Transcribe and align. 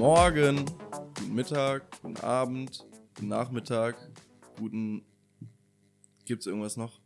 Morgen, 0.00 0.64
guten 1.18 1.34
Mittag, 1.34 2.00
guten 2.00 2.16
Abend, 2.24 2.86
guten 3.14 3.28
Nachmittag, 3.28 3.96
guten. 4.56 5.04
Gibt's 6.24 6.46
irgendwas 6.46 6.78
noch? 6.78 6.98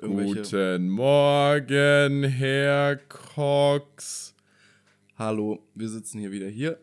Guten 0.00 0.88
Morgen, 0.88 2.24
Herr 2.24 2.96
Cox. 2.96 4.34
Hallo, 5.16 5.64
wir 5.76 5.88
sitzen 5.88 6.18
hier 6.18 6.32
wieder 6.32 6.48
hier 6.48 6.80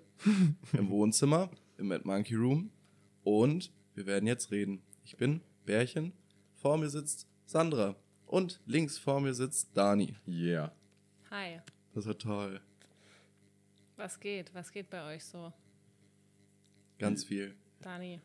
im 0.71 0.89
Wohnzimmer, 0.89 1.49
im 1.77 1.89
Mad 1.89 2.03
Monkey 2.05 2.35
Room 2.35 2.71
und 3.25 3.73
wir 3.93 4.05
werden 4.05 4.25
jetzt 4.25 4.51
reden. 4.51 4.81
Ich 5.03 5.17
bin 5.17 5.41
Bärchen, 5.65 6.13
vor 6.55 6.77
mir 6.77 6.87
sitzt 6.87 7.27
Sandra 7.45 7.97
und 8.25 8.61
links 8.65 8.97
vor 8.97 9.19
mir 9.19 9.33
sitzt 9.33 9.75
Dani. 9.75 10.15
Yeah. 10.25 10.71
Hi, 11.29 11.59
Das 11.93 12.07
war 12.07 12.17
toll. 12.17 12.61
Was 13.97 14.19
geht? 14.19 14.53
Was 14.53 14.71
geht 14.71 14.89
bei 14.89 15.03
euch 15.15 15.23
so? 15.25 15.51
Ganz 16.99 17.23
viel. 17.23 17.55
Dani, 17.81 18.19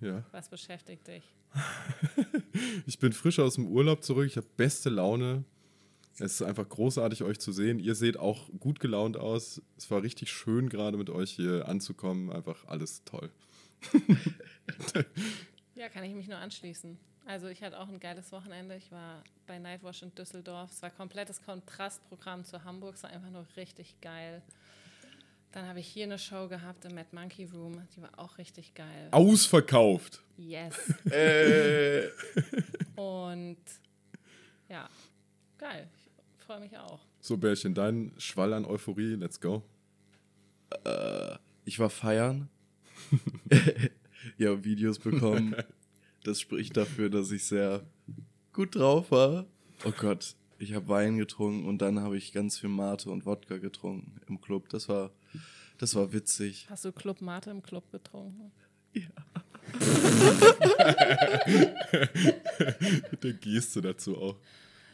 Ja. 0.00 0.24
was 0.32 0.48
beschäftigt 0.48 1.06
dich? 1.08 1.24
Ich 2.86 2.98
bin 2.98 3.12
frisch 3.12 3.38
aus 3.38 3.54
dem 3.54 3.66
Urlaub 3.66 4.02
zurück. 4.02 4.26
Ich 4.26 4.36
habe 4.36 4.46
beste 4.56 4.90
Laune. 4.90 5.44
Es 6.14 6.32
ist 6.34 6.42
einfach 6.42 6.68
großartig, 6.68 7.22
euch 7.22 7.38
zu 7.38 7.52
sehen. 7.52 7.78
Ihr 7.78 7.94
seht 7.94 8.16
auch 8.18 8.48
gut 8.60 8.80
gelaunt 8.80 9.16
aus. 9.16 9.62
Es 9.78 9.90
war 9.90 10.02
richtig 10.02 10.30
schön, 10.30 10.68
gerade 10.68 10.96
mit 10.98 11.08
euch 11.10 11.30
hier 11.30 11.68
anzukommen. 11.68 12.30
Einfach 12.30 12.66
alles 12.66 13.04
toll. 13.04 13.30
Ja, 15.74 15.88
kann 15.88 16.04
ich 16.04 16.14
mich 16.14 16.28
nur 16.28 16.36
anschließen. 16.36 16.98
Also 17.24 17.46
ich 17.48 17.62
hatte 17.62 17.80
auch 17.80 17.88
ein 17.88 17.98
geiles 17.98 18.30
Wochenende. 18.30 18.76
Ich 18.76 18.92
war 18.92 19.24
bei 19.46 19.58
Nightwash 19.58 20.02
in 20.02 20.14
Düsseldorf. 20.14 20.70
Es 20.70 20.82
war 20.82 20.90
komplettes 20.90 21.42
Kontrastprogramm 21.42 22.44
zu 22.44 22.62
Hamburg. 22.64 22.94
Es 22.96 23.02
war 23.02 23.10
einfach 23.10 23.30
nur 23.30 23.46
richtig 23.56 24.00
geil. 24.00 24.42
Dann 25.52 25.68
habe 25.68 25.80
ich 25.80 25.86
hier 25.86 26.04
eine 26.04 26.18
Show 26.18 26.48
gehabt 26.48 26.84
im 26.86 26.94
Mad 26.94 27.08
Monkey 27.12 27.44
Room. 27.44 27.86
Die 27.94 28.00
war 28.02 28.10
auch 28.18 28.38
richtig 28.38 28.74
geil. 28.74 29.08
Ausverkauft. 29.10 30.22
Yes. 30.36 30.74
Äh, 31.10 32.08
Und 32.96 33.58
ja, 34.68 34.88
geil. 35.58 35.88
Ich 36.38 36.44
freue 36.44 36.60
mich 36.60 36.76
auch. 36.78 37.00
So, 37.20 37.36
Bärchen, 37.36 37.74
dein 37.74 38.12
Schwall 38.18 38.54
an 38.54 38.64
Euphorie. 38.64 39.14
Let's 39.14 39.40
go. 39.40 39.62
ich 41.64 41.78
war 41.78 41.90
feiern. 41.90 42.48
ja, 44.38 44.64
Videos 44.64 44.98
bekommen. 44.98 45.54
Das 46.24 46.40
spricht 46.40 46.76
dafür, 46.76 47.10
dass 47.10 47.30
ich 47.30 47.44
sehr 47.44 47.84
gut 48.52 48.74
drauf 48.76 49.10
war. 49.10 49.46
Oh 49.84 49.92
Gott, 49.98 50.34
ich 50.62 50.74
habe 50.74 50.88
Wein 50.88 51.18
getrunken 51.18 51.66
und 51.66 51.82
dann 51.82 52.00
habe 52.00 52.16
ich 52.16 52.32
ganz 52.32 52.58
viel 52.58 52.70
Mate 52.70 53.10
und 53.10 53.26
Wodka 53.26 53.58
getrunken 53.58 54.20
im 54.28 54.40
Club. 54.40 54.68
Das 54.68 54.88
war, 54.88 55.10
das 55.78 55.96
war 55.96 56.12
witzig. 56.12 56.68
Hast 56.70 56.84
du 56.84 56.92
Club 56.92 57.20
Mate 57.20 57.50
im 57.50 57.62
Club 57.62 57.90
getrunken? 57.90 58.52
Mit 58.92 59.12
der 63.24 63.32
Geste 63.32 63.80
dazu 63.80 64.16
auch. 64.16 64.36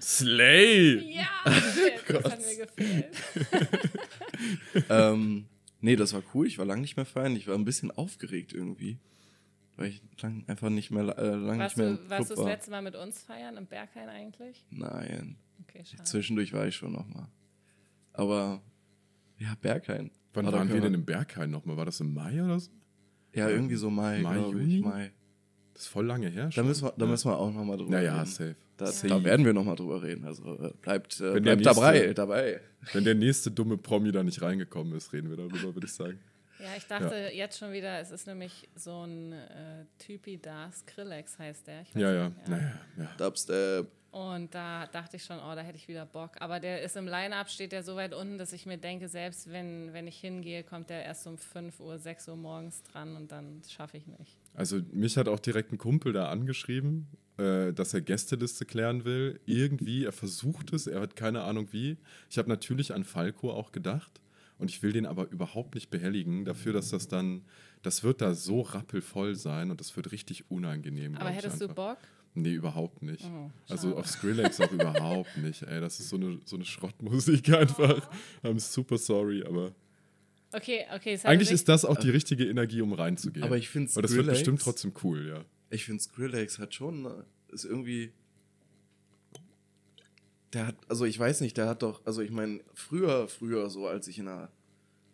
Slay! 0.00 1.14
Ja, 1.14 1.28
das 1.44 2.32
hat 2.32 2.40
mir 2.40 2.66
gefehlt. 2.66 3.16
ähm, 4.88 5.46
nee, 5.80 5.96
das 5.96 6.14
war 6.14 6.22
cool. 6.32 6.46
Ich 6.46 6.58
war 6.58 6.64
lange 6.64 6.80
nicht 6.80 6.96
mehr 6.96 7.04
feiern. 7.04 7.36
Ich 7.36 7.46
war 7.46 7.56
ein 7.56 7.64
bisschen 7.64 7.90
aufgeregt 7.90 8.54
irgendwie. 8.54 8.98
Weil 9.76 9.88
ich 9.88 10.00
lang 10.22 10.44
einfach 10.46 10.70
nicht 10.70 10.90
mehr, 10.90 11.02
äh, 11.18 11.34
lange 11.34 11.50
nicht 11.50 11.58
Warst 11.58 11.76
mehr 11.76 11.86
du, 11.86 11.92
im 11.92 11.98
Club 11.98 12.10
warst 12.10 12.30
du 12.30 12.34
das 12.36 12.44
letzte 12.44 12.70
Mal 12.70 12.82
mit 12.82 12.94
uns 12.94 13.22
feiern 13.22 13.56
im 13.56 13.66
Berghain 13.66 14.08
eigentlich? 14.08 14.64
Nein. 14.70 15.36
Okay, 15.62 15.84
schade. 15.84 16.02
Zwischendurch 16.04 16.52
war 16.52 16.66
ich 16.66 16.74
schon 16.76 16.92
noch 16.92 17.06
mal. 17.08 17.28
Aber, 18.12 18.62
ja, 19.38 19.54
Berghain. 19.60 20.10
Wann 20.34 20.46
War 20.46 20.52
waren 20.52 20.72
wir 20.72 20.80
denn 20.80 20.94
im 20.94 21.04
Berghain 21.04 21.50
nochmal? 21.50 21.76
War 21.76 21.84
das 21.86 22.00
im 22.00 22.12
Mai 22.14 22.42
oder 22.42 22.58
so? 22.60 22.70
Ja, 23.34 23.48
irgendwie 23.48 23.76
so 23.76 23.90
Mai, 23.90 24.20
Mai, 24.20 24.36
Juni? 24.38 24.78
ich. 24.78 24.84
Mai. 24.84 25.12
Das 25.74 25.82
ist 25.84 25.88
voll 25.88 26.06
lange 26.06 26.28
her. 26.28 26.46
Da 26.46 26.50
schon. 26.50 26.66
müssen 26.66 26.84
wir, 26.84 26.92
da 26.96 27.04
Ja. 27.04 27.10
müssen 27.10 27.30
wir 27.30 27.38
auch 27.38 27.52
noch 27.52 27.64
mal 27.64 27.76
drüber 27.76 27.90
Naja, 27.92 28.14
reden. 28.20 28.26
safe. 28.26 28.56
Da, 28.76 28.86
Safe. 28.86 29.08
da 29.08 29.24
werden 29.24 29.44
wir 29.46 29.52
noch 29.52 29.64
mal 29.64 29.74
drüber 29.76 30.02
reden. 30.02 30.24
Also 30.24 30.54
äh, 30.58 30.72
bleibt, 30.80 31.20
äh, 31.20 31.40
bleibt 31.40 31.44
nächste- 31.60 31.62
dabei, 31.64 32.12
dabei. 32.14 32.60
Wenn 32.92 33.04
der 33.04 33.14
nächste 33.14 33.50
dumme 33.50 33.76
Promi 33.76 34.10
da 34.12 34.22
nicht 34.22 34.40
reingekommen 34.42 34.94
ist, 34.96 35.12
reden 35.12 35.30
wir 35.30 35.36
darüber, 35.36 35.74
würde 35.74 35.86
ich 35.86 35.92
sagen. 35.92 36.18
Ja, 36.60 36.66
ich 36.76 36.84
dachte 36.86 37.30
jetzt 37.32 37.58
schon 37.58 37.72
wieder, 37.72 38.00
es 38.00 38.10
ist 38.10 38.26
nämlich 38.26 38.68
so 38.74 39.04
ein 39.04 39.32
äh, 39.32 39.84
Typi 39.98 40.38
da, 40.38 40.70
Skrillex 40.72 41.38
heißt 41.38 41.66
der. 41.68 41.82
Ich 41.82 41.94
weiß 41.94 42.02
Ja, 42.02 42.12
ja. 42.12 42.28
nicht, 42.30 42.48
Naja, 42.48 42.72
ja. 42.98 43.10
Dubstep. 43.16 43.86
Und 44.10 44.54
da 44.54 44.86
dachte 44.86 45.16
ich 45.16 45.24
schon, 45.24 45.38
oh, 45.38 45.54
da 45.54 45.60
hätte 45.60 45.76
ich 45.76 45.86
wieder 45.86 46.06
Bock. 46.06 46.32
Aber 46.40 46.60
der 46.60 46.82
ist 46.82 46.96
im 46.96 47.06
Line-Up, 47.06 47.50
steht 47.50 47.72
der 47.72 47.82
so 47.82 47.94
weit 47.96 48.14
unten, 48.14 48.38
dass 48.38 48.54
ich 48.54 48.64
mir 48.64 48.78
denke, 48.78 49.08
selbst 49.08 49.52
wenn, 49.52 49.92
wenn 49.92 50.06
ich 50.06 50.18
hingehe, 50.18 50.64
kommt 50.64 50.88
der 50.88 51.04
erst 51.04 51.26
um 51.26 51.36
5 51.36 51.78
Uhr, 51.80 51.98
6 51.98 52.28
Uhr 52.28 52.36
morgens 52.36 52.82
dran 52.84 53.16
und 53.16 53.30
dann 53.30 53.60
schaffe 53.68 53.98
ich 53.98 54.06
nicht. 54.06 54.38
Also 54.54 54.80
mich 54.92 55.18
hat 55.18 55.28
auch 55.28 55.40
direkt 55.40 55.72
ein 55.72 55.78
Kumpel 55.78 56.14
da 56.14 56.30
angeschrieben, 56.30 57.06
äh, 57.36 57.72
dass 57.74 57.92
er 57.92 58.00
Gästeliste 58.00 58.64
klären 58.64 59.04
will. 59.04 59.40
Irgendwie, 59.44 60.04
er 60.04 60.12
versucht 60.12 60.72
es, 60.72 60.86
er 60.86 61.00
hat 61.00 61.14
keine 61.14 61.42
Ahnung 61.42 61.68
wie. 61.72 61.98
Ich 62.30 62.38
habe 62.38 62.48
natürlich 62.48 62.94
an 62.94 63.04
Falco 63.04 63.52
auch 63.52 63.72
gedacht 63.72 64.22
und 64.58 64.70
ich 64.70 64.82
will 64.82 64.92
den 64.92 65.04
aber 65.06 65.30
überhaupt 65.30 65.74
nicht 65.74 65.90
behelligen 65.90 66.46
dafür, 66.46 66.72
dass 66.72 66.90
das 66.90 67.08
dann, 67.08 67.44
das 67.82 68.02
wird 68.02 68.22
da 68.22 68.34
so 68.34 68.62
rappelvoll 68.62 69.34
sein 69.34 69.70
und 69.70 69.80
das 69.80 69.94
wird 69.96 70.12
richtig 70.12 70.50
unangenehm. 70.50 71.14
Aber 71.16 71.30
hättest 71.30 71.60
du. 71.60 71.68
Bock? 71.68 71.98
Nee, 72.42 72.52
überhaupt 72.52 73.02
nicht. 73.02 73.24
Oh, 73.24 73.50
also 73.68 73.96
auf 73.96 74.06
Skrillex 74.06 74.60
auch 74.60 74.70
überhaupt 74.72 75.36
nicht. 75.38 75.62
Ey, 75.62 75.80
das 75.80 76.00
ist 76.00 76.08
so 76.08 76.16
eine, 76.16 76.40
so 76.44 76.56
eine 76.56 76.64
Schrottmusik 76.64 77.48
einfach. 77.54 78.08
I'm 78.42 78.58
super 78.60 78.98
sorry, 78.98 79.44
aber 79.44 79.74
Okay, 80.52 80.86
okay. 80.94 81.18
hat 81.18 81.26
eigentlich 81.26 81.50
ist 81.50 81.68
das 81.68 81.84
auch 81.84 81.96
die 81.98 82.08
richtige 82.10 82.46
Energie, 82.48 82.80
um 82.80 82.92
reinzugehen. 82.94 83.44
Aber 83.44 83.56
ich 83.58 83.68
finde 83.68 83.90
Aber 83.92 84.02
das 84.02 84.12
wird 84.14 84.26
Skrillex- 84.26 84.30
bestimmt 84.30 84.62
trotzdem 84.62 84.92
cool, 85.04 85.26
ja. 85.28 85.44
Ich 85.70 85.84
finde 85.84 86.02
Skrillex 86.02 86.58
hat 86.58 86.72
schon, 86.74 87.04
äh, 87.04 87.52
ist 87.52 87.64
irgendwie. 87.64 88.12
Der 90.54 90.68
hat, 90.68 90.76
also 90.88 91.04
ich 91.04 91.18
weiß 91.18 91.42
nicht, 91.42 91.56
der 91.58 91.68
hat 91.68 91.82
doch, 91.82 92.00
also 92.06 92.22
ich 92.22 92.30
meine, 92.30 92.60
früher, 92.72 93.28
früher, 93.28 93.68
so 93.68 93.86
als 93.86 94.08
ich 94.08 94.18
in 94.18 94.24
der 94.24 94.50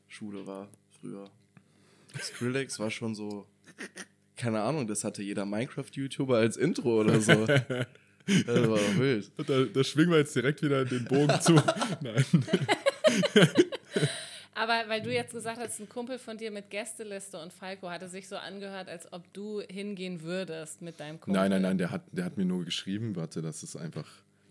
Schule 0.06 0.46
war, 0.46 0.68
früher. 1.00 1.28
Skrillex 2.20 2.78
war 2.78 2.90
schon 2.92 3.16
so, 3.16 3.44
keine 4.44 4.60
Ahnung, 4.60 4.86
das 4.86 5.04
hatte 5.04 5.22
jeder 5.22 5.46
Minecraft-YouTuber 5.46 6.36
als 6.36 6.58
Intro 6.58 7.00
oder 7.00 7.18
so. 7.18 7.46
das 7.46 7.66
war 8.46 8.76
doch 8.76 8.98
wild. 8.98 9.30
Da, 9.38 9.64
da 9.64 9.84
schwingen 9.84 10.10
wir 10.10 10.18
jetzt 10.18 10.36
direkt 10.36 10.62
wieder 10.62 10.84
den 10.84 11.06
Bogen 11.06 11.40
zu. 11.40 11.54
Nein. 12.02 12.24
Aber 14.54 14.84
weil 14.88 15.00
du 15.02 15.10
jetzt 15.12 15.32
gesagt 15.32 15.58
hast, 15.58 15.80
ein 15.80 15.88
Kumpel 15.88 16.18
von 16.18 16.36
dir 16.36 16.50
mit 16.50 16.68
Gästeliste 16.68 17.40
und 17.40 17.54
Falco 17.54 17.88
hatte 17.88 18.06
sich 18.08 18.28
so 18.28 18.36
angehört, 18.36 18.88
als 18.88 19.10
ob 19.14 19.32
du 19.32 19.62
hingehen 19.62 20.22
würdest 20.22 20.82
mit 20.82 21.00
deinem 21.00 21.18
Kumpel. 21.18 21.40
Nein, 21.40 21.50
nein, 21.50 21.62
nein, 21.62 21.78
der 21.78 21.90
hat, 21.90 22.02
der 22.12 22.26
hat 22.26 22.36
mir 22.36 22.44
nur 22.44 22.64
geschrieben, 22.66 23.16
warte, 23.16 23.40
das 23.40 23.62
ist 23.62 23.76
einfach. 23.76 24.06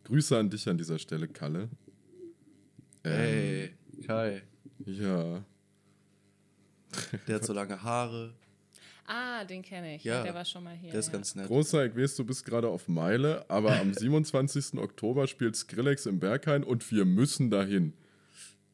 Grüße 0.06 0.36
an 0.38 0.50
dich 0.50 0.68
an 0.68 0.78
dieser 0.80 0.98
Stelle, 0.98 1.28
Kalle. 1.28 1.70
Ähm, 3.04 3.14
Ey, 3.14 3.74
Kai, 4.08 4.42
Ja. 4.86 5.46
der 7.28 7.36
hat 7.36 7.46
so 7.46 7.54
lange 7.54 7.82
Haare, 7.82 8.34
Ah, 9.06 9.44
den 9.44 9.62
kenne 9.62 9.96
ich. 9.96 10.04
Ja, 10.04 10.18
Ja, 10.18 10.24
der 10.24 10.34
war 10.34 10.46
schon 10.46 10.64
mal 10.64 10.76
hier. 10.76 10.92
der 10.92 11.00
ist 11.00 11.08
ja. 11.08 11.14
ganz 11.14 11.36
nett. 11.36 11.48
Großer, 11.48 11.86
ich 11.86 11.96
weiß, 11.96 12.16
du 12.16 12.26
bist 12.26 12.46
gerade 12.46 12.70
auf 12.70 12.88
Meile, 12.88 13.46
aber 13.50 13.78
am 13.80 13.94
27. 13.94 14.80
Oktober 14.80 15.28
spielt 15.28 15.56
Skrillex 15.56 16.06
im 16.06 16.20
Berghain 16.20 16.64
und 16.64 16.90
wir 16.92 17.06
müssen 17.06 17.50
dahin. 17.50 17.94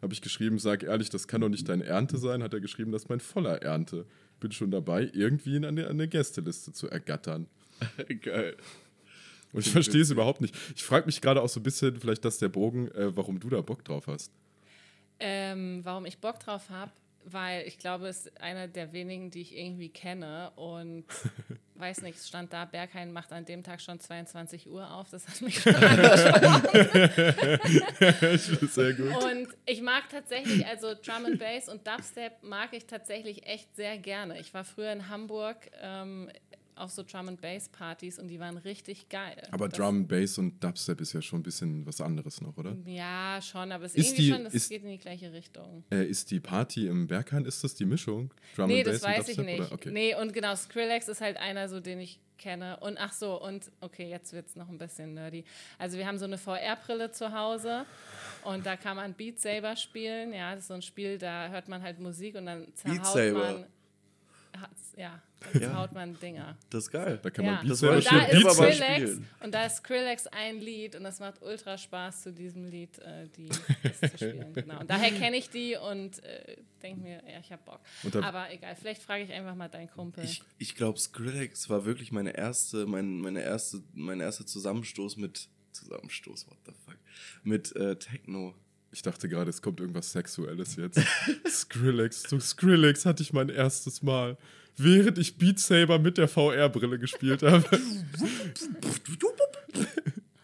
Habe 0.02 0.14
ich 0.14 0.22
geschrieben, 0.22 0.60
sag 0.60 0.84
ehrlich, 0.84 1.10
das 1.10 1.28
kann 1.28 1.42
doch 1.42 1.50
nicht 1.50 1.68
deine 1.68 1.84
Ernte 1.84 2.18
sein. 2.18 2.42
Hat 2.44 2.54
er 2.54 2.62
geschrieben, 2.62 2.92
das 2.92 3.04
ist 3.04 3.10
mein 3.10 3.20
voller 3.20 3.62
Ernte. 3.62 4.06
Bin 4.40 4.52
schon 4.52 4.72
dabei, 4.72 5.10
irgendwie 5.14 5.56
ihn 5.56 5.66
an 5.66 5.78
eine, 5.78 5.88
an 5.88 5.94
eine 5.94 6.08
Gästeliste 6.08 6.72
zu 6.72 6.90
ergattern. 6.90 7.48
Geil. 8.22 8.56
Und 9.52 9.66
ich 9.66 9.72
verstehe 9.72 10.02
es 10.02 10.12
überhaupt 10.12 10.42
nicht. 10.42 10.56
Ich 10.76 10.84
frage 10.84 11.08
mich 11.08 11.22
gerade 11.22 11.42
auch 11.42 11.50
so 11.50 11.60
ein 11.60 11.64
bisschen, 11.64 12.00
vielleicht 12.00 12.24
das 12.24 12.38
der 12.38 12.50
Bogen, 12.50 12.88
äh, 12.92 13.16
warum 13.18 13.40
du 13.40 13.50
da 13.50 13.62
Bock 13.62 13.84
drauf 13.84 14.08
hast. 14.08 14.32
Ähm, 15.20 15.82
warum 15.84 16.06
ich 16.06 16.20
Bock 16.20 16.40
drauf 16.40 16.70
habe, 16.70 16.92
weil 17.32 17.68
ich 17.68 17.78
glaube, 17.78 18.08
es 18.08 18.26
ist 18.26 18.42
einer 18.42 18.68
der 18.68 18.92
wenigen, 18.94 19.30
die 19.32 19.42
ich 19.42 19.58
irgendwie 19.58 19.90
kenne 19.90 20.52
und 20.56 21.06
weiß 21.76 22.02
nicht, 22.02 22.18
es 22.18 22.28
stand 22.28 22.52
da, 22.52 22.66
Berghain 22.66 23.14
macht 23.14 23.32
an 23.32 23.46
dem 23.46 23.64
Tag 23.64 23.80
schon 23.82 24.00
22 24.00 24.70
Uhr 24.70 24.94
auf, 24.94 25.10
das 25.10 25.28
hat 25.28 25.42
mich 25.42 25.60
schon 25.62 25.74
Sehr 28.68 28.94
gut. 28.94 29.24
Und 29.24 29.48
ich 29.66 29.82
mag 29.82 30.10
tatsächlich, 30.10 30.66
also 30.66 30.94
Drum 30.94 31.26
and 31.26 31.40
Bass 31.40 31.70
und 31.70 31.88
Dubstep 31.88 32.44
mag 32.44 32.74
ich 32.74 32.86
tatsächlich 32.86 33.48
echt 33.48 33.74
sehr 33.76 33.98
gerne. 33.98 34.40
Ich 34.40 34.54
war 34.54 34.66
früher 34.66 34.92
in 34.92 35.10
Hamburg 35.10 35.72
ähm, 35.82 36.30
auf 36.80 36.92
so 36.92 37.04
Drum 37.04 37.28
and 37.28 37.42
Bass 37.42 37.70
Partys 37.70 38.18
und 38.20 38.28
die 38.28 38.40
waren 38.40 38.58
richtig 38.58 39.10
geil. 39.10 39.42
Aber 39.52 39.70
Das- 39.70 39.78
Drum, 39.78 40.08
Bass 40.08 40.38
und 40.38 40.64
Dubstep 40.64 41.02
ist 41.02 41.14
ja 41.14 41.22
schon 41.22 41.40
ein 41.40 41.44
bisschen 41.44 41.86
was 41.86 42.02
anderes 42.02 42.42
noch, 42.42 42.58
oder? 42.58 42.76
Ja, 42.86 43.40
schon, 43.42 43.72
aber 43.72 43.86
es 43.86 43.96
ist 43.96 44.06
irgendwie 44.08 44.22
die- 44.24 44.30
schon, 44.32 44.44
das 44.46 44.54
ist- 44.54 44.70
geht 44.70 44.84
in 44.84 44.90
die 44.90 44.98
gleiche 44.98 45.32
Richtung. 45.34 45.84
Äh, 45.92 46.06
ist 46.06 46.32
die 46.32 46.40
Party 46.40 46.88
im 46.88 47.08
Berghain, 47.08 47.46
ist 47.46 47.64
das 47.64 47.76
die 47.76 47.86
Mischung? 47.86 48.34
Drum 48.56 48.68
nee, 48.68 48.80
and 48.80 48.88
das 48.88 49.04
weiß 49.04 49.28
ich 49.30 49.36
Dubstep, 49.36 49.46
nicht. 49.46 49.60
Oder? 49.68 49.72
Okay. 49.74 49.92
Nee, 49.92 50.16
und 50.16 50.34
genau, 50.34 50.56
Skrillex 50.56 51.08
ist 51.08 51.22
halt 51.22 51.38
einer, 51.38 51.70
so 51.70 51.80
den 51.80 52.00
ich 52.00 52.20
kenne. 52.38 52.78
Und 52.80 52.98
ach 52.98 53.12
so, 53.12 53.42
und 53.44 53.70
okay, 53.82 54.10
jetzt 54.10 54.32
wird 54.32 54.48
es 54.48 54.56
noch 54.56 54.70
ein 54.70 54.78
bisschen 54.78 55.14
nerdy. 55.14 55.44
Also 55.78 55.98
wir 55.98 56.08
haben 56.08 56.18
so 56.18 56.24
eine 56.24 56.38
VR-Brille 56.38 57.12
zu 57.12 57.34
Hause 57.34 57.86
Und 58.46 58.66
da 58.66 58.78
kann 58.78 58.96
man 58.96 59.14
Beat 59.14 59.38
Saber 59.42 59.76
spielen. 59.76 60.32
Ja, 60.32 60.52
das 60.56 60.62
ist 60.64 60.68
so 60.70 60.74
ein 60.74 60.82
Spiel, 60.82 61.18
da 61.18 61.50
hört 61.50 61.68
man 61.68 61.82
halt 61.84 62.00
Musik 62.00 62.36
und 62.36 62.46
dann 62.46 62.62
Beat 62.68 62.78
zerhaut 62.78 63.06
Saber. 63.06 63.52
man. 63.54 63.66
Hat's- 64.58 64.94
Ja, 64.98 65.22
dann 65.40 65.62
Ja. 65.62 65.68
zerhaut 65.70 65.94
man 65.94 66.20
Dinger. 66.20 66.58
Das 66.70 66.84
ist 66.86 66.92
geil. 66.92 67.20
Da 67.24 67.30
kann 67.30 67.46
ja. 67.46 67.52
man 67.54 67.62
Beat 67.62 67.72
Das 67.72 67.80
Saber 67.80 67.94
wollte 67.96 68.10
und, 68.10 68.44
da 68.44 68.48
ist 68.50 68.56
Skrillex, 68.58 68.96
spielen. 69.12 69.28
und 69.42 69.54
da 69.54 69.66
ist 69.66 69.76
Skrillex 69.78 70.28
ein 70.28 70.60
Lied 70.60 70.96
und 70.96 71.04
das 71.04 71.20
macht 71.22 71.42
ultra 71.42 71.78
Spaß, 71.78 72.24
zu 72.24 72.34
diesem 72.34 72.66
Lied 72.66 73.00
äh, 73.00 73.28
die, 73.38 73.48
das 73.84 74.00
zu 74.12 74.18
spielen. 74.18 74.54
Genau. 74.54 74.80
Und 74.82 74.90
daher 74.90 75.12
kenne 75.12 75.38
ich 75.38 75.50
die 75.50 75.78
und 75.78 76.22
äh, 76.24 76.58
denke 76.84 77.02
mir, 77.02 77.22
ja, 77.32 77.40
ich 77.40 77.52
hab 77.52 77.64
Bock. 77.64 77.80
Aber 78.22 78.52
egal, 78.52 78.76
vielleicht 78.76 79.02
frage 79.02 79.24
ich 79.24 79.32
einfach 79.32 79.56
mal 79.56 79.70
deinen 79.70 79.90
Kumpel. 79.90 80.24
Ich, 80.26 80.44
ich 80.58 80.76
glaube, 80.76 81.00
Skrillex 81.00 81.70
war 81.70 81.86
wirklich 81.86 82.12
meine 82.12 82.36
erste, 82.36 82.86
mein, 82.86 83.22
meine 83.22 83.42
erste, 83.42 83.82
mein 83.94 84.20
erster 84.20 84.46
Zusammenstoß 84.46 85.16
mit 85.18 85.48
Zusammenstoß, 85.72 86.48
what 86.50 86.58
the 86.66 86.74
fuck, 86.86 86.98
mit 87.44 87.74
äh, 87.78 87.96
Techno. 87.96 88.54
Ich 88.92 89.02
dachte 89.04 89.30
gerade, 89.30 89.50
es 89.50 89.62
kommt 89.62 89.80
irgendwas 89.80 90.12
Sexuelles 90.12 90.76
jetzt. 90.76 91.00
Skrillex, 91.48 92.24
zu 92.24 92.40
Skrillex 92.40 93.06
hatte 93.06 93.22
ich 93.22 93.34
mein 93.34 93.50
erstes 93.50 94.02
Mal, 94.02 94.38
während 94.78 95.18
ich 95.18 95.38
Beat 95.38 95.60
Saber 95.60 96.00
mit 96.00 96.18
der 96.18 96.28
VR-Brille 96.28 97.00
gespielt 97.00 97.44
habe. 97.44 97.66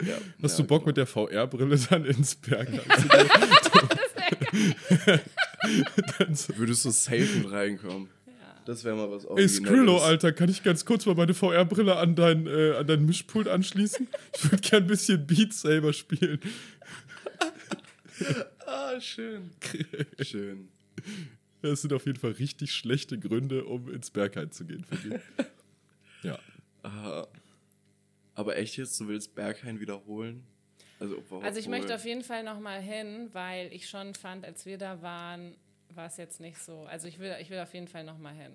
Ja, 0.05 0.17
Hast 0.43 0.59
ja, 0.59 0.63
du 0.63 0.67
Bock 0.67 0.81
genau. 0.81 0.89
mit 0.89 0.97
der 0.97 1.07
VR-Brille 1.07 1.79
dann 1.89 2.05
ins 2.05 2.39
gehen? 2.41 2.57
Dann 6.19 6.35
so, 6.35 6.55
Würdest 6.57 6.85
du 6.85 6.91
safe 6.91 7.27
mit 7.37 7.51
reinkommen? 7.51 8.09
ja. 8.27 8.33
Das 8.65 8.83
wäre 8.83 8.95
mal 8.95 9.09
was 9.09 9.25
Ey. 9.25 9.47
Skrillo, 9.47 9.99
Alter, 9.99 10.31
kann 10.31 10.49
ich 10.49 10.63
ganz 10.63 10.85
kurz 10.85 11.05
mal 11.05 11.15
meine 11.15 11.33
VR-Brille 11.33 11.95
an 11.95 12.15
dein, 12.15 12.45
äh, 12.45 12.75
an 12.77 12.87
dein 12.87 13.05
Mischpult 13.05 13.47
anschließen? 13.47 14.07
Ich 14.35 14.43
würde 14.51 14.57
gern 14.57 14.83
ein 14.83 14.87
bisschen 14.87 15.25
Beat 15.25 15.53
Saber 15.53 15.93
spielen. 15.93 16.39
Ah, 18.65 18.99
schön. 18.99 19.51
schön. 20.21 20.69
Das 21.61 21.81
sind 21.81 21.93
auf 21.93 22.05
jeden 22.05 22.19
Fall 22.19 22.31
richtig 22.31 22.71
schlechte 22.73 23.17
Gründe, 23.19 23.65
um 23.65 23.89
ins 23.91 24.09
Bergheim 24.11 24.51
zu 24.51 24.65
gehen 24.65 24.83
für. 24.85 25.21
Ja. 26.23 26.39
Aber 28.33 28.57
echt 28.57 28.77
jetzt, 28.77 28.99
du 28.99 29.07
willst 29.07 29.35
Berghain 29.35 29.79
wiederholen? 29.79 30.43
Also, 30.99 31.17
warum- 31.29 31.43
Also 31.43 31.59
ich 31.59 31.67
möchte 31.67 31.93
auf 31.93 32.05
jeden 32.05 32.23
Fall 32.23 32.43
noch 32.43 32.59
mal 32.59 32.81
hin, 32.81 33.29
weil 33.33 33.71
ich 33.73 33.87
schon 33.89 34.13
fand, 34.15 34.43
als 34.45 34.65
wir 34.65 34.77
da 34.77 35.01
waren, 35.01 35.55
war 35.93 36.07
es 36.07 36.17
jetzt 36.17 36.39
nicht 36.39 36.57
so. 36.57 36.81
Also 36.83 37.07
ich 37.07 37.19
will, 37.19 37.35
ich 37.41 37.49
will 37.49 37.59
auf 37.59 37.73
jeden 37.73 37.87
Fall 37.87 38.03
noch 38.03 38.17
mal 38.17 38.33
hin. 38.33 38.51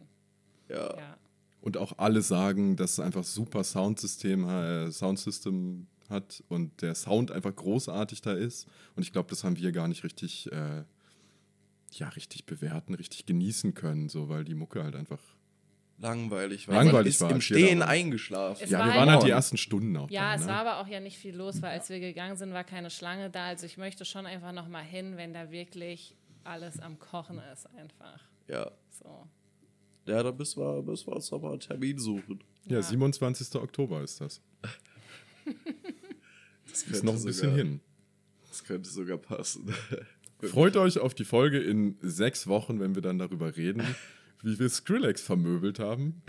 Ja. 0.68 0.96
Ja. 0.96 1.18
Und 1.60 1.76
auch 1.76 1.98
alle 1.98 2.22
sagen, 2.22 2.76
dass 2.76 2.92
es 2.92 3.00
einfach 3.00 3.24
super 3.24 3.62
Soundsystem, 3.62 4.48
äh, 4.48 4.90
Soundsystem 4.90 5.86
hat 6.10 6.42
und 6.48 6.82
der 6.82 6.94
Sound 6.94 7.30
einfach 7.30 7.54
großartig 7.54 8.20
da 8.20 8.32
ist. 8.32 8.66
Und 8.96 9.02
ich 9.02 9.12
glaube, 9.12 9.30
das 9.30 9.44
haben 9.44 9.56
wir 9.56 9.72
gar 9.72 9.88
nicht 9.88 10.04
richtig, 10.04 10.50
äh, 10.52 10.84
ja, 11.92 12.08
richtig 12.10 12.46
bewerten, 12.46 12.94
richtig 12.94 13.26
genießen 13.26 13.74
können, 13.74 14.08
so, 14.08 14.28
weil 14.28 14.44
die 14.44 14.54
Mucke 14.54 14.82
halt 14.84 14.94
einfach. 14.96 15.20
langweilig 15.98 16.66
war. 16.68 16.76
Langweilig 16.76 17.14
ist 17.14 17.20
war 17.20 17.30
im 17.30 17.40
Stehen 17.40 17.82
eingeschlafen. 17.82 18.62
Es 18.64 18.70
ja, 18.70 18.78
war 18.78 18.86
wir 18.86 18.94
waren 18.94 19.10
halt 19.10 19.22
die 19.24 19.30
ersten 19.30 19.56
Stunden 19.58 19.96
auch 19.96 20.10
Ja, 20.10 20.30
da. 20.30 20.34
es 20.36 20.42
ne? 20.42 20.48
war 20.48 20.56
aber 20.66 20.78
auch 20.80 20.86
ja 20.86 20.98
nicht 21.00 21.18
viel 21.18 21.36
los, 21.36 21.60
weil 21.60 21.72
als 21.72 21.88
wir 21.90 22.00
gegangen 22.00 22.36
sind, 22.36 22.52
war 22.52 22.64
keine 22.64 22.88
Schlange 22.90 23.28
da. 23.30 23.46
Also 23.46 23.66
ich 23.66 23.76
möchte 23.76 24.04
schon 24.04 24.24
einfach 24.26 24.52
noch 24.52 24.66
mal 24.68 24.82
hin, 24.82 25.16
wenn 25.16 25.34
da 25.34 25.50
wirklich 25.50 26.16
alles 26.44 26.80
am 26.80 26.98
Kochen 26.98 27.38
ist 27.52 27.66
einfach. 27.76 28.20
Ja. 28.48 28.70
So. 28.90 29.26
Ja, 30.06 30.22
da 30.22 30.32
müssen 30.32 30.60
wir, 30.62 30.82
müssen 30.82 31.06
wir 31.08 31.16
uns 31.16 31.30
aber 31.32 31.50
einen 31.50 31.60
Termin 31.60 31.98
suchen. 31.98 32.42
Ja, 32.66 32.80
27. 32.80 33.54
Oktober 33.56 34.02
ist 34.02 34.20
das. 34.22 34.40
Das 36.70 36.82
Ist 36.82 36.90
könnte 36.90 37.06
noch 37.06 37.14
ein 37.14 37.24
bisschen 37.24 37.50
sogar- 37.50 37.56
hin. 37.56 37.80
Das 38.48 38.64
könnte 38.64 38.88
sogar 38.90 39.18
passen. 39.18 39.72
Freut 40.42 40.76
euch 40.76 40.98
auf 40.98 41.14
die 41.14 41.24
Folge 41.24 41.58
in 41.60 41.96
sechs 42.00 42.46
Wochen, 42.46 42.80
wenn 42.80 42.94
wir 42.94 43.02
dann 43.02 43.18
darüber 43.18 43.56
reden, 43.56 43.82
wie 44.42 44.58
wir 44.58 44.68
Skrillex 44.70 45.20
vermöbelt 45.20 45.78
haben, 45.78 46.22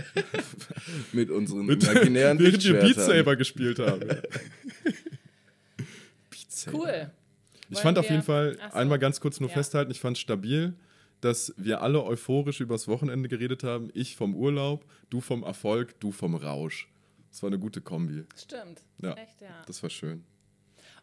Mit 1.13 1.29
unseren 1.31 1.65
mit, 1.65 1.83
imaginären 1.83 2.38
während 2.39 2.63
wir 2.63 2.79
Beat. 2.79 2.95
Saber 2.95 3.35
gespielt 3.38 3.79
haben. 3.79 4.07
Beat 6.29 6.51
Saber. 6.51 6.77
Cool. 6.77 7.11
Ich 7.69 7.75
Wollen 7.77 7.83
fand 7.83 7.97
auf 7.99 8.05
wir- 8.05 8.11
jeden 8.11 8.23
Fall, 8.23 8.55
so. 8.57 8.77
einmal 8.77 8.99
ganz 8.99 9.19
kurz 9.21 9.39
nur 9.39 9.49
Ja. 9.49 9.55
festhalten, 9.55 9.91
ich 9.91 9.99
fand 10.01 10.17
stabil, 10.17 10.73
dass 11.21 11.53
wir 11.57 11.81
alle 11.81 12.03
euphorisch 12.03 12.59
übers 12.59 12.87
Wochenende 12.87 13.29
geredet 13.29 13.63
haben. 13.63 13.89
Ich 13.94 14.15
vom 14.17 14.35
Urlaub, 14.35 14.85
du 15.09 15.21
vom 15.21 15.44
Erfolg, 15.44 15.97
du 15.99 16.11
vom 16.11 16.35
Rausch. 16.35 16.89
Das 17.29 17.41
war 17.44 17.47
eine 17.47 17.59
gute 17.59 17.79
Kombi. 17.79 18.25
Stimmt. 18.35 18.81
Ja. 19.01 19.13
Echt, 19.13 19.39
ja. 19.41 19.61
Das 19.67 19.81
war 19.83 19.89
schön. 19.89 20.23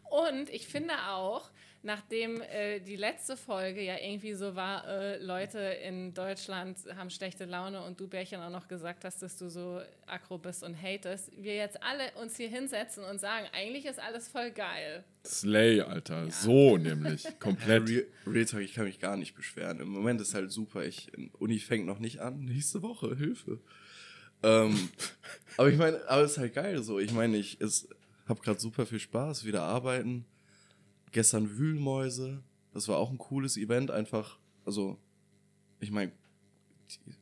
Und 0.09 0.49
ich 0.49 0.67
finde 0.67 0.93
auch, 1.07 1.49
nachdem 1.81 2.41
äh, 2.41 2.79
die 2.79 2.95
letzte 2.95 3.37
Folge 3.37 3.81
ja 3.81 3.95
irgendwie 4.01 4.33
so 4.33 4.55
war, 4.55 4.87
äh, 4.87 5.23
Leute 5.23 5.59
in 5.59 6.13
Deutschland 6.13 6.77
haben 6.95 7.09
schlechte 7.09 7.45
Laune 7.45 7.83
und 7.83 7.99
du 7.99 8.07
Bärchen 8.07 8.41
auch 8.41 8.49
noch 8.49 8.67
gesagt 8.67 9.05
hast, 9.05 9.21
dass 9.21 9.37
du 9.37 9.49
so 9.49 9.81
aggro 10.07 10.37
bist 10.37 10.63
und 10.63 10.75
hatest, 10.75 11.31
wir 11.37 11.55
jetzt 11.55 11.81
alle 11.81 12.11
uns 12.21 12.35
hier 12.37 12.49
hinsetzen 12.49 13.03
und 13.03 13.19
sagen, 13.19 13.47
eigentlich 13.53 13.85
ist 13.85 13.99
alles 13.99 14.27
voll 14.27 14.51
geil. 14.51 15.03
Slay, 15.25 15.81
Alter. 15.81 16.29
So 16.31 16.77
nämlich. 16.77 17.25
Komplett. 17.39 17.87
Real, 17.87 18.05
Real 18.25 18.45
Talk, 18.45 18.61
ich 18.61 18.73
kann 18.73 18.85
mich 18.85 18.99
gar 18.99 19.15
nicht 19.15 19.35
beschweren. 19.35 19.79
Im 19.79 19.89
Moment 19.89 20.19
ist 20.21 20.33
halt 20.33 20.51
super. 20.51 20.83
Ich, 20.83 21.11
Uni 21.37 21.59
fängt 21.59 21.85
noch 21.85 21.99
nicht 21.99 22.19
an. 22.19 22.45
Nächste 22.45 22.81
Woche, 22.81 23.15
Hilfe. 23.15 23.59
Ähm, 24.43 24.89
aber 25.57 25.69
ich 25.69 25.77
meine, 25.77 26.01
aber 26.09 26.23
es 26.23 26.31
ist 26.31 26.37
halt 26.39 26.53
geil 26.53 26.81
so. 26.83 26.99
Ich 26.99 27.11
meine, 27.11 27.37
ich 27.37 27.59
habe 28.29 28.41
gerade 28.41 28.59
super 28.59 28.85
viel 28.85 28.99
Spaß, 28.99 29.45
wieder 29.45 29.63
arbeiten. 29.63 30.25
Gestern 31.11 31.57
Wühlmäuse. 31.57 32.43
Das 32.71 32.87
war 32.87 32.97
auch 32.97 33.09
ein 33.09 33.17
cooles 33.17 33.57
Event. 33.57 33.91
Einfach, 33.91 34.39
also, 34.65 34.99
ich 35.79 35.91
meine, 35.91 36.11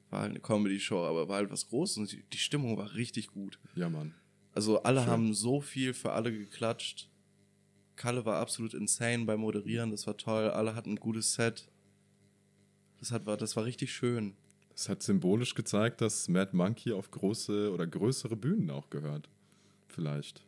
war 0.09 0.21
halt 0.21 0.31
eine 0.31 0.39
Comedy-Show, 0.39 1.05
aber 1.05 1.27
war 1.27 1.37
halt 1.37 1.51
was 1.51 1.67
Großes 1.67 1.97
und 1.97 2.11
die, 2.11 2.23
die 2.23 2.37
Stimmung 2.37 2.77
war 2.77 2.95
richtig 2.95 3.27
gut. 3.27 3.59
Ja, 3.75 3.89
Mann. 3.89 4.13
Also 4.53 4.81
alle 4.83 5.01
Schön. 5.01 5.09
haben 5.09 5.33
so 5.33 5.61
viel 5.61 5.93
für 5.93 6.13
alle 6.13 6.31
geklatscht. 6.31 7.09
Kalle 7.95 8.25
war 8.25 8.39
absolut 8.39 8.73
insane 8.73 9.25
beim 9.25 9.39
Moderieren, 9.41 9.91
das 9.91 10.07
war 10.07 10.17
toll. 10.17 10.49
Alle 10.49 10.75
hatten 10.75 10.91
ein 10.91 10.99
gutes 10.99 11.33
Set. 11.33 11.69
Das, 12.99 13.11
hat, 13.11 13.25
war, 13.25 13.37
das 13.37 13.55
war 13.55 13.65
richtig 13.65 13.93
schön. 13.93 14.35
Es 14.73 14.89
hat 14.89 15.01
symbolisch 15.01 15.55
gezeigt, 15.55 16.01
dass 16.01 16.27
Mad 16.27 16.55
Monkey 16.55 16.91
auf 16.91 17.11
große 17.11 17.71
oder 17.71 17.87
größere 17.87 18.35
Bühnen 18.35 18.69
auch 18.69 18.89
gehört. 18.89 19.29
Vielleicht. 19.87 20.46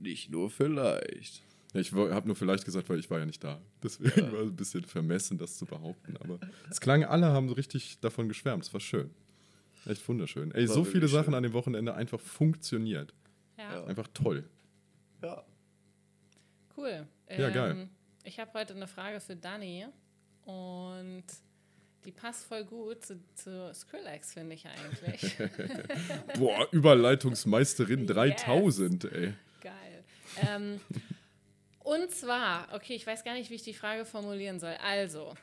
Nicht 0.00 0.30
nur 0.30 0.50
vielleicht. 0.50 1.42
Ja, 1.72 1.80
ich 1.80 1.92
habe 1.92 2.26
nur 2.26 2.34
vielleicht 2.34 2.64
gesagt, 2.64 2.88
weil 2.88 2.98
ich 2.98 3.08
war 3.10 3.20
ja 3.20 3.26
nicht 3.26 3.44
da. 3.44 3.60
Deswegen 3.82 4.32
war 4.32 4.40
es 4.40 4.48
ein 4.48 4.56
bisschen 4.56 4.82
vermessen, 4.84 5.38
das 5.38 5.56
zu 5.56 5.66
behaupten. 5.66 6.16
Aber 6.16 6.40
es 6.68 6.80
klang, 6.80 7.04
alle 7.04 7.26
haben 7.26 7.48
so 7.48 7.54
richtig 7.54 8.00
davon 8.00 8.28
geschwärmt. 8.28 8.64
Es 8.64 8.72
war 8.72 8.80
schön. 8.80 9.10
Echt 9.86 10.06
wunderschön. 10.08 10.50
Ey, 10.52 10.68
War 10.68 10.74
so 10.74 10.84
viele 10.84 11.06
Sachen 11.08 11.26
schön. 11.26 11.34
an 11.34 11.42
dem 11.44 11.52
Wochenende 11.52 11.94
einfach 11.94 12.18
funktioniert. 12.20 13.14
Ja, 13.56 13.74
Ja. 13.76 13.84
Einfach 13.84 14.08
toll. 14.12 14.44
Ja. 15.22 15.44
cool. 16.76 17.06
Ja, 17.28 17.50
geil. 17.50 17.88
Ich 18.24 18.40
habe 18.40 18.52
heute 18.54 18.74
eine 18.74 18.86
Frage 18.88 19.20
für 19.20 19.36
Dani 19.36 19.86
und 20.44 21.24
die 22.04 22.12
passt 22.12 22.44
voll 22.46 22.64
gut 22.64 23.04
zu, 23.04 23.20
zu 23.34 23.70
Skrillex, 23.74 24.32
finde 24.32 24.54
ich 24.56 24.66
eigentlich. 24.66 25.36
Boah, 26.38 26.66
Überleitungsmeisterin 26.72 28.06
3000, 28.08 29.04
ey. 29.04 29.34
Geil. 29.60 30.04
Ähm, 30.48 30.80
und 31.80 32.10
zwar, 32.10 32.68
okay, 32.72 32.94
ich 32.94 33.06
weiß 33.06 33.24
gar 33.24 33.34
nicht, 33.34 33.50
wie 33.50 33.54
ich 33.54 33.62
die 33.62 33.74
Frage 33.74 34.04
formulieren 34.04 34.60
soll. 34.60 34.76
Also, 34.82 35.34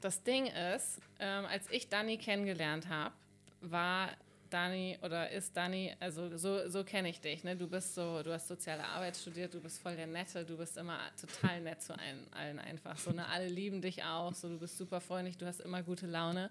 das 0.00 0.22
Ding 0.22 0.46
ist, 0.46 1.00
ähm, 1.18 1.46
als 1.46 1.70
ich 1.70 1.88
Dani 1.88 2.18
kennengelernt 2.18 2.88
habe, 2.88 3.14
war 3.60 4.10
Dani 4.50 4.98
oder 5.02 5.30
ist 5.30 5.56
Dani, 5.56 5.94
also 6.00 6.36
so, 6.36 6.68
so 6.68 6.84
kenne 6.84 7.10
ich 7.10 7.20
dich, 7.20 7.44
ne? 7.44 7.56
Du 7.56 7.66
bist 7.66 7.94
so, 7.94 8.22
du 8.22 8.32
hast 8.32 8.48
soziale 8.48 8.84
Arbeit 8.84 9.16
studiert, 9.16 9.52
du 9.52 9.60
bist 9.60 9.80
voll 9.80 9.96
der 9.96 10.06
Nette, 10.06 10.44
du 10.44 10.56
bist 10.56 10.76
immer 10.76 10.98
total 11.20 11.60
nett 11.60 11.82
zu 11.82 11.98
allen, 11.98 12.32
allen 12.32 12.58
einfach. 12.58 12.96
So, 12.98 13.10
ne? 13.10 13.26
Alle 13.28 13.48
lieben 13.48 13.82
dich 13.82 14.04
auch, 14.04 14.32
so 14.34 14.48
du 14.48 14.58
bist 14.58 14.78
super 14.78 15.00
freundlich, 15.00 15.36
du 15.36 15.46
hast 15.46 15.60
immer 15.60 15.82
gute 15.82 16.06
Laune. 16.06 16.50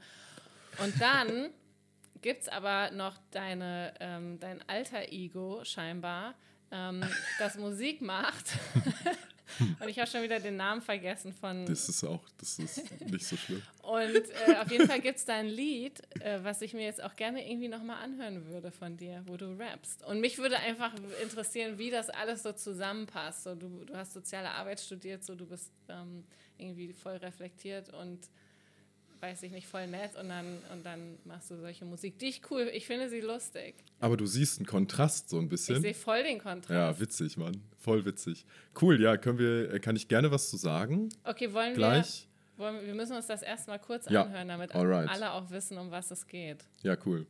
Und 0.83 0.99
dann 1.01 1.49
gibt 2.21 2.43
es 2.43 2.49
aber 2.49 2.91
noch 2.91 3.17
deine, 3.31 3.93
ähm, 3.99 4.39
dein 4.39 4.67
alter 4.67 5.11
Ego 5.11 5.63
scheinbar, 5.63 6.35
ähm, 6.71 7.03
das 7.39 7.57
Musik 7.57 8.01
macht. 8.01 8.45
Und 9.79 9.87
ich 9.87 9.97
habe 9.97 10.09
schon 10.09 10.21
wieder 10.23 10.39
den 10.39 10.57
Namen 10.57 10.81
vergessen 10.81 11.33
von. 11.33 11.65
Das 11.65 11.87
ist 11.89 12.03
auch, 12.03 12.21
das 12.37 12.59
ist 12.59 13.01
nicht 13.09 13.25
so 13.25 13.37
schlimm. 13.37 13.61
Und 13.81 14.15
äh, 14.47 14.55
auf 14.61 14.69
jeden 14.69 14.87
Fall 14.87 14.99
gibt 14.99 15.17
es 15.17 15.25
da 15.25 15.35
ein 15.35 15.47
Lied, 15.47 16.01
äh, 16.21 16.39
was 16.43 16.61
ich 16.61 16.73
mir 16.73 16.83
jetzt 16.83 17.01
auch 17.01 17.15
gerne 17.15 17.49
irgendwie 17.49 17.69
nochmal 17.69 18.03
anhören 18.03 18.45
würde 18.47 18.71
von 18.71 18.97
dir, 18.97 19.23
wo 19.25 19.37
du 19.37 19.57
rappst. 19.57 20.03
Und 20.05 20.19
mich 20.19 20.37
würde 20.37 20.59
einfach 20.59 20.91
interessieren, 21.23 21.77
wie 21.77 21.89
das 21.89 22.09
alles 22.09 22.43
so 22.43 22.51
zusammenpasst. 22.51 23.43
So, 23.43 23.55
du, 23.55 23.85
du 23.85 23.95
hast 23.95 24.13
soziale 24.13 24.51
Arbeit 24.51 24.79
studiert, 24.79 25.23
so 25.23 25.33
du 25.33 25.45
bist 25.45 25.71
ähm, 25.87 26.25
irgendwie 26.57 26.93
voll 26.93 27.15
reflektiert 27.15 27.93
und 27.93 28.19
weiß 29.21 29.43
ich 29.43 29.51
nicht, 29.51 29.67
voll 29.67 29.87
nett 29.87 30.15
und 30.19 30.29
dann, 30.29 30.59
und 30.73 30.85
dann 30.85 31.17
machst 31.25 31.49
du 31.51 31.57
solche 31.57 31.85
Musik, 31.85 32.19
die 32.19 32.27
ich 32.27 32.41
cool, 32.51 32.69
ich 32.73 32.85
finde 32.85 33.09
sie 33.09 33.21
lustig. 33.21 33.75
Aber 33.99 34.15
du 34.17 34.25
siehst 34.25 34.59
einen 34.59 34.65
Kontrast 34.67 35.29
so 35.29 35.37
ein 35.37 35.43
Ich 35.45 35.49
bisschen. 35.49 35.81
sehe 35.81 35.93
voll 35.93 36.23
den 36.23 36.39
Kontrast. 36.39 36.69
Ja, 36.69 36.99
witzig, 36.99 37.37
Mann. 37.37 37.61
Voll 37.79 38.05
witzig. 38.05 38.45
Cool, 38.81 39.01
ja, 39.01 39.17
können 39.17 39.39
wir, 39.39 39.73
äh, 39.73 39.79
kann 39.79 39.95
ich 39.95 40.07
gerne 40.07 40.29
was 40.31 40.49
zu 40.49 40.57
sagen? 40.57 41.09
Okay, 41.23 41.51
wollen 41.53 41.73
Gleich. 41.73 42.27
wir, 42.57 42.63
wollen, 42.65 42.85
wir- 42.85 42.93
müssen 42.95 43.15
uns 43.15 43.27
das 43.27 43.41
erstmal 43.41 43.79
kurz 43.79 44.09
Ja, 44.09 44.23
anhören, 44.23 44.47
damit 44.47 44.73
alright. 44.75 45.09
alle 45.09 45.31
auch 45.33 45.49
wissen, 45.49 45.77
um 45.77 45.89
was 45.91 46.11
es 46.11 46.27
geht. 46.27 46.63
Ja, 46.83 46.95
cool. 47.05 47.25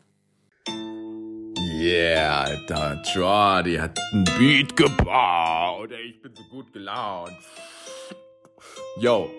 Yeah, 1.80 2.44
Alter, 2.44 3.02
Jordi 3.14 3.76
hat 3.76 3.98
einen 4.12 4.24
Beat 4.38 4.76
gebaut. 4.76 5.92
Ich 5.92 6.22
bin 6.22 6.34
so 6.36 6.44
gut 6.46 6.72
gelaunt. 6.74 7.38
Yo. 9.00 9.30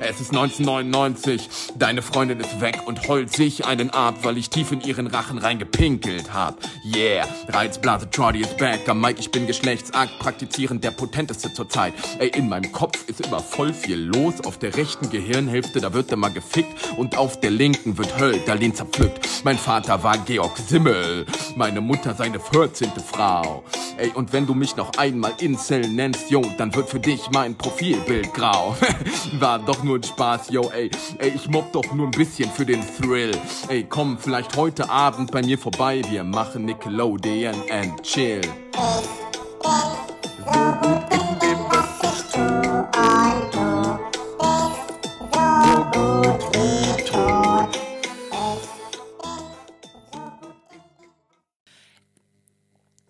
Es 0.00 0.20
ist 0.20 0.30
1999, 0.30 1.48
deine 1.76 2.02
Freundin 2.02 2.40
ist 2.40 2.60
weg 2.60 2.80
und 2.86 3.08
heult 3.08 3.32
sich 3.32 3.64
einen 3.64 3.90
ab, 3.90 4.18
weil 4.22 4.36
ich 4.36 4.50
tief 4.50 4.72
in 4.72 4.80
ihren 4.80 5.06
Rachen 5.06 5.38
reingepinkelt 5.38 6.34
hab. 6.34 6.58
Yeah, 6.84 7.26
Reizblase 7.48 8.10
Trotty 8.10 8.40
ist 8.40 8.56
back, 8.58 8.88
am 8.88 9.00
Mike, 9.00 9.20
ich 9.20 9.30
bin 9.30 9.46
Geschlechtsakt, 9.46 10.18
praktizierend 10.18 10.82
der 10.82 10.90
potenteste 10.90 11.52
zur 11.52 11.68
Zeit. 11.68 11.94
Ey, 12.18 12.28
in 12.28 12.48
meinem 12.48 12.72
Kopf 12.72 13.08
ist 13.08 13.24
immer 13.24 13.40
voll 13.40 13.72
viel 13.72 13.98
los, 13.98 14.40
auf 14.44 14.58
der 14.58 14.76
rechten 14.76 15.10
Gehirnhälfte, 15.10 15.80
da 15.80 15.92
wird 15.92 16.10
immer 16.12 16.30
gefickt 16.30 16.72
und 16.96 17.16
auf 17.16 17.40
der 17.40 17.50
linken 17.50 17.96
wird 17.96 18.18
Hölderlin 18.18 18.74
zerpflückt. 18.74 19.28
Mein 19.44 19.58
Vater 19.58 20.02
war 20.02 20.18
Georg 20.18 20.58
Simmel, 20.58 21.24
meine 21.56 21.80
Mutter 21.80 22.14
seine 22.14 22.40
14. 22.40 22.90
Frau. 23.06 23.62
Ey, 23.96 24.10
und 24.14 24.32
wenn 24.32 24.46
du 24.46 24.54
mich 24.54 24.74
noch 24.76 24.90
einmal 24.98 25.34
Incel 25.38 25.86
nennst, 25.88 26.28
yo, 26.30 26.42
dann 26.58 26.74
wird 26.74 26.90
für 26.90 26.98
dich 26.98 27.30
mein 27.30 27.54
Profilbild 27.54 28.34
grau. 28.34 28.74
War 29.38 29.60
doch 29.60 29.83
nur 29.84 29.98
ein 29.98 30.02
Spaß, 30.02 30.50
yo, 30.50 30.70
ey. 30.70 30.90
Ey, 31.18 31.32
ich 31.34 31.48
mobb 31.48 31.72
doch 31.72 31.92
nur 31.94 32.06
ein 32.06 32.10
bisschen 32.10 32.50
für 32.50 32.66
den 32.66 32.82
Thrill. 32.96 33.32
Ey, 33.68 33.84
komm 33.84 34.18
vielleicht 34.18 34.56
heute 34.56 34.88
Abend 34.88 35.30
bei 35.30 35.42
mir 35.42 35.58
vorbei, 35.58 36.02
wir 36.10 36.24
machen 36.24 36.64
Nickelodeon 36.64 37.54
and 37.70 38.02
chill. 38.02 38.40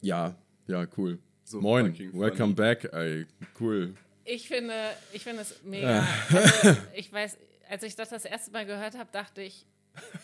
Ja, 0.03 0.35
ja, 0.67 0.87
cool. 0.99 1.19
So 1.45 1.61
Moin, 1.61 1.95
funny. 1.95 2.11
welcome 2.13 2.55
back, 2.55 2.85
ey. 2.93 3.25
Cool. 3.59 3.95
Ich 4.25 4.49
finde, 4.49 4.75
ich 5.13 5.23
finde 5.23 5.43
es 5.43 5.63
mega. 5.63 6.07
Also, 6.33 6.77
ich 6.95 7.13
weiß, 7.13 7.37
als 7.69 7.83
ich 7.83 7.95
das 7.95 8.11
das 8.11 8.25
erste 8.25 8.51
Mal 8.53 8.67
gehört 8.67 8.97
habe, 8.97 9.09
dachte 9.13 9.43
ich, 9.43 9.67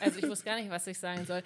also 0.00 0.18
ich 0.18 0.28
wusste 0.28 0.46
gar 0.46 0.56
nicht, 0.56 0.70
was 0.70 0.86
ich 0.86 0.98
sagen 0.98 1.26
soll. 1.26 1.42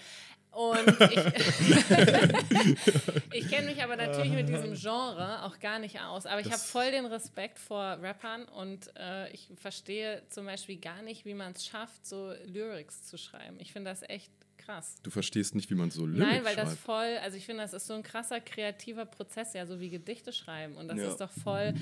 Und 0.54 1.00
ich, 1.00 1.16
ich 3.32 3.50
kenne 3.50 3.66
mich 3.66 3.82
aber 3.82 3.96
natürlich 3.96 4.30
mit 4.30 4.48
diesem 4.48 4.74
Genre 4.74 5.42
auch 5.42 5.58
gar 5.58 5.80
nicht 5.80 6.00
aus. 6.00 6.26
Aber 6.26 6.40
ich 6.40 6.46
habe 6.46 6.58
voll 6.58 6.92
den 6.92 7.06
Respekt 7.06 7.58
vor 7.58 7.98
Rappern 8.00 8.44
und 8.44 8.88
äh, 8.96 9.28
ich 9.32 9.48
verstehe 9.56 10.22
zum 10.28 10.46
Beispiel 10.46 10.76
gar 10.76 11.02
nicht, 11.02 11.24
wie 11.24 11.34
man 11.34 11.50
es 11.52 11.66
schafft, 11.66 12.06
so 12.06 12.32
Lyrics 12.44 13.04
zu 13.04 13.18
schreiben. 13.18 13.56
Ich 13.58 13.72
finde 13.72 13.90
das 13.90 14.08
echt 14.08 14.30
krass. 14.64 14.96
Du 15.02 15.10
verstehst 15.10 15.54
nicht, 15.54 15.70
wie 15.70 15.74
man 15.74 15.90
so 15.90 16.06
Lyrics 16.06 16.18
Nein, 16.32 16.44
weil 16.44 16.56
das 16.56 16.68
schreibt. 16.70 16.80
voll, 16.80 17.18
also 17.22 17.36
ich 17.36 17.44
finde, 17.46 17.62
das 17.62 17.72
ist 17.74 17.86
so 17.86 17.94
ein 17.94 18.02
krasser 18.02 18.40
kreativer 18.40 19.04
Prozess, 19.06 19.52
ja, 19.54 19.66
so 19.66 19.80
wie 19.80 19.90
Gedichte 19.90 20.32
schreiben. 20.32 20.76
Und 20.76 20.88
das 20.88 20.98
Ja. 20.98 21.08
ist 21.08 21.18
doch 21.20 21.30
voll, 21.30 21.74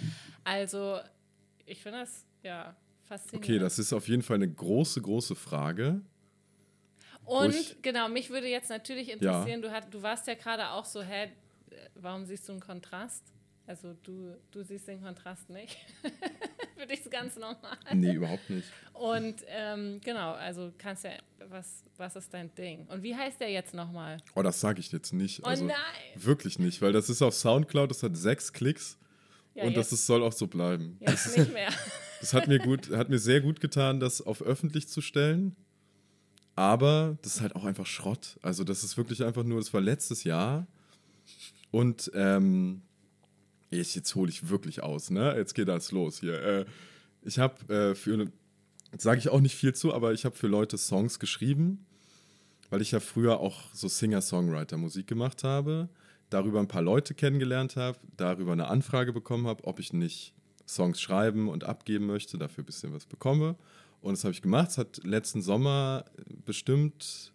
also 0.44 1.00
ich 1.66 1.82
finde 1.82 2.00
das, 2.00 2.24
ja, 2.42 2.74
faszinierend. 3.04 3.44
Okay, 3.44 3.58
das 3.58 3.78
ist 3.78 3.92
auf 3.92 4.08
jeden 4.08 4.22
Fall 4.22 4.36
eine 4.36 4.48
große, 4.50 5.00
große 5.00 5.34
Frage. 5.34 6.00
Und 7.24 7.54
ich- 7.54 7.80
genau, 7.82 8.08
mich 8.08 8.30
würde 8.30 8.48
jetzt 8.48 8.68
natürlich 8.68 9.10
interessieren, 9.10 9.62
du, 9.62 9.70
hat, 9.70 9.92
du 9.94 10.02
warst 10.02 10.26
ja 10.26 10.34
gerade 10.34 10.70
auch 10.70 10.84
so, 10.84 11.02
hä, 11.02 11.30
warum 11.94 12.24
siehst 12.26 12.48
du 12.48 12.52
einen 12.52 12.60
Kontrast? 12.60 13.22
Also 13.66 13.94
du, 14.02 14.36
du 14.50 14.64
siehst 14.64 14.88
den 14.88 15.00
Kontrast 15.00 15.48
nicht. 15.48 15.76
Für 16.82 16.88
dich 16.88 17.08
ganz 17.10 17.36
normal. 17.36 17.76
Nee, 17.94 18.14
überhaupt 18.14 18.50
nicht. 18.50 18.66
Und 18.92 19.36
ähm, 19.46 20.00
genau, 20.04 20.32
also 20.32 20.72
kannst 20.78 21.04
ja, 21.04 21.12
was, 21.48 21.84
was 21.96 22.16
ist 22.16 22.34
dein 22.34 22.52
Ding? 22.56 22.86
Und 22.88 23.04
wie 23.04 23.14
heißt 23.14 23.38
der 23.40 23.50
jetzt 23.50 23.72
nochmal? 23.72 24.16
Oh, 24.34 24.42
das 24.42 24.60
sage 24.60 24.80
ich 24.80 24.90
jetzt 24.90 25.12
nicht. 25.12 25.42
Oh 25.44 25.46
Also, 25.46 25.64
nein! 25.64 25.76
Wirklich 26.16 26.58
nicht, 26.58 26.82
weil 26.82 26.92
das 26.92 27.08
ist 27.08 27.22
auf 27.22 27.34
Soundcloud, 27.34 27.88
das 27.88 28.02
hat 28.02 28.16
sechs 28.16 28.52
Klicks 28.52 28.98
Ja, 29.54 29.62
und 29.62 29.70
jetzt, 29.70 29.92
das 29.92 29.92
ist, 30.00 30.06
soll 30.06 30.24
auch 30.24 30.32
so 30.32 30.48
bleiben. 30.48 30.96
jetzt 31.00 31.36
nicht 31.36 31.52
mehr. 31.52 31.68
Das 32.20 32.34
hat 32.34 32.46
mir 32.48 32.58
gut, 32.60 32.90
hat 32.90 33.08
mir 33.08 33.18
sehr 33.18 33.40
gut 33.40 33.60
getan, 33.60 33.98
das 33.98 34.20
auf 34.22 34.42
öffentlich 34.42 34.86
zu 34.88 35.00
stellen. 35.00 35.56
Aber 36.54 37.16
das 37.22 37.34
ist 37.36 37.40
halt 37.40 37.56
auch 37.56 37.64
einfach 37.64 37.86
Schrott. 37.86 38.38
Also 38.42 38.62
das 38.64 38.84
ist 38.84 38.96
wirklich 38.96 39.24
einfach 39.24 39.42
nur, 39.44 39.58
das 39.58 39.72
war 39.74 39.80
letztes 39.80 40.22
Jahr. 40.22 40.66
Und 41.72 42.10
ähm, 42.14 42.82
jetzt, 43.72 43.94
jetzt 43.94 44.14
hole 44.14 44.30
ich 44.30 44.48
wirklich 44.48 44.82
aus, 44.82 45.10
ne? 45.10 45.34
Jetzt 45.36 45.54
geht 45.54 45.68
das 45.68 45.92
los 45.92 46.20
hier. 46.20 46.42
Äh, 46.42 46.64
ich 47.22 47.38
habe 47.38 47.72
äh, 47.72 47.94
für, 47.94 48.30
sage 48.96 49.18
ich 49.18 49.28
auch 49.28 49.40
nicht 49.40 49.54
viel 49.54 49.74
zu, 49.74 49.94
aber 49.94 50.12
ich 50.12 50.24
habe 50.24 50.36
für 50.36 50.48
Leute 50.48 50.78
Songs 50.78 51.18
geschrieben, 51.18 51.86
weil 52.70 52.82
ich 52.82 52.92
ja 52.92 53.00
früher 53.00 53.40
auch 53.40 53.72
so 53.72 53.88
Singer-Songwriter-Musik 53.88 55.06
gemacht 55.06 55.44
habe, 55.44 55.88
darüber 56.30 56.60
ein 56.60 56.68
paar 56.68 56.82
Leute 56.82 57.14
kennengelernt 57.14 57.76
habe, 57.76 57.98
darüber 58.16 58.52
eine 58.52 58.68
Anfrage 58.68 59.12
bekommen 59.12 59.46
habe, 59.46 59.64
ob 59.64 59.78
ich 59.78 59.92
nicht 59.92 60.34
Songs 60.66 61.00
schreiben 61.00 61.48
und 61.48 61.64
abgeben 61.64 62.06
möchte, 62.06 62.38
dafür 62.38 62.62
ein 62.62 62.66
bisschen 62.66 62.92
was 62.92 63.06
bekomme. 63.06 63.56
Und 64.00 64.12
das 64.12 64.24
habe 64.24 64.32
ich 64.32 64.42
gemacht. 64.42 64.70
Es 64.70 64.78
hat 64.78 65.04
letzten 65.04 65.42
Sommer 65.42 66.04
bestimmt 66.44 67.32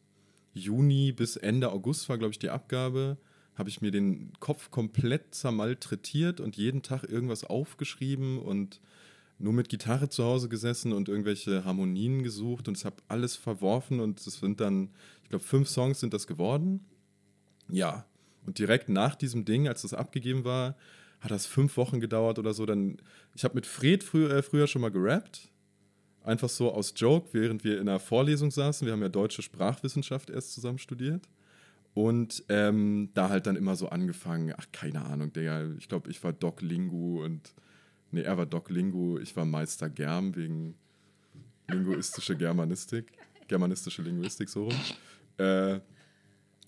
Juni 0.53 1.11
bis 1.11 1.35
Ende 1.35 1.71
August 1.71 2.09
war, 2.09 2.17
glaube 2.17 2.31
ich, 2.31 2.39
die 2.39 2.49
Abgabe. 2.49 3.17
Habe 3.57 3.69
ich 3.69 3.81
mir 3.81 3.91
den 3.91 4.33
Kopf 4.39 4.69
komplett 4.69 5.33
zermalträtiert 5.33 6.39
und 6.39 6.57
jeden 6.57 6.83
Tag 6.83 7.03
irgendwas 7.03 7.43
aufgeschrieben 7.43 8.37
und 8.37 8.79
nur 9.39 9.53
mit 9.53 9.69
Gitarre 9.69 10.09
zu 10.09 10.23
Hause 10.23 10.49
gesessen 10.49 10.93
und 10.93 11.09
irgendwelche 11.09 11.63
Harmonien 11.65 12.23
gesucht 12.23 12.67
und 12.67 12.77
es 12.77 12.85
habe 12.85 12.97
alles 13.07 13.35
verworfen 13.35 13.99
und 13.99 14.19
es 14.19 14.39
sind 14.39 14.59
dann, 14.59 14.89
ich 15.23 15.29
glaube, 15.29 15.43
fünf 15.43 15.69
Songs 15.69 15.99
sind 15.99 16.13
das 16.13 16.27
geworden. 16.27 16.85
Ja. 17.69 18.05
Und 18.45 18.59
direkt 18.59 18.89
nach 18.89 19.15
diesem 19.15 19.45
Ding, 19.45 19.67
als 19.67 19.81
das 19.81 19.93
abgegeben 19.93 20.43
war, 20.43 20.75
hat 21.19 21.31
das 21.31 21.45
fünf 21.45 21.77
Wochen 21.77 21.99
gedauert 21.99 22.39
oder 22.39 22.53
so. 22.53 22.65
Dann, 22.65 22.97
ich 23.35 23.43
habe 23.43 23.55
mit 23.55 23.65
Fred 23.65 24.03
früher, 24.03 24.31
äh, 24.31 24.41
früher 24.41 24.67
schon 24.67 24.81
mal 24.81 24.91
gerappt. 24.91 25.49
Einfach 26.23 26.49
so 26.49 26.71
aus 26.71 26.93
Joke, 26.95 27.29
während 27.31 27.63
wir 27.63 27.79
in 27.79 27.87
einer 27.87 27.99
Vorlesung 27.99 28.51
saßen. 28.51 28.85
Wir 28.85 28.93
haben 28.93 29.01
ja 29.01 29.09
deutsche 29.09 29.41
Sprachwissenschaft 29.41 30.29
erst 30.29 30.53
zusammen 30.53 30.77
studiert. 30.77 31.27
Und 31.97 32.43
ähm, 32.49 33.09
da 33.15 33.29
halt 33.29 33.47
dann 33.47 33.55
immer 33.55 33.75
so 33.75 33.89
angefangen, 33.89 34.53
ach, 34.55 34.67
keine 34.71 35.03
Ahnung, 35.03 35.33
Digga, 35.33 35.71
ich 35.79 35.89
glaube, 35.89 36.11
ich 36.11 36.23
war 36.23 36.31
Doc 36.31 36.61
Lingu 36.61 37.23
und, 37.25 37.55
nee, 38.11 38.21
er 38.21 38.37
war 38.37 38.45
Doc 38.45 38.69
Lingu, 38.69 39.17
ich 39.17 39.35
war 39.35 39.45
Meister 39.45 39.89
Germ 39.89 40.35
wegen 40.35 40.75
linguistische 41.67 42.37
Germanistik, 42.37 43.13
germanistische 43.47 44.03
Linguistik, 44.03 44.47
so 44.47 44.65
rum. 44.65 44.75
Äh, 45.39 45.79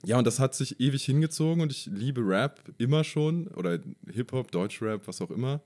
ja, 0.03 0.17
und 0.17 0.25
das 0.25 0.39
hat 0.39 0.55
sich 0.55 0.79
ewig 0.79 1.05
hingezogen 1.05 1.61
und 1.61 1.71
ich 1.71 1.85
liebe 1.85 2.21
Rap 2.21 2.63
immer 2.79 3.03
schon 3.03 3.49
oder 3.49 3.77
Hip-Hop, 4.11 4.49
Deutschrap, 4.49 5.07
was 5.07 5.21
auch 5.21 5.29
immer. 5.29 5.61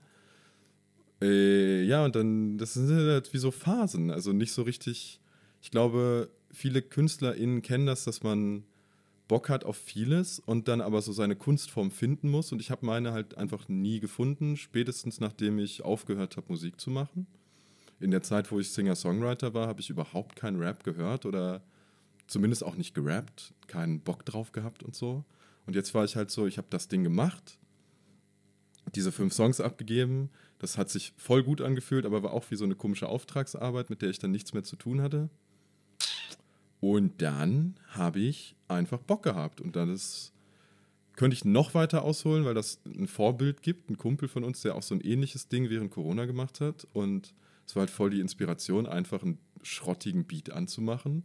Äh, 1.22 1.84
ja, 1.84 2.04
und 2.04 2.18
dann, 2.18 2.58
das 2.58 2.74
sind 2.74 2.90
halt 2.90 3.34
wie 3.34 3.38
so 3.38 3.50
Phasen, 3.50 4.12
also 4.12 4.34
nicht 4.34 4.52
so 4.52 4.64
richtig. 4.64 5.22
Ich 5.62 5.72
glaube, 5.72 6.30
viele 6.52 6.82
KünstlerInnen 6.82 7.62
kennen 7.62 7.86
das, 7.86 8.04
dass 8.04 8.24
man 8.24 8.66
Bock 9.34 9.50
hat 9.50 9.64
auf 9.64 9.78
vieles 9.78 10.38
und 10.38 10.68
dann 10.68 10.80
aber 10.80 11.02
so 11.02 11.12
seine 11.12 11.36
Kunstform 11.36 11.90
finden 11.90 12.30
muss. 12.30 12.52
Und 12.52 12.62
ich 12.62 12.70
habe 12.70 12.86
meine 12.86 13.14
halt 13.14 13.36
einfach 13.36 13.68
nie 13.68 14.00
gefunden, 14.00 14.58
spätestens 14.58 15.20
nachdem 15.20 15.58
ich 15.58 15.84
aufgehört 15.84 16.38
habe, 16.38 16.46
Musik 16.50 16.80
zu 16.80 16.92
machen. 16.92 17.26
In 18.00 18.12
der 18.12 18.22
Zeit, 18.22 18.52
wo 18.52 18.60
ich 18.60 18.70
Singer-Songwriter 18.70 19.56
war, 19.56 19.68
habe 19.68 19.82
ich 19.82 19.90
überhaupt 19.90 20.36
keinen 20.36 20.62
Rap 20.62 20.84
gehört 20.84 21.26
oder 21.26 21.64
zumindest 22.28 22.64
auch 22.64 22.76
nicht 22.76 22.94
gerappt, 22.94 23.56
keinen 23.66 24.02
Bock 24.02 24.24
drauf 24.24 24.52
gehabt 24.52 24.84
und 24.84 24.94
so. 24.94 25.26
Und 25.66 25.76
jetzt 25.76 25.96
war 25.96 26.06
ich 26.06 26.16
halt 26.16 26.30
so, 26.30 26.46
ich 26.46 26.60
habe 26.60 26.68
das 26.70 26.88
Ding 26.88 27.04
gemacht, 27.04 27.58
diese 28.94 29.12
fünf 29.12 29.34
Songs 29.34 29.60
abgegeben. 29.60 30.30
Das 30.60 30.78
hat 30.78 30.92
sich 30.92 31.12
voll 31.18 31.42
gut 31.42 31.60
angefühlt, 31.60 32.06
aber 32.06 32.22
war 32.22 32.34
auch 32.34 32.52
wie 32.52 32.56
so 32.56 32.66
eine 32.66 32.76
komische 32.76 33.10
Auftragsarbeit, 33.10 33.90
mit 33.90 34.04
der 34.04 34.12
ich 34.12 34.20
dann 34.20 34.30
nichts 34.30 34.54
mehr 34.54 34.64
zu 34.64 34.76
tun 34.76 35.02
hatte. 35.02 35.32
Und 36.84 37.22
dann 37.22 37.76
habe 37.92 38.20
ich 38.20 38.58
einfach 38.68 39.00
Bock 39.00 39.24
gehabt. 39.24 39.62
Und 39.62 39.78
dann 39.78 39.90
ist, 39.90 40.34
könnte 41.16 41.34
ich 41.34 41.46
noch 41.46 41.74
weiter 41.76 42.04
ausholen, 42.04 42.44
weil 42.44 42.56
das 42.56 42.82
ein 42.86 43.08
Vorbild 43.08 43.62
gibt, 43.62 43.90
ein 43.90 43.98
Kumpel 43.98 44.28
von 44.28 44.44
uns, 44.44 44.64
der 44.64 44.76
auch 44.76 44.84
so 44.84 44.94
ein 44.94 45.00
ähnliches 45.00 45.48
Ding 45.48 45.70
während 45.70 45.92
Corona 45.92 46.26
gemacht 46.26 46.60
hat. 46.60 46.86
Und 46.92 47.34
es 47.66 47.78
war 47.78 47.84
halt 47.84 47.90
voll 47.90 48.10
die 48.10 48.20
Inspiration, 48.20 48.86
einfach 48.86 49.24
einen 49.24 49.38
schrottigen 49.62 50.26
Beat 50.26 50.52
anzumachen, 50.52 51.24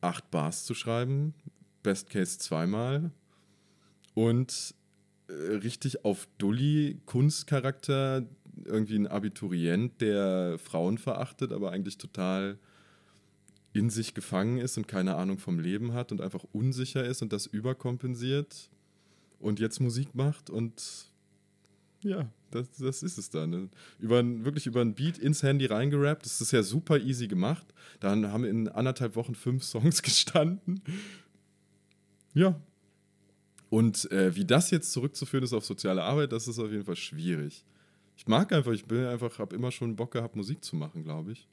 acht 0.00 0.30
Bars 0.30 0.64
zu 0.64 0.72
schreiben, 0.72 1.34
Best 1.82 2.08
Case 2.08 2.38
zweimal 2.38 3.10
und 4.14 4.74
äh, 5.28 5.32
richtig 5.56 6.06
auf 6.06 6.26
Dulli 6.38 7.02
Kunstcharakter 7.04 8.26
irgendwie 8.64 8.96
ein 8.96 9.08
Abiturient, 9.08 10.00
der 10.00 10.58
Frauen 10.58 10.96
verachtet, 10.96 11.52
aber 11.52 11.72
eigentlich 11.72 11.98
total 11.98 12.58
in 13.72 13.90
sich 13.90 14.14
gefangen 14.14 14.58
ist 14.58 14.76
und 14.76 14.88
keine 14.88 15.16
Ahnung 15.16 15.38
vom 15.38 15.58
Leben 15.58 15.92
hat 15.92 16.12
und 16.12 16.20
einfach 16.20 16.44
unsicher 16.52 17.04
ist 17.04 17.22
und 17.22 17.32
das 17.32 17.46
überkompensiert 17.46 18.68
und 19.38 19.60
jetzt 19.60 19.80
Musik 19.80 20.14
macht 20.14 20.50
und 20.50 21.10
ja, 22.02 22.28
das, 22.50 22.70
das 22.78 23.02
ist 23.02 23.18
es 23.18 23.30
dann. 23.30 23.70
Über, 23.98 24.24
wirklich 24.44 24.66
über 24.66 24.80
ein 24.80 24.94
Beat 24.94 25.18
ins 25.18 25.42
Handy 25.42 25.66
reingerappt. 25.66 26.24
Das 26.24 26.40
ist 26.40 26.50
ja 26.50 26.62
super 26.62 26.98
easy 26.98 27.28
gemacht. 27.28 27.66
Dann 28.00 28.32
haben 28.32 28.44
in 28.44 28.68
anderthalb 28.68 29.16
Wochen 29.16 29.34
fünf 29.34 29.62
Songs 29.64 30.02
gestanden. 30.02 30.80
Ja. 32.34 32.60
Und 33.68 34.10
äh, 34.10 34.34
wie 34.34 34.44
das 34.44 34.70
jetzt 34.70 34.92
zurückzuführen 34.92 35.44
ist 35.44 35.52
auf 35.52 35.64
soziale 35.64 36.02
Arbeit, 36.02 36.32
das 36.32 36.48
ist 36.48 36.58
auf 36.58 36.70
jeden 36.70 36.84
Fall 36.84 36.96
schwierig. 36.96 37.64
Ich 38.16 38.26
mag 38.26 38.52
einfach, 38.52 38.72
ich 38.72 38.84
bin 38.84 39.04
einfach, 39.04 39.38
habe 39.38 39.54
immer 39.54 39.70
schon 39.70 39.94
Bock 39.94 40.12
gehabt, 40.12 40.36
Musik 40.36 40.64
zu 40.64 40.76
machen, 40.76 41.04
glaube 41.04 41.32
ich. 41.32 41.48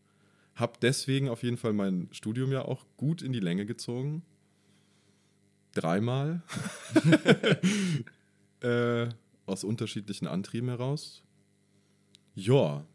Hab 0.58 0.80
deswegen 0.80 1.30
auf 1.30 1.44
jeden 1.44 1.58
Fall 1.58 1.72
mein 1.72 2.10
Studium 2.12 2.52
ja 2.52 2.66
auch 2.66 2.84
gut 2.98 3.22
in 3.22 3.32
die 3.32 3.40
Länge 3.40 3.68
gezogen. 3.68 4.24
Dreimal. 5.76 6.42
äh, 8.62 9.08
aus 9.46 9.64
unterschiedlichen 9.64 10.26
Antrieben 10.26 10.70
heraus. 10.70 11.22
Ja. 12.34 12.88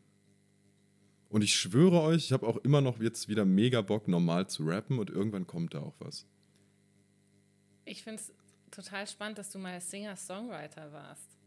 Und 1.28 1.42
ich 1.42 1.54
schwöre 1.54 2.00
euch, 2.00 2.24
ich 2.24 2.32
habe 2.32 2.48
auch 2.48 2.56
immer 2.58 2.80
noch 2.80 3.00
jetzt 3.00 3.28
wieder 3.28 3.44
mega 3.44 3.80
Bock, 3.80 4.08
normal 4.08 4.48
zu 4.48 4.64
rappen 4.64 4.98
und 4.98 5.08
irgendwann 5.08 5.46
kommt 5.46 5.74
da 5.74 5.82
auch 5.82 5.94
was. 6.00 6.26
Ich 7.84 8.02
finde 8.02 8.20
es 8.20 8.32
total 8.72 9.06
spannend, 9.06 9.38
dass 9.38 9.50
du 9.50 9.60
mal 9.60 9.80
Singer-Songwriter 9.80 10.92
warst. 10.92 11.38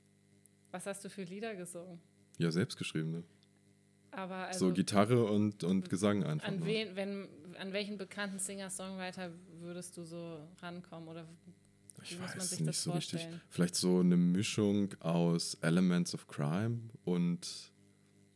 Was 0.72 0.86
hast 0.86 1.04
du 1.04 1.10
für 1.10 1.24
Lieder 1.24 1.56
gesungen? 1.56 2.00
Ja, 2.38 2.52
selbstgeschriebene. 2.52 3.24
Aber 4.16 4.36
also 4.36 4.68
so 4.68 4.74
Gitarre 4.74 5.26
und, 5.26 5.64
und 5.64 5.90
Gesang 5.90 6.24
einfach. 6.24 6.48
an, 6.48 6.60
nur. 6.60 6.68
wen, 6.68 6.96
wenn, 6.96 7.28
an 7.60 7.74
welchen 7.74 7.98
bekannten 7.98 8.40
Singer-Songwriter 8.40 9.32
würdest 9.60 9.98
du 9.98 10.04
so 10.04 10.40
rankommen? 10.62 11.10
Oder 11.10 11.28
Ich 12.04 12.20
weiß 12.20 12.50
sich 12.50 12.60
nicht 12.60 12.70
das 12.70 12.84
so 12.84 12.92
richtig. 12.92 13.22
vorstellen? 13.22 13.42
Vielleicht 13.50 13.76
so 13.76 14.00
eine 14.00 14.18
Mischung 14.18 14.94
aus 15.02 15.56
Elements 15.56 16.14
of 16.14 16.28
Crime 16.28 16.80
und 17.04 17.72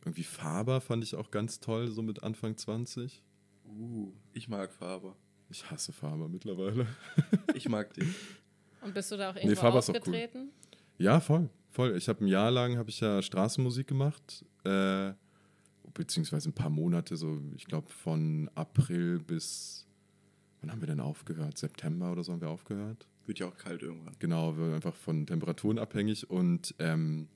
irgendwie 0.04 0.24
Faber 0.24 0.80
fand 0.80 1.04
ich 1.04 1.14
auch 1.14 1.30
ganz 1.30 1.60
toll, 1.60 1.88
so 1.88 2.02
mit 2.02 2.22
Anfang 2.22 2.56
20. 2.56 3.22
Uh, 3.66 4.12
ich 4.32 4.48
mag 4.48 4.72
Faber. 4.72 5.16
Ich 5.50 5.70
hasse 5.70 5.92
Faber 5.92 6.28
mittlerweile. 6.28 6.86
Ich 7.54 7.68
mag 7.68 7.92
den. 7.94 8.14
Und 8.80 8.94
bist 8.94 9.10
du 9.10 9.16
da 9.16 9.30
auch 9.30 9.36
irgendwo 9.36 9.56
Faber 9.56 9.80
ist 9.80 9.90
auch 9.90 9.94
cool. 9.94 9.98
aufgetreten? 10.00 10.50
Ja, 10.98 11.20
voll, 11.20 11.50
voll. 11.70 11.96
Ich 11.96 12.08
habe 12.08 12.24
ein 12.24 12.28
Jahr 12.28 12.50
lang 12.50 12.78
habe 12.78 12.90
ich 12.90 13.00
ja 13.00 13.20
Straßenmusik 13.20 13.86
gemacht, 13.88 14.44
äh, 14.64 15.12
beziehungsweise 15.94 16.50
ein 16.50 16.54
paar 16.54 16.70
Monate, 16.70 17.16
so 17.16 17.40
ich 17.56 17.66
glaube 17.66 17.90
von 17.90 18.50
April 18.54 19.18
bis 19.18 19.86
wann 20.60 20.70
haben 20.70 20.80
wir 20.80 20.86
denn 20.86 21.00
aufgehört? 21.00 21.58
September 21.58 22.12
oder 22.12 22.22
so 22.22 22.32
haben 22.32 22.40
wir 22.40 22.50
aufgehört. 22.50 23.06
Wird 23.26 23.38
ja 23.38 23.46
auch 23.46 23.56
kalt 23.56 23.82
irgendwann. 23.82 24.16
Genau, 24.18 24.56
wir 24.56 24.74
einfach 24.74 24.94
von 24.94 25.26
Temperaturen 25.26 25.78
abhängig 25.78 26.28
und 26.28 26.74
ähm, 26.78 27.28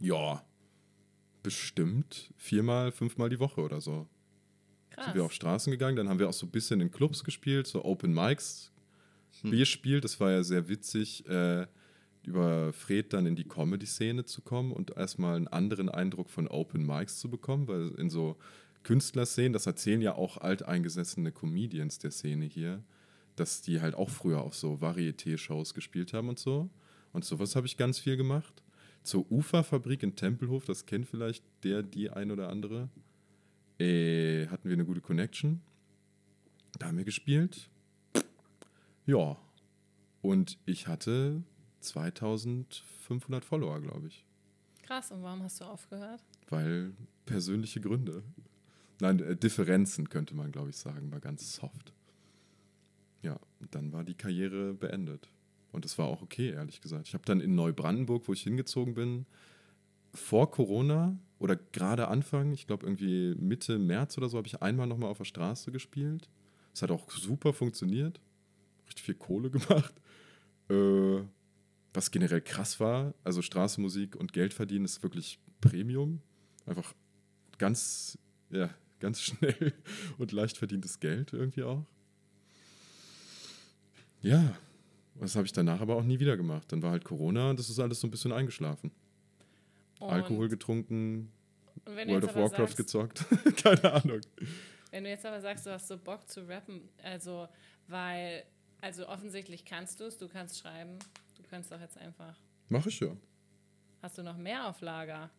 ja, 0.00 0.44
bestimmt 1.42 2.32
viermal, 2.36 2.92
fünfmal 2.92 3.28
die 3.28 3.38
Woche 3.38 3.60
oder 3.60 3.80
so. 3.80 4.08
Krass. 4.90 5.06
Sind 5.06 5.14
wir 5.14 5.24
auf 5.24 5.32
Straßen 5.32 5.70
gegangen, 5.70 5.96
dann 5.96 6.08
haben 6.08 6.18
wir 6.18 6.28
auch 6.28 6.34
so 6.34 6.46
ein 6.46 6.50
bisschen 6.50 6.80
in 6.80 6.90
Clubs 6.90 7.24
gespielt, 7.24 7.66
so 7.66 7.84
Open 7.84 8.12
Mics 8.12 8.72
gespielt. 9.42 10.04
Das 10.04 10.20
war 10.20 10.30
ja 10.30 10.42
sehr 10.42 10.68
witzig, 10.68 11.26
äh, 11.26 11.66
über 12.24 12.72
Fred 12.72 13.12
dann 13.12 13.26
in 13.26 13.36
die 13.36 13.48
Comedy-Szene 13.48 14.24
zu 14.24 14.42
kommen 14.42 14.72
und 14.72 14.96
erstmal 14.96 15.36
einen 15.36 15.48
anderen 15.48 15.88
Eindruck 15.88 16.30
von 16.30 16.48
Open 16.48 16.86
Mics 16.86 17.18
zu 17.18 17.28
bekommen, 17.28 17.68
weil 17.68 17.90
in 17.98 18.10
so 18.10 18.36
Künstlerszenen, 18.82 19.52
das 19.52 19.66
erzählen 19.66 20.00
ja 20.00 20.14
auch 20.14 20.38
alteingesessene 20.38 21.32
Comedians 21.32 21.98
der 21.98 22.10
Szene 22.10 22.44
hier, 22.44 22.82
dass 23.36 23.62
die 23.62 23.80
halt 23.80 23.94
auch 23.94 24.10
früher 24.10 24.42
auf 24.42 24.54
so 24.54 24.80
Varieté-Shows 24.80 25.74
gespielt 25.74 26.12
haben 26.12 26.28
und 26.28 26.38
so. 26.38 26.70
Und 27.12 27.24
sowas 27.24 27.56
habe 27.56 27.66
ich 27.66 27.76
ganz 27.76 27.98
viel 27.98 28.16
gemacht. 28.16 28.62
Zur 29.02 29.30
Uferfabrik 29.30 30.02
in 30.02 30.14
Tempelhof, 30.14 30.64
das 30.64 30.86
kennt 30.86 31.06
vielleicht 31.06 31.44
der, 31.64 31.82
die 31.82 32.10
ein 32.10 32.30
oder 32.30 32.48
andere, 32.48 32.88
äh, 33.78 34.46
hatten 34.46 34.68
wir 34.68 34.74
eine 34.74 34.84
gute 34.84 35.00
Connection. 35.00 35.60
Da 36.78 36.86
haben 36.86 36.98
wir 36.98 37.04
gespielt. 37.04 37.68
Ja. 39.06 39.36
Und 40.20 40.58
ich 40.66 40.86
hatte 40.86 41.42
2500 41.82 43.44
Follower, 43.44 43.80
glaube 43.80 44.08
ich. 44.08 44.24
Krass, 44.82 45.10
und 45.10 45.22
warum 45.22 45.42
hast 45.42 45.60
du 45.60 45.64
aufgehört? 45.64 46.22
Weil 46.48 46.92
persönliche 47.24 47.80
Gründe. 47.80 48.22
Nein, 49.00 49.20
äh, 49.20 49.36
Differenzen 49.36 50.08
könnte 50.08 50.34
man, 50.34 50.52
glaube 50.52 50.70
ich, 50.70 50.76
sagen, 50.76 51.10
war 51.10 51.20
ganz 51.20 51.54
soft. 51.54 51.92
Ja, 53.22 53.38
und 53.60 53.74
dann 53.74 53.92
war 53.92 54.04
die 54.04 54.14
Karriere 54.14 54.74
beendet. 54.74 55.28
Und 55.70 55.84
es 55.84 55.96
war 55.98 56.06
auch 56.06 56.22
okay, 56.22 56.50
ehrlich 56.50 56.80
gesagt. 56.80 57.08
Ich 57.08 57.14
habe 57.14 57.24
dann 57.24 57.40
in 57.40 57.54
Neubrandenburg, 57.54 58.28
wo 58.28 58.32
ich 58.32 58.42
hingezogen 58.42 58.94
bin, 58.94 59.26
vor 60.14 60.50
Corona 60.50 61.16
oder 61.38 61.56
gerade 61.56 62.08
Anfang, 62.08 62.52
ich 62.52 62.66
glaube 62.66 62.86
irgendwie 62.86 63.34
Mitte 63.36 63.78
März 63.78 64.18
oder 64.18 64.28
so, 64.28 64.36
habe 64.36 64.46
ich 64.46 64.60
einmal 64.60 64.86
nochmal 64.86 65.10
auf 65.10 65.18
der 65.18 65.24
Straße 65.24 65.72
gespielt. 65.72 66.28
Es 66.74 66.82
hat 66.82 66.90
auch 66.90 67.10
super 67.10 67.52
funktioniert. 67.52 68.20
Richtig 68.86 69.04
viel 69.04 69.14
Kohle 69.14 69.50
gemacht. 69.50 69.94
Äh, 70.68 71.22
was 71.94 72.10
generell 72.10 72.40
krass 72.40 72.80
war, 72.80 73.14
also 73.24 73.42
Straßenmusik 73.42 74.16
und 74.16 74.32
Geld 74.32 74.54
verdienen 74.54 74.84
ist 74.84 75.02
wirklich 75.02 75.38
Premium. 75.60 76.22
Einfach 76.66 76.94
ganz, 77.58 78.18
ja, 78.50 78.70
ganz 79.00 79.20
schnell 79.22 79.72
und 80.18 80.32
leicht 80.32 80.56
verdientes 80.56 81.00
Geld 81.00 81.32
irgendwie 81.32 81.64
auch. 81.64 81.84
Ja, 84.20 84.56
das 85.20 85.36
habe 85.36 85.46
ich 85.46 85.52
danach 85.52 85.80
aber 85.80 85.96
auch 85.96 86.04
nie 86.04 86.20
wieder 86.20 86.36
gemacht. 86.36 86.70
Dann 86.72 86.82
war 86.82 86.92
halt 86.92 87.04
Corona 87.04 87.50
und 87.50 87.58
das 87.58 87.68
ist 87.68 87.78
alles 87.78 88.00
so 88.00 88.06
ein 88.06 88.10
bisschen 88.10 88.32
eingeschlafen. 88.32 88.92
Und, 89.98 90.10
Alkohol 90.10 90.48
getrunken, 90.48 91.30
World 91.84 92.24
of 92.24 92.34
Warcraft 92.34 92.58
sagst, 92.58 92.76
gezockt. 92.76 93.24
Keine 93.62 93.92
Ahnung. 93.92 94.20
Wenn 94.90 95.04
du 95.04 95.10
jetzt 95.10 95.26
aber 95.26 95.40
sagst, 95.40 95.66
du 95.66 95.70
hast 95.70 95.88
so 95.88 95.96
Bock 95.98 96.28
zu 96.28 96.46
rappen, 96.46 96.88
also, 97.02 97.48
weil, 97.88 98.44
also 98.80 99.08
offensichtlich 99.08 99.64
kannst 99.64 100.00
du 100.00 100.04
es, 100.04 100.18
du 100.18 100.28
kannst 100.28 100.58
schreiben, 100.58 100.98
kannst 101.52 101.70
doch 101.70 101.80
jetzt 101.80 101.98
einfach. 101.98 102.34
Mach 102.70 102.86
ich 102.86 102.98
ja. 103.00 103.14
Hast 104.00 104.16
du 104.16 104.22
noch 104.22 104.38
mehr 104.38 104.66
auf 104.68 104.80
Lager, 104.80 105.30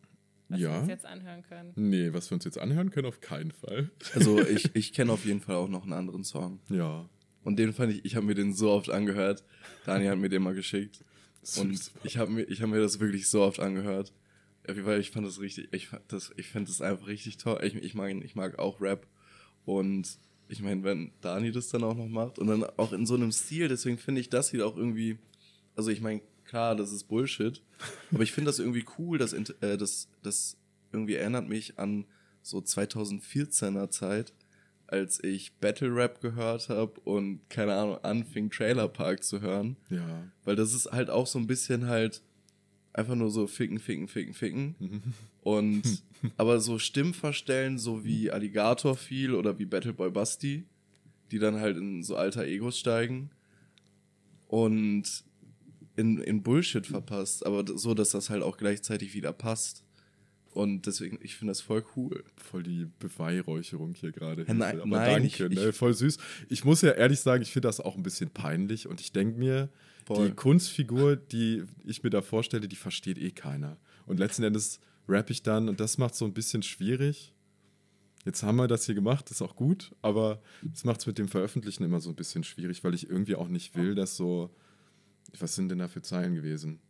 was 0.48 0.60
wir 0.60 0.68
Ja. 0.68 0.78
uns 0.78 0.88
jetzt 0.88 1.04
anhören 1.04 1.42
können? 1.42 1.72
Nee, 1.74 2.12
was 2.12 2.30
wir 2.30 2.36
uns 2.36 2.44
jetzt 2.44 2.56
anhören 2.58 2.90
können, 2.90 3.08
auf 3.08 3.20
keinen 3.20 3.50
Fall. 3.50 3.90
Also 4.14 4.40
ich, 4.40 4.70
ich 4.76 4.92
kenne 4.92 5.10
auf 5.12 5.24
jeden 5.24 5.40
Fall 5.40 5.56
auch 5.56 5.68
noch 5.68 5.82
einen 5.82 5.92
anderen 5.92 6.22
Song. 6.22 6.60
Ja. 6.68 7.08
Und 7.42 7.58
den 7.58 7.72
fand 7.72 7.92
ich, 7.92 8.04
ich 8.04 8.14
habe 8.14 8.24
mir 8.26 8.34
den 8.36 8.54
so 8.54 8.70
oft 8.70 8.90
angehört. 8.90 9.42
Dani 9.84 10.06
hat 10.06 10.18
mir 10.18 10.28
den 10.28 10.42
mal 10.44 10.54
geschickt. 10.54 11.04
Und 11.58 11.90
ich 12.04 12.16
habe 12.16 12.30
mir, 12.30 12.42
ich 12.44 12.62
hab 12.62 12.70
mir 12.70 12.80
das 12.80 13.00
wirklich 13.00 13.28
so 13.28 13.42
oft 13.42 13.58
angehört. 13.58 14.12
Auf 14.68 14.76
jeden 14.76 14.86
Fall, 14.86 15.00
ich 15.00 15.10
fand 15.10 15.26
das 15.26 15.40
richtig, 15.40 15.68
ich 15.72 15.88
fand 15.88 16.10
das, 16.12 16.32
ich 16.36 16.46
finde 16.46 16.68
das 16.68 16.80
einfach 16.80 17.06
richtig 17.08 17.36
toll. 17.38 17.58
Ich, 17.64 17.74
ich 17.74 17.94
mag, 17.94 18.12
ich 18.24 18.34
mag 18.36 18.58
auch 18.60 18.80
Rap. 18.80 19.06
Und 19.66 20.16
ich 20.48 20.62
meine, 20.62 20.84
wenn 20.84 21.10
Dani 21.20 21.52
das 21.52 21.68
dann 21.68 21.84
auch 21.84 21.94
noch 21.96 22.08
macht 22.08 22.38
und 22.38 22.46
dann 22.46 22.64
auch 22.78 22.92
in 22.94 23.04
so 23.04 23.14
einem 23.14 23.32
Stil, 23.32 23.68
deswegen 23.68 23.98
finde 23.98 24.20
ich 24.22 24.30
das 24.30 24.50
hier 24.50 24.66
auch 24.66 24.76
irgendwie, 24.76 25.18
also 25.76 25.90
ich 25.90 26.00
meine, 26.00 26.20
klar, 26.44 26.76
das 26.76 26.92
ist 26.92 27.04
Bullshit, 27.04 27.62
aber 28.12 28.22
ich 28.22 28.32
finde 28.32 28.48
das 28.50 28.58
irgendwie 28.58 28.84
cool, 28.98 29.18
das, 29.18 29.32
int- 29.32 29.54
äh, 29.62 29.76
das, 29.76 30.08
das 30.22 30.56
irgendwie 30.92 31.14
erinnert 31.14 31.48
mich 31.48 31.78
an 31.78 32.04
so 32.42 32.58
2014er 32.58 33.90
Zeit, 33.90 34.32
als 34.86 35.22
ich 35.24 35.54
Battle 35.56 35.94
Rap 35.94 36.20
gehört 36.20 36.68
habe 36.68 37.00
und 37.00 37.40
keine 37.48 37.74
Ahnung, 37.74 37.98
anfing 38.04 38.50
Trailer 38.50 38.86
Park 38.88 39.24
zu 39.24 39.40
hören. 39.40 39.76
Ja. 39.90 40.28
Weil 40.44 40.56
das 40.56 40.74
ist 40.74 40.92
halt 40.92 41.08
auch 41.10 41.26
so 41.26 41.38
ein 41.38 41.46
bisschen 41.46 41.86
halt 41.86 42.22
einfach 42.92 43.14
nur 43.16 43.30
so 43.30 43.46
ficken, 43.46 43.80
ficken, 43.80 44.06
ficken, 44.06 44.34
ficken. 44.34 44.74
Und 45.40 45.82
aber 46.36 46.60
so 46.60 46.78
Stimmen 46.78 47.14
verstellen, 47.14 47.78
so 47.78 48.04
wie 48.04 48.30
Alligator 48.30 48.94
viel 48.94 49.34
oder 49.34 49.58
wie 49.58 49.64
Battleboy 49.64 50.10
Basti, 50.10 50.64
die 51.30 51.38
dann 51.38 51.58
halt 51.58 51.76
in 51.78 52.02
so 52.04 52.14
alter 52.16 52.44
Egos 52.44 52.78
steigen 52.78 53.30
und 54.48 55.04
in, 55.96 56.18
in 56.18 56.42
Bullshit 56.42 56.86
verpasst, 56.86 57.46
aber 57.46 57.64
so, 57.78 57.94
dass 57.94 58.10
das 58.10 58.30
halt 58.30 58.42
auch 58.42 58.56
gleichzeitig 58.56 59.14
wieder 59.14 59.32
passt. 59.32 59.84
Und 60.52 60.86
deswegen, 60.86 61.18
ich 61.20 61.34
finde 61.34 61.50
das 61.50 61.60
voll 61.60 61.84
cool. 61.96 62.22
Voll 62.36 62.62
die 62.62 62.86
Beweihräucherung 63.00 63.94
hier 63.94 64.12
gerade. 64.12 64.44
Nein. 64.54 64.80
Aber 64.80 64.86
nein, 64.86 65.22
danke, 65.22 65.46
ich- 65.48 65.58
ne? 65.58 65.72
voll 65.72 65.94
süß. 65.94 66.16
Ich 66.48 66.64
muss 66.64 66.80
ja 66.82 66.92
ehrlich 66.92 67.18
sagen, 67.20 67.42
ich 67.42 67.50
finde 67.52 67.66
das 67.68 67.80
auch 67.80 67.96
ein 67.96 68.04
bisschen 68.04 68.30
peinlich 68.30 68.86
und 68.86 69.00
ich 69.00 69.10
denke 69.12 69.36
mir, 69.38 69.68
Voll. 70.06 70.28
die 70.28 70.34
Kunstfigur, 70.34 71.16
die 71.16 71.64
ich 71.84 72.02
mir 72.04 72.10
da 72.10 72.22
vorstelle, 72.22 72.68
die 72.68 72.76
versteht 72.76 73.18
eh 73.18 73.32
keiner. 73.32 73.78
Und 74.06 74.18
letzten 74.20 74.44
Endes 74.44 74.78
rappe 75.08 75.32
ich 75.32 75.42
dann 75.42 75.68
und 75.68 75.80
das 75.80 75.98
macht 75.98 76.14
so 76.14 76.24
ein 76.24 76.32
bisschen 76.34 76.62
schwierig. 76.62 77.32
Jetzt 78.24 78.42
haben 78.42 78.56
wir 78.56 78.68
das 78.68 78.86
hier 78.86 78.94
gemacht, 78.94 79.30
ist 79.30 79.42
auch 79.42 79.56
gut, 79.56 79.92
aber 80.02 80.40
das 80.62 80.84
macht 80.84 81.00
es 81.00 81.06
mit 81.06 81.18
dem 81.18 81.28
Veröffentlichen 81.28 81.82
immer 81.84 82.00
so 82.00 82.10
ein 82.10 82.16
bisschen 82.16 82.42
schwierig, 82.44 82.82
weil 82.84 82.94
ich 82.94 83.10
irgendwie 83.10 83.34
auch 83.34 83.48
nicht 83.48 83.74
will, 83.76 83.94
dass 83.94 84.16
so. 84.16 84.50
Was 85.38 85.54
sind 85.54 85.68
denn 85.68 85.78
da 85.78 85.88
für 85.88 86.02
Zeilen 86.02 86.34
gewesen? 86.34 86.80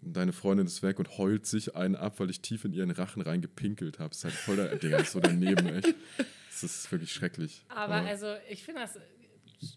Deine 0.00 0.32
Freundin 0.32 0.66
ist 0.66 0.82
weg 0.82 0.98
und 1.00 1.18
heult 1.18 1.44
sich 1.46 1.74
einen 1.74 1.96
ab, 1.96 2.20
weil 2.20 2.30
ich 2.30 2.40
tief 2.40 2.64
in 2.64 2.72
ihren 2.72 2.90
Rachen 2.90 3.20
reingepinkelt 3.20 3.98
habe. 3.98 4.12
Ist 4.12 4.24
halt 4.24 4.34
voll 4.34 4.56
der, 4.56 4.76
Digga, 4.76 4.98
ist 4.98 5.12
so 5.12 5.20
daneben, 5.20 5.66
echt. 5.66 5.94
Es 6.50 6.62
ist 6.62 6.90
wirklich 6.92 7.12
schrecklich. 7.12 7.64
Aber 7.68 7.94
also, 7.94 8.34
ich 8.48 8.62
finde 8.62 8.82
das 8.82 8.96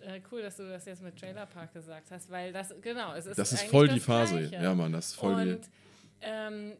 äh, 0.01 0.21
cool, 0.31 0.41
dass 0.43 0.57
du 0.57 0.69
das 0.69 0.85
jetzt 0.85 1.01
mit 1.01 1.17
Trailer 1.19 1.47
Park 1.47 1.73
gesagt 1.73 2.11
hast, 2.11 2.29
weil 2.29 2.53
das, 2.53 2.73
genau, 2.81 3.13
es 3.15 3.25
ist 3.25 3.37
das 3.39 3.51
ist 3.51 3.63
voll 3.63 3.87
das 3.87 3.95
die 3.95 3.99
Phase. 3.99 4.47
Gleiche. 4.47 4.63
Ja, 4.63 4.75
Mann, 4.75 4.91
das 4.91 5.07
ist 5.07 5.15
voll 5.15 5.33
Und 5.33 5.47
die. 5.65 5.69
ähm, 6.21 6.73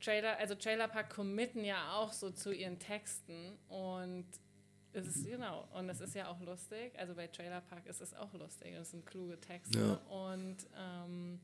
Trailer, 0.00 0.36
also 0.38 0.54
Trailer 0.56 0.88
Park 0.88 1.10
committen 1.14 1.64
ja 1.64 1.92
auch 1.92 2.12
so 2.12 2.30
zu 2.30 2.52
ihren 2.52 2.78
Texten 2.78 3.52
und 3.68 4.26
es 4.96 5.06
ist, 5.08 5.24
genau, 5.26 5.68
und 5.74 5.88
es 5.88 6.00
ist 6.00 6.14
ja 6.14 6.28
auch 6.28 6.40
lustig. 6.40 6.92
Also 6.98 7.14
bei 7.14 7.26
Trailer 7.26 7.60
Park 7.60 7.86
ist 7.86 8.00
es 8.00 8.14
auch 8.14 8.32
lustig 8.34 8.74
es 8.80 8.90
sind 8.90 9.04
kluge 9.06 9.38
Texte. 9.40 9.78
Ja. 9.78 9.94
Und 10.14 10.56
ähm, 10.78 11.40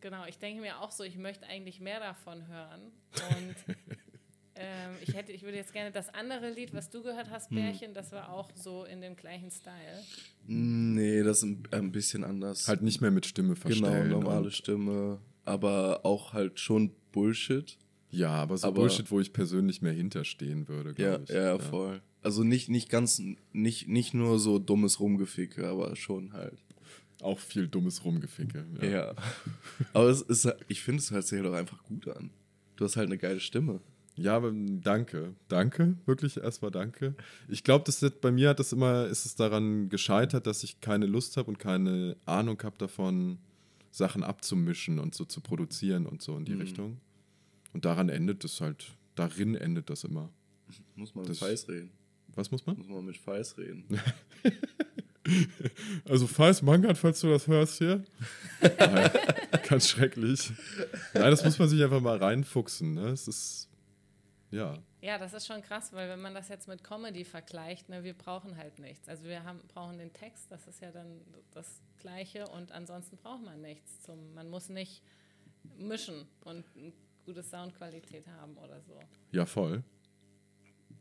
genau, 0.00 0.24
ich 0.26 0.38
denke 0.38 0.60
mir 0.60 0.80
auch 0.80 0.90
so, 0.90 1.04
ich 1.04 1.16
möchte 1.16 1.46
eigentlich 1.46 1.80
mehr 1.80 2.00
davon 2.00 2.46
hören. 2.48 2.80
Und 3.30 3.76
ähm, 4.56 4.90
ich 5.02 5.14
hätte, 5.14 5.32
ich 5.32 5.42
würde 5.42 5.56
jetzt 5.56 5.72
gerne 5.72 5.90
das 5.92 6.08
andere 6.12 6.50
Lied, 6.50 6.74
was 6.74 6.90
du 6.90 7.02
gehört 7.02 7.26
Hm. 7.26 7.32
hast, 7.32 7.50
Bärchen, 7.50 7.94
das 7.94 8.12
war 8.12 8.32
auch 8.32 8.50
so 8.54 8.84
in 8.84 9.00
dem 9.00 9.16
gleichen 9.16 9.50
Style. 9.50 10.02
Nee, 10.46 11.22
das 11.22 11.38
ist 11.38 11.42
ein, 11.44 11.62
ein 11.72 11.92
bisschen 11.92 12.24
anders. 12.24 12.66
Halt 12.68 12.82
nicht 12.82 13.00
mehr 13.00 13.10
mit 13.10 13.26
Stimme 13.26 13.54
verstellen. 13.56 14.08
genau, 14.08 14.20
normale 14.20 14.50
Stimme, 14.50 15.20
aber 15.44 16.04
auch 16.04 16.32
halt 16.32 16.58
schon 16.60 16.92
Bullshit. 17.12 17.78
Ja, 18.10 18.30
aber 18.30 18.56
so 18.56 18.68
Aber- 18.68 18.76
Bullshit, 18.82 19.10
wo 19.10 19.20
ich 19.20 19.32
persönlich 19.34 19.82
mehr 19.82 19.92
hinterstehen 19.92 20.66
würde, 20.68 20.90
Ja, 21.00 21.16
glaube 21.18 21.24
ich. 21.24 21.30
ja, 21.30 21.58
voll. 21.58 22.00
Also 22.28 22.44
nicht, 22.44 22.68
nicht 22.68 22.90
ganz, 22.90 23.22
nicht, 23.54 23.88
nicht 23.88 24.12
nur 24.12 24.38
so 24.38 24.58
dummes 24.58 25.00
Rumgeficke, 25.00 25.66
aber 25.66 25.96
schon 25.96 26.34
halt. 26.34 26.58
Auch 27.22 27.38
viel 27.38 27.66
dummes 27.68 28.04
Rumgeficke. 28.04 28.66
Ja. 28.82 29.14
aber 29.94 30.10
es 30.10 30.20
ist, 30.20 30.46
ich 30.68 30.82
finde, 30.82 31.00
es 31.00 31.10
hört 31.10 31.24
sich 31.26 31.38
halt 31.40 31.48
auch 31.50 31.56
einfach 31.56 31.82
gut 31.84 32.06
an. 32.06 32.28
Du 32.76 32.84
hast 32.84 32.96
halt 32.96 33.06
eine 33.06 33.16
geile 33.16 33.40
Stimme. 33.40 33.80
Ja, 34.14 34.36
aber 34.36 34.52
danke. 34.52 35.32
Danke, 35.48 35.96
wirklich 36.04 36.36
erstmal 36.36 36.70
danke. 36.70 37.14
Ich 37.48 37.64
glaube, 37.64 37.84
das 37.86 38.02
wird- 38.02 38.20
bei 38.20 38.30
mir 38.30 38.50
hat 38.50 38.60
das 38.60 38.74
immer, 38.74 39.06
ist 39.06 39.24
es 39.24 39.34
daran 39.34 39.88
gescheitert, 39.88 40.46
dass 40.46 40.62
ich 40.64 40.82
keine 40.82 41.06
Lust 41.06 41.38
habe 41.38 41.48
und 41.48 41.58
keine 41.58 42.14
Ahnung 42.26 42.60
habe 42.62 42.76
davon, 42.76 43.38
Sachen 43.90 44.22
abzumischen 44.22 44.98
und 44.98 45.14
so 45.14 45.24
zu 45.24 45.40
produzieren 45.40 46.04
und 46.04 46.20
so 46.20 46.36
in 46.36 46.44
die 46.44 46.52
Mhm. 46.56 46.60
Richtung. 46.60 47.00
Und 47.72 47.86
daran 47.86 48.10
endet 48.10 48.44
es 48.44 48.60
halt, 48.60 48.92
darin 49.14 49.54
endet 49.54 49.88
das 49.88 50.04
immer. 50.04 50.28
Muss 50.94 51.14
man 51.14 51.26
mit 51.26 51.38
Feis 51.38 51.66
reden. 51.68 51.90
Was 52.38 52.52
muss 52.52 52.64
man? 52.64 52.78
Muss 52.78 52.86
man 52.86 53.04
mit 53.04 53.16
Feis 53.16 53.58
reden. 53.58 53.84
Also 56.06 56.26
Feis 56.26 56.62
Mangert, 56.62 56.96
falls 56.96 57.20
du 57.20 57.28
das 57.28 57.46
hörst 57.48 57.76
hier. 57.76 58.02
Nein, 58.62 59.10
ganz 59.68 59.90
schrecklich. 59.90 60.52
Nein, 61.12 61.30
das 61.30 61.44
muss 61.44 61.58
man 61.58 61.68
sich 61.68 61.82
einfach 61.82 62.00
mal 62.00 62.16
reinfuchsen. 62.16 62.94
Ne? 62.94 63.08
Es 63.08 63.28
ist, 63.28 63.68
ja. 64.50 64.78
Ja, 65.02 65.18
das 65.18 65.34
ist 65.34 65.46
schon 65.46 65.60
krass, 65.60 65.92
weil 65.92 66.08
wenn 66.08 66.22
man 66.22 66.32
das 66.34 66.48
jetzt 66.48 66.66
mit 66.66 66.82
Comedy 66.82 67.26
vergleicht, 67.26 67.90
ne, 67.90 68.04
wir 68.04 68.14
brauchen 68.14 68.56
halt 68.56 68.78
nichts. 68.78 69.06
Also 69.06 69.24
wir 69.24 69.44
haben, 69.44 69.60
brauchen 69.68 69.98
den 69.98 70.14
Text, 70.14 70.50
das 70.50 70.66
ist 70.66 70.80
ja 70.80 70.92
dann 70.92 71.20
das 71.50 71.82
Gleiche 71.98 72.46
und 72.48 72.72
ansonsten 72.72 73.18
braucht 73.18 73.44
man 73.44 73.60
nichts. 73.60 74.00
Zum, 74.00 74.32
man 74.32 74.48
muss 74.48 74.70
nicht 74.70 75.02
mischen 75.76 76.26
und 76.40 76.64
eine 76.74 76.94
gute 77.26 77.42
Soundqualität 77.42 78.26
haben 78.28 78.56
oder 78.56 78.80
so. 78.80 78.98
Ja, 79.30 79.44
voll. 79.44 79.84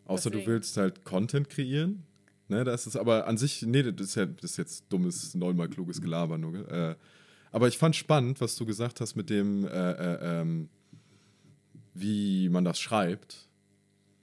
Außer 0.08 0.30
du 0.30 0.46
willst 0.46 0.78
halt 0.78 1.04
Content 1.04 1.50
kreieren. 1.50 2.04
Ne, 2.50 2.64
das 2.64 2.88
ist 2.88 2.96
aber 2.96 3.28
an 3.28 3.38
sich, 3.38 3.64
nee, 3.64 3.84
das 3.84 4.08
ist, 4.08 4.16
ja, 4.16 4.26
das 4.26 4.52
ist 4.52 4.58
jetzt 4.58 4.86
dummes, 4.90 5.36
neunmal 5.36 5.68
kluges 5.68 6.02
Gelaber 6.02 6.38
nur. 6.38 6.70
Äh, 6.72 6.96
aber 7.52 7.68
ich 7.68 7.78
fand 7.78 7.96
spannend, 7.96 8.40
was 8.40 8.56
du 8.56 8.66
gesagt 8.66 9.02
hast 9.02 9.16
mit 9.16 9.30
dem, 9.30 9.66
äh, 9.66 9.92
äh, 9.92 10.42
ähm, 10.42 10.70
wie 11.94 12.48
man 12.48 12.64
das 12.64 12.80
schreibt. 12.80 13.50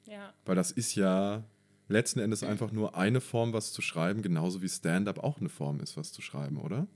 Ja, 0.07 0.33
Weil 0.47 0.57
das 0.57 0.70
ist 0.70 0.94
ja 0.94 1.44
letzten 1.88 2.20
Endes 2.20 2.42
einfach 2.42 2.73
nur 2.73 2.97
eine 2.97 3.20
Form, 3.20 3.53
was 3.53 3.73
zu 3.73 3.83
schreiben, 3.83 4.23
genauso 4.23 4.62
wie 4.62 4.68
Stand-up 4.68 5.18
auch 5.18 5.38
eine 5.38 5.51
Form 5.51 5.81
ist, 5.81 5.97
was 5.99 6.12
zu 6.12 6.23
schreiben, 6.23 6.57
oder? 6.57 6.87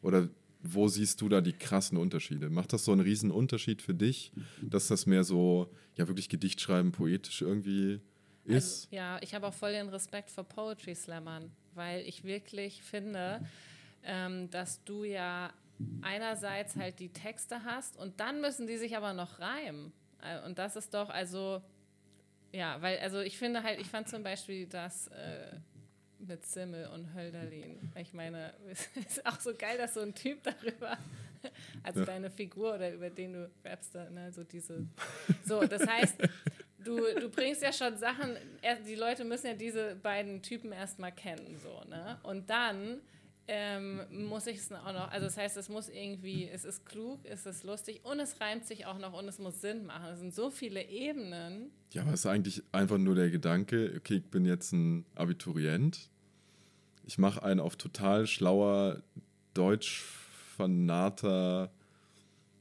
Oder 0.00 0.28
wo 0.62 0.88
siehst 0.88 1.20
du 1.20 1.28
da 1.28 1.40
die 1.40 1.52
krassen 1.52 1.98
Unterschiede? 1.98 2.48
Macht 2.48 2.72
das 2.72 2.84
so 2.84 2.92
einen 2.92 3.00
riesen 3.00 3.30
Unterschied 3.30 3.82
für 3.82 3.94
dich, 3.94 4.32
dass 4.62 4.88
das 4.88 5.06
mehr 5.06 5.24
so, 5.24 5.70
ja, 5.96 6.08
wirklich 6.08 6.28
Gedicht 6.28 6.60
schreiben, 6.60 6.92
poetisch 6.92 7.42
irgendwie 7.42 8.00
ist? 8.44 8.84
Also, 8.84 8.96
ja, 8.96 9.18
ich 9.22 9.34
habe 9.34 9.46
auch 9.46 9.54
voll 9.54 9.72
den 9.72 9.88
Respekt 9.88 10.30
vor 10.30 10.44
Poetry 10.44 10.94
Slammern, 10.94 11.50
weil 11.74 12.00
ich 12.06 12.24
wirklich 12.24 12.82
finde, 12.82 13.40
ähm, 14.04 14.50
dass 14.50 14.82
du 14.84 15.04
ja 15.04 15.52
einerseits 16.02 16.76
halt 16.76 16.98
die 16.98 17.08
Texte 17.08 17.64
hast 17.64 17.96
und 17.96 18.20
dann 18.20 18.40
müssen 18.40 18.66
die 18.66 18.76
sich 18.76 18.96
aber 18.96 19.12
noch 19.12 19.38
reimen. 19.40 19.92
Äh, 20.22 20.40
Und 20.46 20.58
das 20.58 20.76
ist 20.76 20.94
doch 20.94 21.08
also, 21.08 21.62
ja, 22.52 22.80
weil, 22.82 22.98
also 22.98 23.20
ich 23.20 23.38
finde 23.38 23.62
halt, 23.62 23.80
ich 23.80 23.88
fand 23.88 24.08
zum 24.08 24.22
Beispiel 24.22 24.66
das 24.66 25.08
äh, 25.08 25.56
mit 26.18 26.44
Simmel 26.46 26.86
und 26.88 27.14
Hölderlin. 27.14 27.78
Ich 27.96 28.12
meine, 28.12 28.52
es 28.70 28.86
ist 28.96 29.26
auch 29.26 29.40
so 29.40 29.54
geil, 29.54 29.78
dass 29.78 29.94
so 29.94 30.00
ein 30.00 30.14
Typ 30.14 30.42
darüber, 30.44 30.96
also 31.82 32.00
Ja. 32.00 32.06
deine 32.06 32.30
Figur 32.30 32.74
oder 32.74 32.92
über 32.92 33.10
den 33.10 33.32
du 33.32 33.50
rappst, 33.64 33.94
ne, 33.94 34.30
so 34.32 34.44
diese, 34.44 34.86
so, 35.44 35.62
das 35.66 35.84
heißt, 35.86 36.16
du, 36.84 37.20
du 37.20 37.28
bringst 37.28 37.62
ja 37.62 37.72
schon 37.72 37.96
Sachen, 37.96 38.36
die 38.86 38.94
Leute 38.94 39.24
müssen 39.24 39.46
ja 39.46 39.54
diese 39.54 39.96
beiden 39.96 40.42
Typen 40.42 40.72
erstmal 40.72 41.12
kennen, 41.12 41.58
so, 41.58 41.82
ne? 41.88 42.18
Und 42.22 42.50
dann 42.50 43.00
ähm, 43.48 44.02
muss 44.28 44.46
ich 44.46 44.58
es 44.58 44.70
auch 44.72 44.92
noch, 44.92 45.10
also 45.10 45.26
das 45.26 45.36
heißt, 45.36 45.56
es 45.56 45.68
muss 45.68 45.88
irgendwie, 45.88 46.48
es 46.48 46.64
ist 46.64 46.86
klug, 46.86 47.18
es 47.24 47.44
ist 47.44 47.64
lustig 47.64 48.04
und 48.04 48.20
es 48.20 48.40
reimt 48.40 48.64
sich 48.66 48.86
auch 48.86 48.98
noch 48.98 49.12
und 49.12 49.26
es 49.26 49.40
muss 49.40 49.60
Sinn 49.60 49.84
machen. 49.84 50.10
Es 50.12 50.20
sind 50.20 50.32
so 50.34 50.50
viele 50.50 50.88
Ebenen. 50.88 51.72
Ja, 51.92 52.02
aber 52.02 52.12
es 52.12 52.20
ist 52.20 52.26
eigentlich 52.26 52.62
einfach 52.72 52.98
nur 52.98 53.16
der 53.16 53.30
Gedanke, 53.30 53.94
okay, 53.96 54.16
ich 54.16 54.30
bin 54.30 54.44
jetzt 54.44 54.72
ein 54.72 55.06
Abiturient. 55.16 56.10
Ich 57.04 57.18
mache 57.18 57.42
einen 57.42 57.58
auf 57.58 57.74
total 57.76 58.28
schlauer, 58.28 59.02
deutsch-fanater 59.54 61.72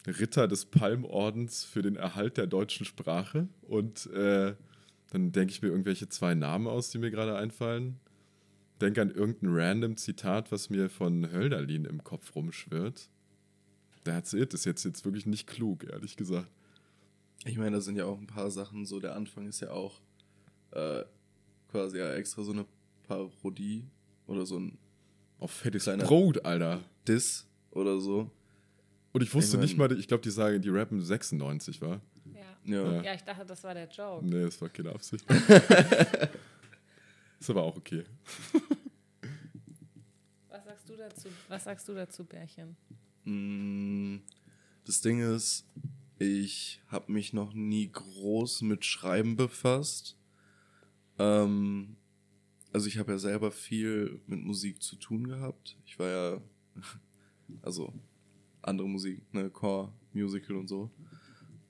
Ritter 0.08 0.48
des 0.48 0.66
Palmordens 0.66 1.64
für 1.64 1.82
den 1.82 1.96
Erhalt 1.96 2.38
der 2.38 2.48
deutschen 2.48 2.86
Sprache. 2.86 3.48
Und 3.62 4.08
äh, 4.08 4.56
dann 5.12 5.32
denke 5.32 5.54
ich 5.54 5.62
mir 5.62 5.70
irgendwelche 5.70 6.10
zwei 6.10 6.34
Namen 6.34 6.68
aus, 6.68 6.90
die 6.90 6.98
mir 6.98 7.12
gerade 7.12 7.36
einfallen. 7.36 8.00
Denke 8.80 9.02
an 9.02 9.12
irgendein 9.12 9.54
random 9.54 9.98
Zitat, 9.98 10.52
was 10.52 10.70
mir 10.70 10.90
von 10.90 11.32
Hölderlin 11.32 11.86
im 11.86 12.04
Kopf 12.04 12.36
rumschwirrt. 12.36 13.10
That's 14.04 14.34
it. 14.34 14.54
Ist 14.54 14.66
jetzt, 14.66 14.84
jetzt 14.84 15.06
wirklich 15.06 15.28
nicht 15.28 15.46
klug, 15.46 15.84
ehrlich 15.84 16.18
gesagt. 16.18 16.50
Ich 17.46 17.58
meine, 17.58 17.78
da 17.78 17.82
sind 17.82 17.96
ja 17.96 18.06
auch 18.06 18.20
ein 18.20 18.28
paar 18.28 18.50
Sachen 18.50 18.86
so. 18.86 19.00
Der 19.00 19.16
Anfang 19.16 19.48
ist 19.48 19.60
ja 19.60 19.72
auch 19.72 20.02
äh, 20.72 21.04
quasi 21.70 22.00
ja 22.00 22.14
extra 22.14 22.44
so 22.44 22.52
eine 22.52 22.66
Parodie 23.08 23.86
oder 24.26 24.46
so 24.46 24.58
ein 24.58 24.78
Auf 25.40 25.52
fettes 25.52 25.86
Brot, 25.86 26.44
Alter. 26.46 26.84
Diss 27.08 27.48
oder 27.72 28.00
so. 28.00 28.32
Und 29.14 29.22
ich 29.24 29.34
wusste 29.34 29.52
Ich 29.52 29.58
mein- 29.58 29.66
nicht 29.66 29.78
mal, 29.78 29.92
ich 30.00 30.08
glaube, 30.08 30.24
die 30.24 30.30
sagen, 30.32 30.62
die 30.62 30.70
rappen 30.70 31.02
96, 31.02 31.82
war? 31.82 32.00
Ja. 32.34 32.42
Ja. 32.64 33.02
Ja. 33.02 33.14
Ich 33.14 33.24
dachte, 33.24 33.46
das 33.46 33.64
war 33.64 33.74
der 33.74 33.90
Joke. 33.90 34.26
Nee, 34.26 34.44
das 34.44 34.62
war 34.62 34.70
keine 34.70 34.92
Absicht. 34.92 35.26
Ist 37.40 37.50
aber 37.50 37.64
auch 37.64 37.76
okay. 37.76 38.04
Was 40.50 40.64
sagst 40.66 40.90
du 40.90 40.96
dazu? 40.96 41.28
Was 41.48 41.64
sagst 41.64 41.88
du 41.90 41.94
dazu, 41.94 42.24
Bärchen? 42.24 42.76
Mm, 43.26 44.18
Das 44.86 45.02
Ding 45.02 45.20
ist, 45.36 45.66
ich 46.20 46.82
habe 46.88 47.12
mich 47.12 47.34
noch 47.34 47.54
nie 47.54 47.92
groß 47.92 48.62
mit 48.62 48.86
Schreiben 48.86 49.36
befasst. 49.36 50.18
Ähm, 51.20 51.96
also 52.74 52.88
ich 52.88 52.98
habe 52.98 53.12
ja 53.14 53.18
selber 53.18 53.52
viel 53.52 54.22
mit 54.28 54.40
Musik 54.42 54.82
zu 54.82 54.96
tun 54.96 55.28
gehabt. 55.28 55.78
Ich 55.86 56.00
war 56.00 56.08
ja, 56.08 56.42
also 57.62 57.94
andere 58.62 58.88
Musik, 58.88 59.22
ne, 59.34 59.50
Core, 59.50 59.92
Musical 60.14 60.56
und 60.56 60.68
so. 60.68 60.90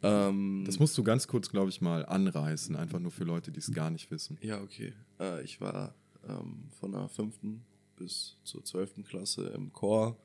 Ähm, 0.04 0.64
Das 0.66 0.80
musst 0.80 0.98
du 0.98 1.04
ganz 1.04 1.28
kurz, 1.28 1.50
glaube 1.50 1.70
ich, 1.70 1.82
mal 1.82 2.06
anreißen, 2.06 2.76
einfach 2.76 3.00
nur 3.00 3.12
für 3.12 3.24
Leute, 3.24 3.52
die 3.52 3.60
es 3.60 3.72
gar 3.72 3.90
nicht 3.92 4.10
wissen. 4.12 4.38
Ja, 4.42 4.62
okay. 4.62 4.94
Äh, 5.20 5.44
ich 5.44 5.62
war 5.62 5.94
ähm, 6.28 6.70
von 6.80 6.92
der 6.92 7.08
fünften 7.08 7.64
bis 7.96 8.38
zur 8.44 8.64
zwölften 8.64 9.04
Klasse 9.04 9.50
im 9.50 9.72
Chor, 9.74 10.18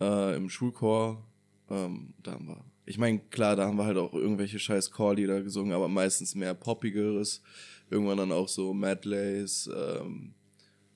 äh, 0.00 0.36
im 0.36 0.50
Schulchor. 0.50 1.26
Ähm, 1.70 2.12
da 2.22 2.32
haben 2.32 2.48
wir, 2.48 2.64
ich 2.84 2.98
meine, 2.98 3.20
klar, 3.20 3.56
da 3.56 3.66
haben 3.66 3.78
wir 3.78 3.84
halt 3.84 3.96
auch 3.96 4.12
irgendwelche 4.12 4.58
scheiß 4.58 4.90
Chorlieder 4.90 5.42
gesungen, 5.42 5.72
aber 5.72 5.88
meistens 5.88 6.34
mehr 6.34 6.54
poppigeres. 6.54 7.40
Irgendwann 7.88 8.18
dann 8.18 8.32
auch 8.32 8.48
so 8.48 8.74
Medleys, 8.74 9.70
ähm, 9.74 10.34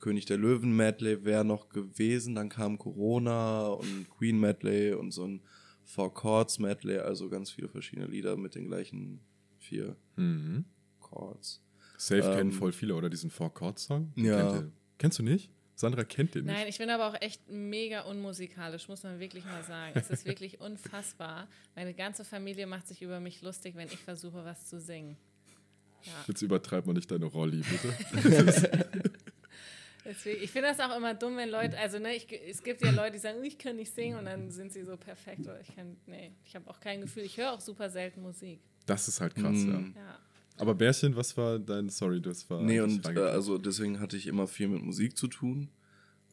König 0.05 0.27
der 0.27 0.37
Löwen 0.37 0.77
Medley 0.77 1.25
wäre 1.25 1.45
noch 1.47 1.71
gewesen, 1.71 2.35
dann 2.35 2.51
kam 2.51 2.77
Corona 2.79 3.69
und 3.69 4.11
Queen 4.11 4.38
Medley 4.38 4.93
und 4.93 5.12
so 5.12 5.27
ein 5.27 5.40
Four 5.85 6.12
Chords 6.12 6.59
Medley, 6.59 6.99
also 6.99 7.29
ganz 7.31 7.51
viele 7.51 7.69
verschiedene 7.69 8.07
Lieder 8.07 8.37
mit 8.37 8.55
den 8.55 8.67
gleichen 8.67 9.21
vier 9.59 9.97
Mhm. 10.17 10.67
Chords. 11.01 11.62
Safe 11.97 12.21
kennen 12.21 12.51
Ähm, 12.51 12.53
voll 12.53 12.73
viele, 12.73 12.95
oder 12.95 13.09
diesen 13.09 13.31
Four-Chord-Song? 13.31 14.12
Ja. 14.17 14.37
Kennt 14.53 14.64
ihr- 14.67 14.73
Kennst 14.99 15.19
du 15.19 15.23
nicht? 15.23 15.51
Sandra 15.75 16.05
kennt 16.05 16.35
den 16.35 16.45
nicht. 16.45 16.55
Nein, 16.55 16.67
ich 16.69 16.79
bin 16.79 16.90
aber 16.90 17.09
auch 17.09 17.21
echt 17.21 17.49
mega 17.51 18.03
unmusikalisch, 18.03 18.88
muss 18.88 19.03
man 19.05 19.19
wirklich 19.21 19.45
mal 19.45 19.62
sagen. 19.64 19.93
Es 19.97 20.11
ist 20.11 20.25
wirklich 20.27 20.61
unfassbar. 20.61 21.49
Meine 21.75 21.95
ganze 21.95 22.25
Familie 22.25 22.67
macht 22.67 22.87
sich 22.88 23.01
über 23.03 23.21
mich 23.21 23.40
lustig, 23.43 23.75
wenn 23.75 23.88
ich 23.88 23.97
versuche, 23.99 24.45
was 24.45 24.67
zu 24.67 24.79
singen. 24.81 25.17
Ja. 26.03 26.12
Jetzt 26.29 26.43
übertreibt 26.43 26.87
man 26.87 26.95
nicht 26.97 27.11
deine 27.11 27.25
Rolli, 27.25 27.62
bitte. 27.62 29.03
Deswegen, 30.05 30.43
ich 30.43 30.51
finde 30.51 30.69
das 30.69 30.81
auch 30.81 30.97
immer 30.97 31.14
dumm, 31.14 31.37
wenn 31.37 31.49
Leute, 31.49 31.79
also 31.79 31.99
ne, 31.99 32.14
ich, 32.14 32.27
es 32.49 32.62
gibt 32.62 32.83
ja 32.83 32.90
Leute, 32.90 33.12
die 33.12 33.19
sagen, 33.19 33.43
ich 33.43 33.57
kann 33.57 33.77
nicht 33.77 33.95
singen 33.95 34.19
und 34.19 34.27
dann 34.27 34.51
sind 34.51 34.73
sie 34.73 34.85
so 34.85 34.97
perfekt. 34.97 35.40
Oder 35.40 35.61
ich 35.61 35.75
kann, 35.75 35.97
nee, 36.07 36.33
ich 36.45 36.55
habe 36.55 36.69
auch 36.69 36.79
kein 36.79 37.01
Gefühl. 37.01 37.23
Ich 37.23 37.37
höre 37.38 37.53
auch 37.53 37.61
super 37.61 37.88
selten 37.88 38.23
Musik. 38.23 38.61
Das 38.87 39.09
ist 39.09 39.21
halt 39.21 39.35
krass, 39.35 39.64
ja. 39.64 39.79
Mm. 39.79 39.95
Ja. 39.97 40.19
Aber 40.59 40.75
Bärchen, 40.75 41.17
was 41.17 41.37
war 41.37 41.59
dein, 41.59 41.88
sorry, 41.88 42.21
das 42.21 42.49
war. 42.51 42.61
Nee, 42.61 42.81
und 42.81 43.09
äh, 43.09 43.19
also 43.19 43.59
deswegen 43.59 43.99
hatte 43.99 44.17
ich 44.17 44.27
immer 44.27 44.47
viel 44.47 44.69
mit 44.69 44.83
Musik 44.83 45.17
zu 45.17 45.27
tun. 45.27 45.69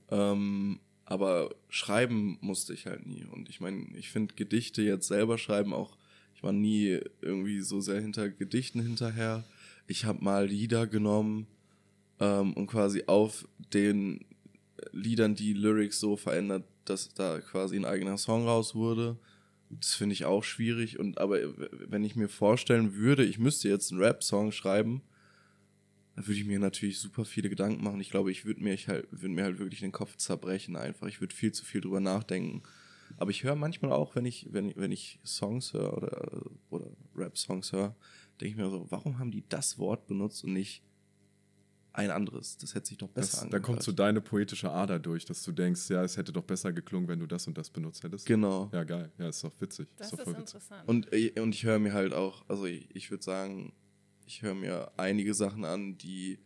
Ähm, 0.09 0.79
aber 1.05 1.55
schreiben 1.69 2.37
musste 2.41 2.73
ich 2.73 2.85
halt 2.85 3.05
nie. 3.05 3.25
Und 3.25 3.49
ich 3.49 3.61
meine, 3.61 3.87
ich 3.95 4.09
finde 4.09 4.35
Gedichte 4.35 4.81
jetzt 4.81 5.07
selber 5.07 5.37
schreiben 5.37 5.73
auch, 5.73 5.97
ich 6.35 6.43
war 6.43 6.51
nie 6.51 6.99
irgendwie 7.21 7.61
so 7.61 7.81
sehr 7.81 8.01
hinter 8.01 8.29
Gedichten 8.29 8.81
hinterher. 8.81 9.43
Ich 9.87 10.05
habe 10.05 10.23
mal 10.23 10.45
Lieder 10.45 10.87
genommen 10.87 11.47
ähm, 12.21 12.53
und 12.53 12.67
quasi 12.67 13.03
auf 13.07 13.47
den 13.73 14.23
Liedern 14.91 15.35
die 15.35 15.53
Lyrics 15.53 15.99
so 15.99 16.15
verändert, 16.15 16.63
dass 16.85 17.13
da 17.13 17.39
quasi 17.39 17.75
ein 17.75 17.85
eigener 17.85 18.17
Song 18.17 18.45
raus 18.47 18.75
wurde. 18.75 19.17
Das 19.69 19.95
finde 19.95 20.13
ich 20.13 20.25
auch 20.25 20.43
schwierig. 20.43 20.99
Und 20.99 21.17
aber 21.17 21.39
wenn 21.89 22.03
ich 22.03 22.15
mir 22.15 22.29
vorstellen 22.29 22.95
würde, 22.95 23.25
ich 23.25 23.39
müsste 23.39 23.69
jetzt 23.69 23.91
einen 23.91 24.01
Rap-Song 24.01 24.51
schreiben, 24.51 25.01
da 26.15 26.27
würde 26.27 26.39
ich 26.39 26.45
mir 26.45 26.59
natürlich 26.59 26.99
super 26.99 27.25
viele 27.25 27.49
Gedanken 27.49 27.83
machen. 27.83 28.01
Ich 28.01 28.09
glaube, 28.09 28.31
ich 28.31 28.45
würde 28.45 28.61
mir, 28.61 28.75
halt, 28.75 29.07
würde 29.11 29.33
mir 29.33 29.43
halt 29.43 29.59
wirklich 29.59 29.79
den 29.79 29.93
Kopf 29.93 30.17
zerbrechen 30.17 30.75
einfach. 30.75 31.07
Ich 31.07 31.21
würde 31.21 31.33
viel 31.33 31.53
zu 31.53 31.65
viel 31.65 31.81
drüber 31.81 32.01
nachdenken. 32.01 32.63
Aber 33.17 33.31
ich 33.31 33.43
höre 33.43 33.55
manchmal 33.55 33.91
auch, 33.91 34.15
wenn 34.15 34.25
ich, 34.25 34.47
wenn, 34.51 34.73
wenn 34.75 34.91
ich 34.91 35.19
Songs 35.25 35.73
höre 35.73 35.97
oder, 35.97 36.41
oder 36.69 36.87
Rap-Songs 37.15 37.71
höre, 37.71 37.95
denke 38.39 38.51
ich 38.51 38.57
mir 38.57 38.69
so, 38.69 38.87
warum 38.89 39.19
haben 39.19 39.31
die 39.31 39.43
das 39.47 39.77
Wort 39.79 40.07
benutzt 40.07 40.43
und 40.43 40.53
nicht 40.53 40.83
ein 41.93 42.09
anderes? 42.09 42.57
Das 42.57 42.73
hätte 42.73 42.87
sich 42.87 42.97
doch 42.97 43.09
besser 43.09 43.31
das, 43.31 43.39
da 43.39 43.45
angehört. 43.45 43.63
kommt 43.63 43.83
so 43.83 43.91
deine 43.91 44.21
poetische 44.21 44.71
Ader 44.71 44.99
durch, 44.99 45.25
dass 45.25 45.43
du 45.43 45.51
denkst, 45.51 45.89
ja, 45.89 46.03
es 46.03 46.17
hätte 46.17 46.31
doch 46.31 46.43
besser 46.43 46.71
geklungen, 46.71 47.07
wenn 47.07 47.19
du 47.19 47.27
das 47.27 47.47
und 47.47 47.57
das 47.57 47.69
benutzt 47.69 48.03
hättest. 48.03 48.25
Genau. 48.25 48.69
Ja, 48.71 48.83
geil. 48.83 49.11
Ja, 49.17 49.29
ist 49.29 49.43
doch 49.43 49.51
witzig. 49.59 49.89
Das 49.97 50.07
ist 50.07 50.13
doch 50.13 50.19
ist 50.19 50.27
witzig. 50.27 50.39
interessant. 50.39 50.87
Und, 50.87 51.07
und 51.39 51.55
ich 51.55 51.63
höre 51.63 51.79
mir 51.79 51.93
halt 51.93 52.13
auch, 52.13 52.43
also 52.47 52.65
ich, 52.65 52.87
ich 52.95 53.11
würde 53.11 53.23
sagen, 53.23 53.73
ich 54.25 54.41
höre 54.41 54.55
mir 54.55 54.91
einige 54.97 55.33
Sachen 55.33 55.65
an, 55.65 55.97
die 55.97 56.39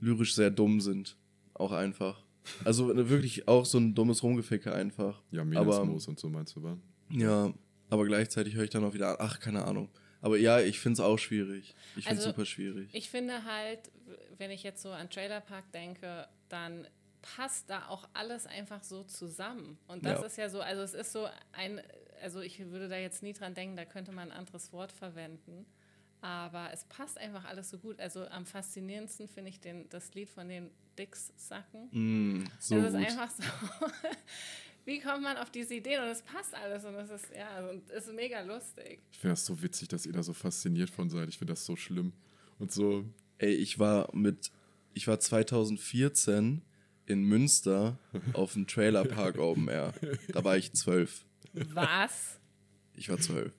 lyrisch 0.00 0.34
sehr 0.34 0.50
dumm 0.50 0.80
sind. 0.80 1.16
Auch 1.54 1.72
einfach. 1.72 2.24
Also 2.64 2.92
äh, 2.92 3.08
wirklich 3.08 3.48
auch 3.48 3.64
so 3.64 3.78
ein 3.78 3.94
dummes 3.94 4.22
Rumgeficke 4.22 4.72
einfach. 4.72 5.22
Ja, 5.30 5.40
aber, 5.40 5.50
Melasmos 5.50 6.06
und 6.06 6.20
so 6.20 6.28
meinst 6.28 6.54
du, 6.56 6.62
wa? 6.62 6.78
ja, 7.10 7.52
aber 7.90 8.04
gleichzeitig 8.04 8.54
höre 8.54 8.64
ich 8.64 8.70
dann 8.70 8.84
auch 8.84 8.94
wieder, 8.94 9.10
an, 9.10 9.26
ach, 9.26 9.40
keine 9.40 9.64
Ahnung. 9.64 9.88
Aber 10.20 10.36
ja, 10.38 10.60
ich 10.60 10.78
finde 10.80 10.94
es 10.94 11.00
auch 11.00 11.18
schwierig. 11.18 11.74
Ich 11.96 12.04
finde 12.04 12.10
es 12.20 12.26
Also, 12.26 12.30
super 12.30 12.46
schwierig. 12.46 12.88
Ich 12.92 13.10
finde 13.10 13.44
halt, 13.44 13.80
wenn 14.38 14.50
ich 14.50 14.62
jetzt 14.62 14.82
so 14.82 14.90
an 14.90 15.10
Trailer 15.10 15.40
Park 15.40 15.70
denke, 15.72 16.26
dann 16.48 16.86
passt 17.22 17.68
da 17.70 17.88
auch 17.88 18.08
alles 18.12 18.46
einfach 18.46 18.82
so 18.82 19.02
zusammen. 19.04 19.78
Und 19.88 20.04
das 20.04 20.20
Ja. 20.20 20.26
ist 20.26 20.36
ja 20.38 20.48
so, 20.48 20.60
also 20.60 20.82
es 20.82 20.94
ist 20.94 21.12
so 21.12 21.28
ein, 21.52 21.80
also 22.22 22.40
ich 22.40 22.58
würde 22.70 22.88
da 22.88 22.96
jetzt 22.96 23.22
nie 23.22 23.32
dran 23.32 23.54
denken, 23.54 23.76
da 23.76 23.84
könnte 23.84 24.12
man 24.12 24.30
ein 24.30 24.38
anderes 24.38 24.72
Wort 24.72 24.92
verwenden. 24.92 25.66
Aber 26.22 26.70
es 26.72 26.84
passt 26.84 27.18
einfach 27.18 27.44
alles 27.44 27.68
so 27.70 27.78
gut. 27.78 28.00
Also 28.00 28.26
am 28.28 28.46
faszinierendsten 28.46 29.28
finde 29.28 29.50
ich 29.50 29.60
den, 29.60 29.88
das 29.90 30.14
Lied 30.14 30.30
von 30.30 30.48
den 30.48 30.70
Dicks-Sacken. 30.98 31.88
Mm, 31.90 32.44
so 32.58 32.76
es 32.78 32.84
ist 32.86 32.92
gut. 32.92 33.00
einfach 33.06 33.30
so, 33.30 33.42
wie 34.86 35.00
kommt 35.00 35.22
man 35.22 35.36
auf 35.36 35.50
diese 35.50 35.74
Ideen? 35.74 36.02
Und 36.02 36.08
es 36.08 36.22
passt 36.22 36.54
alles 36.54 36.84
und 36.84 36.94
es 36.94 37.10
ist, 37.10 37.26
ja, 37.36 37.68
und 37.68 37.82
es 37.90 38.06
ist 38.06 38.14
mega 38.14 38.40
lustig. 38.40 39.00
Ich 39.12 39.18
finde 39.18 39.32
das 39.32 39.44
so 39.44 39.60
witzig, 39.62 39.88
dass 39.88 40.06
ihr 40.06 40.12
da 40.12 40.22
so 40.22 40.32
fasziniert 40.32 40.88
von 40.88 41.10
seid. 41.10 41.28
Ich 41.28 41.38
finde 41.38 41.52
das 41.52 41.66
so 41.66 41.76
schlimm. 41.76 42.12
Und 42.58 42.72
so, 42.72 43.04
Ey, 43.38 43.52
ich 43.52 43.78
war 43.78 44.08
mit, 44.14 44.50
ich 44.94 45.06
war 45.08 45.20
2014 45.20 46.62
in 47.06 47.22
Münster 47.22 47.98
auf 48.32 48.54
dem 48.54 48.66
Trailerpark 48.66 49.38
Open 49.38 49.68
Air. 49.68 49.92
Da 50.32 50.42
war 50.42 50.56
ich 50.56 50.72
zwölf. 50.72 51.24
Was? 51.52 52.40
Ich 52.94 53.08
war 53.08 53.18
zwölf. 53.18 53.52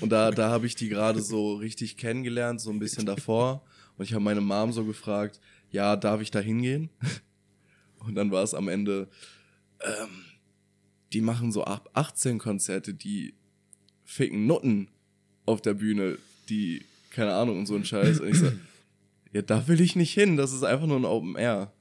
Und 0.00 0.10
da, 0.10 0.30
da 0.30 0.48
habe 0.48 0.66
ich 0.66 0.74
die 0.76 0.88
gerade 0.88 1.20
so 1.20 1.54
richtig 1.54 1.98
kennengelernt, 1.98 2.60
so 2.60 2.70
ein 2.70 2.78
bisschen 2.78 3.04
davor. 3.04 3.62
Und 3.98 4.04
ich 4.04 4.14
habe 4.14 4.24
meine 4.24 4.40
Mom 4.40 4.72
so 4.72 4.84
gefragt, 4.84 5.40
ja, 5.70 5.96
darf 5.96 6.22
ich 6.22 6.30
da 6.30 6.40
hingehen? 6.40 6.88
Und 7.98 8.14
dann 8.14 8.30
war 8.30 8.42
es 8.42 8.54
am 8.54 8.68
Ende, 8.68 9.08
ähm, 9.80 10.24
die 11.12 11.20
machen 11.20 11.52
so 11.52 11.64
ab 11.64 11.90
18 11.94 12.38
Konzerte, 12.38 12.94
die 12.94 13.34
ficken 14.04 14.46
Nutten 14.46 14.88
auf 15.46 15.62
der 15.62 15.74
Bühne, 15.74 16.18
die, 16.48 16.84
keine 17.10 17.34
Ahnung, 17.34 17.58
und 17.58 17.66
so 17.66 17.74
ein 17.74 17.84
Scheiß. 17.84 18.20
Und 18.20 18.28
ich 18.28 18.38
so, 18.38 18.52
ja, 19.32 19.42
da 19.42 19.68
will 19.68 19.80
ich 19.80 19.96
nicht 19.96 20.12
hin, 20.12 20.36
das 20.36 20.52
ist 20.52 20.62
einfach 20.64 20.86
nur 20.86 20.98
ein 20.98 21.04
Open 21.04 21.36
Air. 21.36 21.72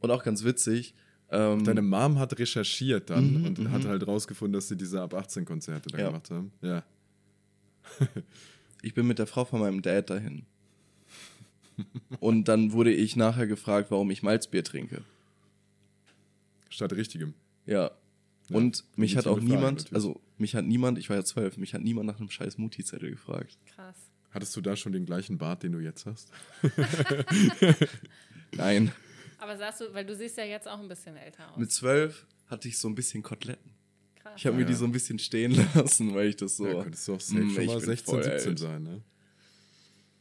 Und 0.00 0.10
auch 0.10 0.22
ganz 0.22 0.44
witzig. 0.44 0.94
Ähm, 1.28 1.64
deine 1.64 1.82
Mom 1.82 2.18
hat 2.18 2.38
recherchiert 2.38 3.10
dann 3.10 3.40
Mhm, 3.40 3.46
und 3.46 3.58
mhm. 3.58 3.70
hat 3.72 3.84
halt 3.84 4.06
rausgefunden, 4.06 4.52
dass 4.52 4.68
sie 4.68 4.76
diese 4.76 5.02
ab 5.02 5.12
18 5.12 5.44
Konzerte 5.44 5.88
da 5.88 5.98
gemacht 5.98 6.30
haben. 6.30 6.52
Ja. 6.62 6.84
ich 8.82 8.94
bin 8.94 9.06
mit 9.06 9.18
der 9.18 9.26
Frau 9.26 9.44
von 9.44 9.60
meinem 9.60 9.82
Dad 9.82 10.10
dahin. 10.10 10.44
Und 12.20 12.44
dann 12.48 12.72
wurde 12.72 12.92
ich 12.92 13.16
nachher 13.16 13.46
gefragt, 13.46 13.90
warum 13.90 14.10
ich 14.10 14.22
Malzbier 14.22 14.62
trinke. 14.64 15.02
Statt 16.68 16.92
richtigem. 16.92 17.34
Ja. 17.64 17.90
Ja, 18.48 18.56
Und 18.56 18.84
mich 18.96 19.16
hat 19.16 19.26
auch 19.26 19.40
niemand, 19.40 19.78
natürlich. 19.78 19.92
also 19.94 20.20
mich 20.38 20.54
hat 20.54 20.64
niemand, 20.64 20.98
ich 20.98 21.08
war 21.10 21.16
ja 21.16 21.24
zwölf, 21.24 21.56
mich 21.56 21.74
hat 21.74 21.82
niemand 21.82 22.06
nach 22.06 22.18
einem 22.20 22.30
scheiß 22.30 22.58
Mutti-Zettel 22.58 23.10
gefragt. 23.10 23.58
Krass. 23.74 23.96
Hattest 24.30 24.54
du 24.54 24.60
da 24.60 24.76
schon 24.76 24.92
den 24.92 25.04
gleichen 25.06 25.36
Bart, 25.38 25.62
den 25.64 25.72
du 25.72 25.80
jetzt 25.80 26.06
hast? 26.06 26.30
Nein. 28.52 28.92
Aber 29.38 29.56
sagst 29.56 29.80
du, 29.80 29.92
weil 29.92 30.04
du 30.06 30.14
siehst 30.14 30.36
ja 30.36 30.44
jetzt 30.44 30.68
auch 30.68 30.78
ein 30.80 30.88
bisschen 30.88 31.16
älter 31.16 31.50
aus. 31.52 31.56
Mit 31.58 31.72
zwölf 31.72 32.26
hatte 32.46 32.68
ich 32.68 32.78
so 32.78 32.88
ein 32.88 32.94
bisschen 32.94 33.22
Koteletten. 33.22 33.72
Krass. 34.16 34.32
Ich 34.36 34.46
habe 34.46 34.56
mir 34.56 34.62
Ja. 34.62 34.68
die 34.68 34.74
so 34.74 34.84
ein 34.84 34.92
bisschen 34.92 35.18
stehen 35.18 35.52
lassen, 35.74 36.14
weil 36.14 36.28
ich 36.28 36.36
das 36.36 36.56
so. 36.56 36.66
Ja, 36.66 36.82
könntest 36.82 37.06
du 37.08 37.14
auch 37.14 37.20
safe 37.20 37.40
Mm, 37.42 37.50
schon 37.50 37.62
ich 37.62 37.66
mal 37.68 37.76
bin 37.78 37.86
16, 37.86 38.14
voll 38.14 38.22
17 38.24 38.48
alt. 38.50 38.58
sein, 38.58 38.82
ne? 38.82 39.02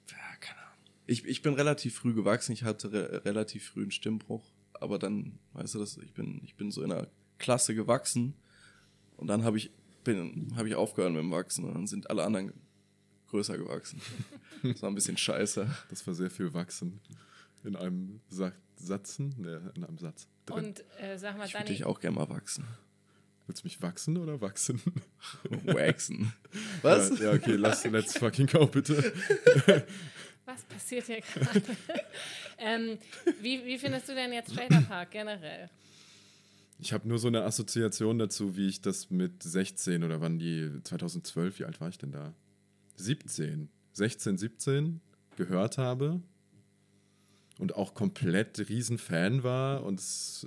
Ja, 0.10 0.18
keine 0.40 0.60
Ahnung. 0.62 0.80
Ich, 1.08 1.26
ich 1.26 1.42
bin 1.42 1.54
relativ 1.54 1.96
früh 1.96 2.14
gewachsen, 2.14 2.52
ich 2.54 2.64
hatte 2.64 2.92
re 2.92 3.22
relativ 3.26 3.70
früh 3.70 3.84
einen 3.84 3.92
Stimmbruch, 3.92 4.52
aber 4.82 5.00
dann, 5.00 5.40
weißt 5.54 5.76
du 5.76 5.80
das, 5.80 5.98
ich 5.98 6.14
bin, 6.14 6.42
ich 6.44 6.56
bin 6.56 6.72
so 6.72 6.84
in 6.84 6.92
einer 6.92 7.08
Klasse 7.38 7.76
gewachsen 7.76 8.34
und 9.18 9.28
dann 9.28 9.44
habe 9.44 9.58
ich, 9.58 9.72
bin, 10.04 10.54
habe 10.56 10.68
ich 10.68 10.76
aufgehört 10.76 11.12
mit 11.14 11.22
dem 11.22 11.32
Wachsen 11.32 11.66
und 11.66 11.74
dann 11.74 11.88
sind 11.88 12.10
alle 12.10 12.24
anderen 12.24 12.54
größer 13.28 13.58
gewachsen. 13.58 14.02
Das 14.64 14.82
war 14.82 14.90
ein 14.90 14.96
bisschen 14.96 15.18
scheiße. 15.18 15.70
Das 15.92 16.08
war 16.08 16.16
sehr 16.16 16.32
viel 16.32 16.52
Wachsen. 16.56 17.00
In 17.64 17.76
einem 17.76 18.22
Sa 18.30 18.52
Satzen? 18.78 19.36
Ne, 19.38 19.72
in 19.76 19.84
einem 19.84 20.00
Satz. 20.00 20.28
Drin. 20.48 20.66
Und 20.66 20.84
äh, 21.00 21.20
sag 21.20 21.38
mal, 21.38 21.46
Ich 21.46 21.54
würde 21.54 21.66
Dani, 21.66 21.78
dich 21.78 21.86
auch 21.86 22.00
gerne 22.00 22.16
mal 22.16 22.30
wachsen. 22.30 22.66
Willst 23.46 23.64
du 23.64 23.68
mich 23.68 23.82
wachsen 23.84 24.18
oder 24.18 24.42
wachsen? 24.42 24.82
Waxen. 25.66 26.34
Was? 26.82 27.20
Ja, 27.20 27.26
ja, 27.26 27.34
okay, 27.34 27.58
lass, 27.58 27.84
let's 27.86 28.18
fucking 28.18 28.48
go, 28.48 28.66
bitte. 28.66 29.14
was 30.46 30.64
passiert 30.64 31.06
hier 31.06 31.22
gerade? 31.22 31.62
ähm, 32.58 32.98
wie, 33.42 33.66
wie 33.66 33.78
findest 33.78 34.10
du 34.10 34.16
denn 34.16 34.32
jetzt 34.34 34.54
Trailer 34.54 34.82
Park 34.82 35.12
generell? 35.12 35.70
Ich 36.80 36.92
habe 36.94 37.08
nur 37.08 37.20
so 37.20 37.28
eine 37.28 37.44
Assoziation 37.44 38.20
dazu, 38.20 38.58
wie 38.58 38.68
ich 38.68 38.82
das 38.82 39.10
mit 39.10 39.42
16 39.44 40.04
oder 40.04 40.22
wann 40.22 40.40
die, 40.40 40.72
2012, 40.84 41.60
wie 41.60 41.66
alt 41.66 41.80
war 41.80 41.90
ich 41.90 41.98
denn 41.98 42.12
da? 42.12 42.34
17, 42.98 43.70
16, 43.94 44.38
17 44.38 45.02
gehört 45.38 45.78
habe 45.78 46.22
und 47.60 47.76
auch 47.76 47.94
komplett 47.94 48.70
Riesenfan 48.70 49.44
war 49.44 49.84
und 49.84 50.02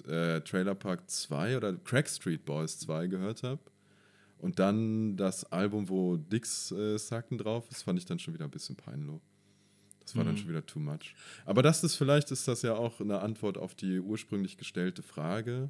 äh, 0.06 0.40
Trailer 0.42 0.74
Park 0.74 1.10
2 1.10 1.56
oder 1.56 1.74
Crack 1.74 2.08
Street 2.08 2.44
Boys 2.44 2.78
2 2.80 3.06
gehört 3.06 3.42
habe. 3.42 3.60
Und 4.38 4.58
dann 4.58 5.16
das 5.16 5.44
Album, 5.50 5.88
wo 5.88 6.16
Dix 6.16 6.70
äh, 6.70 6.96
Sacken 6.98 7.38
drauf 7.38 7.68
ist, 7.70 7.82
fand 7.82 7.98
ich 7.98 8.04
dann 8.04 8.18
schon 8.18 8.34
wieder 8.34 8.44
ein 8.44 8.50
bisschen 8.50 8.76
peinlich. 8.76 9.20
Das 10.08 10.16
war 10.16 10.24
dann 10.24 10.38
schon 10.38 10.48
wieder 10.48 10.64
too 10.64 10.78
much. 10.78 11.14
Aber 11.44 11.62
das 11.62 11.84
ist 11.84 11.96
vielleicht, 11.96 12.30
ist 12.30 12.48
das 12.48 12.62
ja 12.62 12.74
auch 12.74 12.98
eine 12.98 13.20
Antwort 13.20 13.58
auf 13.58 13.74
die 13.74 14.00
ursprünglich 14.00 14.56
gestellte 14.56 15.02
Frage, 15.02 15.68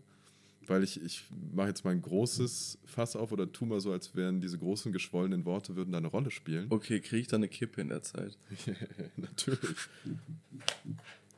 weil 0.68 0.85
ich, 0.85 1.03
ich 1.03 1.24
mache 1.53 1.66
jetzt 1.66 1.85
mal 1.85 1.90
ein 1.90 2.03
großes 2.03 2.79
Fass 2.85 3.16
auf 3.16 3.33
oder 3.33 3.51
tu 3.51 3.66
mal 3.66 3.81
so, 3.81 3.90
als 3.90 4.14
wären 4.14 4.40
diese 4.40 4.57
großen 4.57 4.92
geschwollenen 4.92 5.44
Worte 5.44 5.74
würden 5.74 5.90
da 5.90 5.98
eine 5.98 6.07
Rolle 6.07 6.31
spielen. 6.31 6.68
Okay, 6.70 7.01
kriege 7.01 7.22
ich 7.22 7.27
da 7.27 7.37
eine 7.37 7.48
Kippe 7.48 7.81
in 7.81 7.88
der 7.88 8.03
Zeit? 8.03 8.38
Natürlich. 9.16 9.77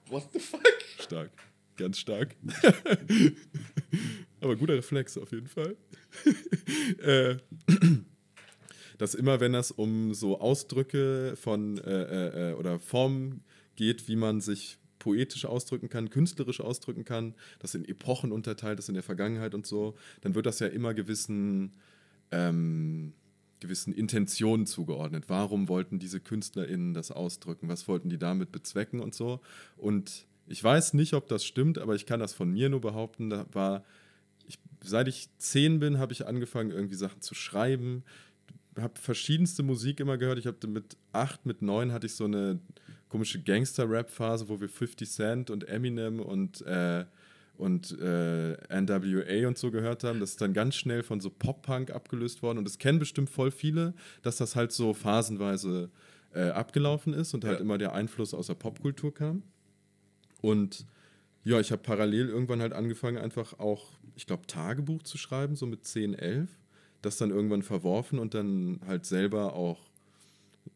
What 0.09 0.29
the 0.35 0.39
fuck? 0.39 0.61
Stark. 0.99 1.31
Ganz 1.79 1.99
stark. 1.99 2.37
Aber 4.43 4.57
guter 4.57 4.75
Reflex 4.75 5.17
auf 5.17 5.33
jeden 5.33 5.49
Fall. 5.49 5.75
äh, 6.99 7.37
dass 9.01 9.15
immer, 9.15 9.41
wenn 9.41 9.55
das 9.55 9.71
um 9.71 10.13
so 10.13 10.41
Ausdrücke 10.41 11.35
von 11.41 11.79
äh, 11.79 12.03
äh, 12.03 12.51
äh, 12.51 12.55
oder 12.55 12.79
Formen 12.79 13.43
geht, 13.75 14.09
wie 14.09 14.17
man 14.17 14.43
sich 14.43 14.79
poetisch 14.99 15.47
ausdrücken 15.47 15.89
kann, 15.89 16.11
künstlerisch 16.11 16.61
ausdrücken 16.61 17.07
kann, 17.07 17.35
das 17.61 17.75
in 17.75 17.87
Epochen 17.87 18.31
unterteilt 18.31 18.79
ist 18.79 18.91
in 18.91 18.95
der 18.95 19.03
Vergangenheit 19.03 19.55
und 19.55 19.67
so, 19.67 19.97
dann 20.21 20.35
wird 20.35 20.45
das 20.45 20.59
ja 20.59 20.67
immer 20.67 20.93
gewissen 20.93 21.73
ähm, 22.31 23.15
gewissen 23.61 23.95
Intentionen 23.95 24.67
zugeordnet. 24.67 25.25
Warum 25.29 25.69
wollten 25.69 25.99
diese 25.99 26.21
KünstlerInnen 26.21 26.93
das 26.93 27.11
ausdrücken? 27.11 27.71
Was 27.71 27.89
wollten 27.89 28.11
die 28.11 28.19
damit 28.19 28.53
bezwecken 28.53 29.01
und 29.01 29.15
so? 29.15 29.41
Und 29.79 30.27
ich 30.47 30.63
weiß 30.63 30.93
nicht, 30.93 31.15
ob 31.15 31.27
das 31.27 31.47
stimmt, 31.47 31.79
aber 31.79 31.95
ich 31.95 32.05
kann 32.05 32.21
das 32.21 32.35
von 32.35 32.51
mir 32.51 32.69
nur 32.69 32.83
behaupten. 32.83 33.31
Da 33.31 33.47
war, 33.53 33.83
ich, 34.47 34.59
seit 34.85 35.09
ich 35.09 35.31
zehn 35.39 35.79
bin, 35.79 35.99
habe 35.99 36.13
ich 36.13 36.27
angefangen, 36.27 36.71
irgendwie 36.71 36.97
Sachen 36.97 37.23
zu 37.23 37.35
schreiben. 37.35 38.05
Habe 38.77 38.99
verschiedenste 38.99 39.63
Musik 39.63 40.01
immer 40.01 40.17
gehört. 40.17 40.39
Ich 40.39 40.47
habe 40.47 40.67
mit 40.69 40.97
acht, 41.13 41.45
mit 41.47 41.61
neun 41.63 41.93
hatte 41.93 42.07
ich 42.07 42.15
so 42.15 42.25
eine 42.25 42.61
komische 43.09 43.43
Gangster-Rap-Phase, 43.43 44.49
wo 44.49 44.61
wir 44.61 44.69
50 44.69 45.11
Cent 45.11 45.51
und 45.51 45.69
Eminem 45.69 46.21
und 46.21 46.63
äh, 46.63 47.05
und 47.57 47.93
äh, 48.01 48.53
NWA 48.81 49.47
und 49.47 49.59
so 49.59 49.71
gehört 49.71 50.03
haben. 50.03 50.19
Das 50.19 50.31
ist 50.31 50.41
dann 50.41 50.55
ganz 50.55 50.77
schnell 50.77 51.03
von 51.03 51.21
so 51.21 51.29
Pop-Punk 51.29 51.91
abgelöst 51.91 52.43
worden. 52.43 52.57
Und 52.57 52.65
das 52.65 52.79
kennen 52.79 52.99
bestimmt 52.99 53.29
voll 53.29 53.51
viele, 53.51 53.93
dass 54.23 54.39
das 54.39 54.57
halt 54.57 54.73
so 54.73 54.95
phasenweise 54.95 55.91
äh, 56.33 56.49
abgelaufen 56.51 57.13
ist 57.13 57.35
und 57.35 57.45
halt 57.45 57.59
Ja. 57.59 57.61
immer 57.61 57.77
der 57.77 57.93
Einfluss 57.93 58.33
aus 58.33 58.47
der 58.47 58.55
Popkultur 58.55 59.13
kam. 59.13 59.43
Und 60.41 60.87
ja, 61.45 61.61
ich 61.61 61.71
habe 61.71 61.83
parallel 61.83 62.29
irgendwann 62.31 62.63
halt 62.63 62.73
angefangen, 62.73 63.19
einfach 63.19 63.59
auch, 63.59 63.89
ich 64.15 64.27
glaube, 64.27 64.47
Tagebuch 64.47 65.03
zu 65.03 65.19
schreiben, 65.19 65.55
so 65.55 65.67
mit 65.67 65.85
10, 65.85 66.15
11. 66.15 66.49
Das 67.03 67.17
dann 67.17 67.31
irgendwann 67.31 67.63
verworfen 67.63 68.19
und 68.19 68.35
dann 68.35 68.81
halt 68.87 69.07
selber 69.07 69.55
auch, 69.55 69.79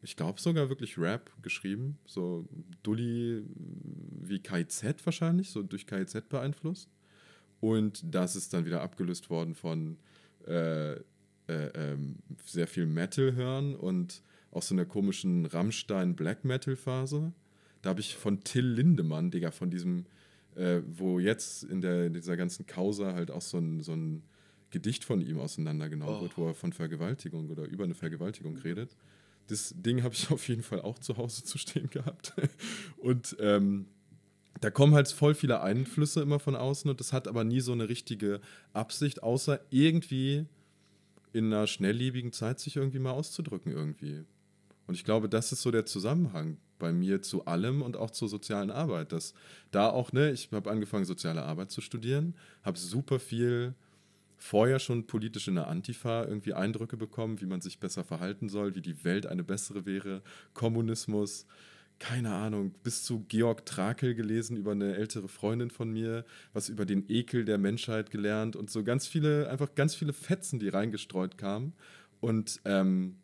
ich 0.01 0.15
glaube 0.15 0.41
sogar 0.41 0.69
wirklich 0.69 0.97
Rap 0.97 1.31
geschrieben. 1.41 1.97
So 2.05 2.47
Dulli 2.83 3.43
wie 4.21 4.39
KIZ 4.39 5.05
wahrscheinlich, 5.05 5.51
so 5.51 5.61
durch 5.61 5.85
KIZ 5.85 6.29
beeinflusst. 6.29 6.89
Und 7.59 8.03
das 8.13 8.35
ist 8.35 8.53
dann 8.53 8.65
wieder 8.65 8.81
abgelöst 8.81 9.29
worden 9.29 9.55
von 9.55 9.97
äh, 10.47 10.93
äh, 10.93 11.01
ähm, 11.47 12.15
sehr 12.45 12.67
viel 12.67 12.85
Metal 12.85 13.33
hören 13.33 13.75
und 13.75 14.21
auch 14.51 14.63
so 14.63 14.73
einer 14.73 14.85
komischen 14.85 15.45
Rammstein 15.45 16.15
Black 16.15 16.43
Metal 16.43 16.75
Phase. 16.75 17.33
Da 17.81 17.89
habe 17.91 17.99
ich 17.99 18.15
von 18.15 18.43
Till 18.43 18.65
Lindemann, 18.65 19.29
Digga, 19.29 19.51
von 19.51 19.69
diesem, 19.69 20.05
äh, 20.55 20.81
wo 20.87 21.19
jetzt 21.19 21.63
in, 21.63 21.81
der, 21.81 22.07
in 22.07 22.13
dieser 22.13 22.37
ganzen 22.37 22.65
Causa 22.65 23.13
halt 23.13 23.29
auch 23.29 23.41
so 23.41 23.59
ein, 23.59 23.81
so 23.81 23.93
ein 23.93 24.23
Gedicht 24.75 25.05
von 25.05 25.21
ihm 25.21 25.39
auseinandergenommen 25.39 26.15
Oh. 26.17 26.21
wird, 26.23 26.37
wo 26.37 26.47
er 26.47 26.53
von 26.53 26.73
Vergewaltigung 26.73 27.49
oder 27.49 27.63
über 27.63 27.85
eine 27.85 27.93
Vergewaltigung 27.95 28.57
redet. 28.57 28.93
Das 29.47 29.73
Ding 29.77 30.03
habe 30.03 30.13
ich 30.13 30.29
auf 30.31 30.45
jeden 30.49 30.63
Fall 30.63 30.81
auch 30.81 30.99
zu 30.99 31.15
Hause 31.15 31.45
zu 31.45 31.57
stehen 31.57 31.89
gehabt. 31.89 32.33
Und 32.97 33.37
ähm, 33.39 33.85
da 34.59 34.69
kommen 34.71 34.93
halt 34.93 35.07
voll 35.07 35.33
viele 35.33 35.61
Einflüsse 35.61 36.21
immer 36.21 36.39
von 36.39 36.55
außen 36.57 36.89
und 36.89 36.99
das 37.01 37.11
hat 37.13 37.27
aber 37.27 37.43
nie 37.43 37.59
so 37.59 37.73
eine 37.73 37.89
richtige 37.89 38.39
Absicht, 38.73 39.21
außer 39.21 39.59
irgendwie 39.69 40.45
in 41.33 41.45
einer 41.53 41.67
schnelllebigen 41.67 42.31
Zeit 42.31 42.59
sich 42.61 42.75
irgendwie 42.77 42.99
mal 42.99 43.11
auszudrücken 43.11 43.71
irgendwie. 43.73 44.23
Und 44.87 44.93
ich 44.95 45.03
glaube, 45.03 45.27
das 45.29 45.51
ist 45.51 45.61
so 45.61 45.71
der 45.71 45.85
Zusammenhang 45.85 46.57
bei 46.79 46.91
mir 46.93 47.21
zu 47.21 47.45
allem 47.45 47.81
und 47.81 47.97
auch 47.97 48.11
zur 48.11 48.29
sozialen 48.29 48.71
Arbeit. 48.71 49.11
Dass 49.11 49.33
da 49.71 49.89
auch, 49.89 50.13
ne, 50.13 50.31
ich 50.31 50.49
habe 50.51 50.69
angefangen, 50.71 51.03
soziale 51.05 51.43
Arbeit 51.43 51.71
zu 51.71 51.81
studieren, 51.81 52.33
habe 52.63 52.77
super 52.77 53.19
viel 53.19 53.73
vorher 54.37 54.79
schon 54.79 55.07
politisch 55.07 55.47
in 55.47 55.55
der 55.55 55.67
Antifa 55.67 56.25
irgendwie 56.25 56.53
Eindrücke 56.53 56.97
bekommen, 56.97 57.41
wie 57.41 57.45
man 57.45 57.61
sich 57.61 57.79
besser 57.79 58.03
verhalten 58.03 58.49
soll, 58.49 58.75
wie 58.75 58.81
die 58.81 59.03
Welt 59.03 59.25
eine 59.25 59.43
bessere 59.43 59.85
wäre, 59.85 60.21
Kommunismus, 60.53 61.45
keine 61.99 62.33
Ahnung, 62.33 62.75
bis 62.83 63.03
zu 63.03 63.25
Georg 63.27 63.65
Trakel 63.65 64.15
gelesen 64.15 64.57
über 64.57 64.71
eine 64.71 64.95
ältere 64.95 65.29
Freundin 65.29 65.69
von 65.69 65.91
mir, 65.91 66.25
was 66.53 66.67
über 66.69 66.85
den 66.85 67.05
Ekel 67.09 67.45
der 67.45 67.57
Menschheit 67.57 68.11
gelernt 68.11 68.55
und 68.55 68.69
so 68.69 68.83
ganz 68.83 69.07
viele, 69.07 69.49
einfach 69.49 69.75
ganz 69.75 69.95
viele 69.95 70.13
Fetzen, 70.13 70.59
die 70.59 70.69
reingestreut 70.69 71.37
kamen. 71.37 71.73
Und 72.19 72.59
ähm, 72.65 73.15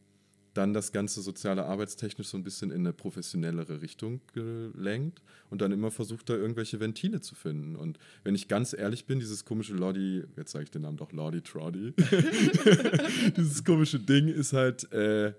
dann 0.53 0.73
das 0.73 0.91
Ganze 0.91 1.21
soziale 1.21 1.65
arbeitstechnisch 1.65 2.27
so 2.27 2.37
ein 2.37 2.43
bisschen 2.43 2.71
in 2.71 2.81
eine 2.81 2.93
professionellere 2.93 3.81
Richtung 3.81 4.19
gelenkt 4.33 5.21
und 5.49 5.61
dann 5.61 5.71
immer 5.71 5.91
versucht, 5.91 6.29
da 6.29 6.35
irgendwelche 6.35 6.79
Ventile 6.79 7.21
zu 7.21 7.35
finden. 7.35 7.75
Und 7.75 7.99
wenn 8.23 8.35
ich 8.35 8.47
ganz 8.47 8.73
ehrlich 8.73 9.05
bin, 9.05 9.19
dieses 9.19 9.45
komische 9.45 9.73
Lordi, 9.73 10.23
jetzt 10.35 10.51
sage 10.51 10.63
ich 10.63 10.71
den 10.71 10.81
Namen 10.81 10.97
doch 10.97 11.13
Lordi 11.13 11.41
Troddy, 11.41 11.93
dieses 13.37 13.63
komische 13.63 13.99
Ding 13.99 14.27
ist 14.27 14.51
halt 14.51 14.91
äh, 14.91 15.33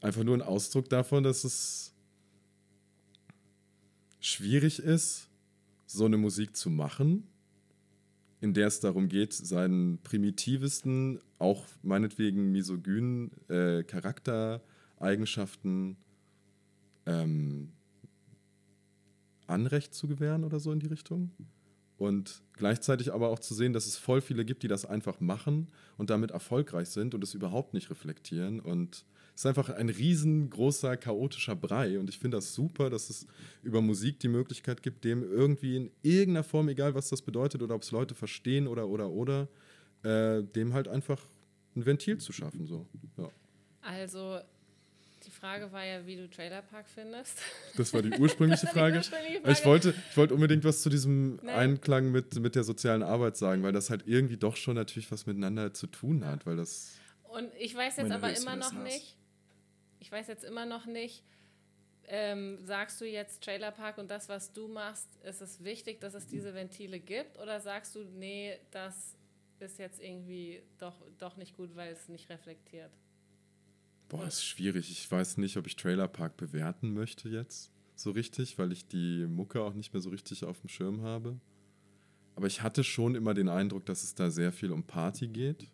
einfach 0.00 0.24
nur 0.24 0.36
ein 0.36 0.42
Ausdruck 0.42 0.88
davon, 0.88 1.24
dass 1.24 1.44
es 1.44 1.92
schwierig 4.20 4.78
ist, 4.78 5.28
so 5.86 6.06
eine 6.06 6.16
Musik 6.16 6.56
zu 6.56 6.70
machen, 6.70 7.26
in 8.44 8.52
der 8.52 8.68
es 8.68 8.78
darum 8.78 9.08
geht, 9.08 9.32
seinen 9.32 9.98
primitivsten, 10.02 11.18
auch 11.38 11.64
meinetwegen 11.82 12.52
misogynen 12.52 13.30
äh, 13.48 13.82
Charaktereigenschaften 13.84 15.96
ähm, 17.06 17.72
Anrecht 19.46 19.94
zu 19.94 20.06
gewähren 20.06 20.44
oder 20.44 20.60
so 20.60 20.72
in 20.72 20.80
die 20.80 20.88
Richtung. 20.88 21.30
Und 21.96 22.42
gleichzeitig 22.52 23.14
aber 23.14 23.30
auch 23.30 23.38
zu 23.38 23.54
sehen, 23.54 23.72
dass 23.72 23.86
es 23.86 23.96
voll 23.96 24.20
viele 24.20 24.44
gibt, 24.44 24.62
die 24.62 24.68
das 24.68 24.84
einfach 24.84 25.20
machen 25.20 25.68
und 25.96 26.10
damit 26.10 26.30
erfolgreich 26.30 26.90
sind 26.90 27.14
und 27.14 27.24
es 27.24 27.32
überhaupt 27.32 27.72
nicht 27.72 27.88
reflektieren. 27.88 28.60
Und 28.60 29.06
ist 29.34 29.46
einfach 29.46 29.68
ein 29.70 29.88
riesengroßer, 29.88 30.96
chaotischer 30.96 31.56
Brei. 31.56 31.98
Und 31.98 32.08
ich 32.08 32.18
finde 32.18 32.36
das 32.36 32.54
super, 32.54 32.88
dass 32.90 33.10
es 33.10 33.26
über 33.62 33.80
Musik 33.82 34.20
die 34.20 34.28
Möglichkeit 34.28 34.82
gibt, 34.82 35.04
dem 35.04 35.22
irgendwie 35.22 35.76
in 35.76 35.90
irgendeiner 36.02 36.44
Form, 36.44 36.68
egal 36.68 36.94
was 36.94 37.08
das 37.08 37.20
bedeutet 37.22 37.62
oder 37.62 37.74
ob 37.74 37.82
es 37.82 37.90
Leute 37.90 38.14
verstehen 38.14 38.66
oder, 38.68 38.86
oder, 38.88 39.10
oder, 39.10 39.48
äh, 40.04 40.42
dem 40.42 40.72
halt 40.72 40.86
einfach 40.88 41.20
ein 41.74 41.84
Ventil 41.84 42.18
zu 42.18 42.32
schaffen. 42.32 42.66
So. 42.66 42.86
Ja. 43.16 43.28
Also, 43.82 44.38
die 45.26 45.30
Frage 45.30 45.72
war 45.72 45.84
ja, 45.84 46.06
wie 46.06 46.16
du 46.16 46.28
Trailer 46.30 46.62
Park 46.62 46.86
findest. 46.88 47.38
Das 47.76 47.92
war 47.92 48.02
die 48.02 48.10
ursprüngliche 48.18 48.66
Die 48.72 48.72
Frage. 48.72 48.98
ursprüngliche 48.98 49.38
Aber 49.42 49.50
Ich 49.50 49.58
Frage. 49.58 49.68
wollte, 49.70 49.94
ich 50.10 50.16
wollte 50.16 50.34
unbedingt 50.34 50.62
was 50.64 50.82
zu 50.82 50.90
diesem 50.90 51.36
Nein. 51.42 51.48
Einklang 51.48 52.12
mit, 52.12 52.38
mit 52.38 52.54
der 52.54 52.62
sozialen 52.62 53.02
Arbeit 53.02 53.36
sagen, 53.36 53.62
weil 53.64 53.72
das 53.72 53.90
halt 53.90 54.04
irgendwie 54.06 54.36
doch 54.36 54.54
schon 54.56 54.76
natürlich 54.76 55.10
was 55.10 55.26
miteinander 55.26 55.72
zu 55.74 55.86
tun 55.88 56.24
hat, 56.24 56.46
weil 56.46 56.56
das. 56.56 56.92
Und 57.24 57.48
ich 57.58 57.74
weiß 57.74 57.96
jetzt 57.96 58.12
aber 58.12 58.36
immer 58.36 58.54
noch 58.56 58.72
nicht, 58.84 59.16
ich 60.04 60.12
weiß 60.12 60.28
jetzt 60.28 60.44
immer 60.44 60.66
noch 60.66 60.84
nicht, 60.84 61.24
ähm, 62.08 62.58
sagst 62.62 63.00
du 63.00 63.06
jetzt 63.06 63.42
Trailer 63.42 63.70
Park 63.70 63.96
und 63.96 64.10
das, 64.10 64.28
was 64.28 64.52
du 64.52 64.68
machst, 64.68 65.08
ist 65.24 65.40
es 65.40 65.64
wichtig, 65.64 65.98
dass 66.02 66.12
es 66.12 66.26
diese 66.26 66.52
Ventile 66.52 67.00
gibt? 67.00 67.38
Oder 67.38 67.58
sagst 67.58 67.94
du, 67.94 68.04
nee, 68.04 68.58
das 68.70 69.16
ist 69.60 69.78
jetzt 69.78 70.02
irgendwie 70.02 70.62
doch, 70.76 71.00
doch 71.16 71.38
nicht 71.38 71.56
gut, 71.56 71.74
weil 71.74 71.90
es 71.90 72.10
nicht 72.10 72.28
reflektiert? 72.28 72.90
Boah, 74.10 74.26
ist 74.26 74.44
schwierig. 74.44 74.90
Ich 74.90 75.10
weiß 75.10 75.38
nicht, 75.38 75.56
ob 75.56 75.66
ich 75.66 75.74
Trailer 75.76 76.06
Park 76.06 76.36
bewerten 76.36 76.92
möchte 76.92 77.30
jetzt 77.30 77.72
so 77.96 78.10
richtig, 78.10 78.58
weil 78.58 78.72
ich 78.72 78.86
die 78.86 79.26
Mucke 79.26 79.62
auch 79.62 79.72
nicht 79.72 79.94
mehr 79.94 80.02
so 80.02 80.10
richtig 80.10 80.44
auf 80.44 80.60
dem 80.60 80.68
Schirm 80.68 81.00
habe. 81.00 81.40
Aber 82.36 82.46
ich 82.46 82.60
hatte 82.60 82.84
schon 82.84 83.14
immer 83.14 83.32
den 83.32 83.48
Eindruck, 83.48 83.86
dass 83.86 84.02
es 84.02 84.14
da 84.14 84.28
sehr 84.28 84.52
viel 84.52 84.70
um 84.70 84.82
Party 84.82 85.28
geht 85.28 85.70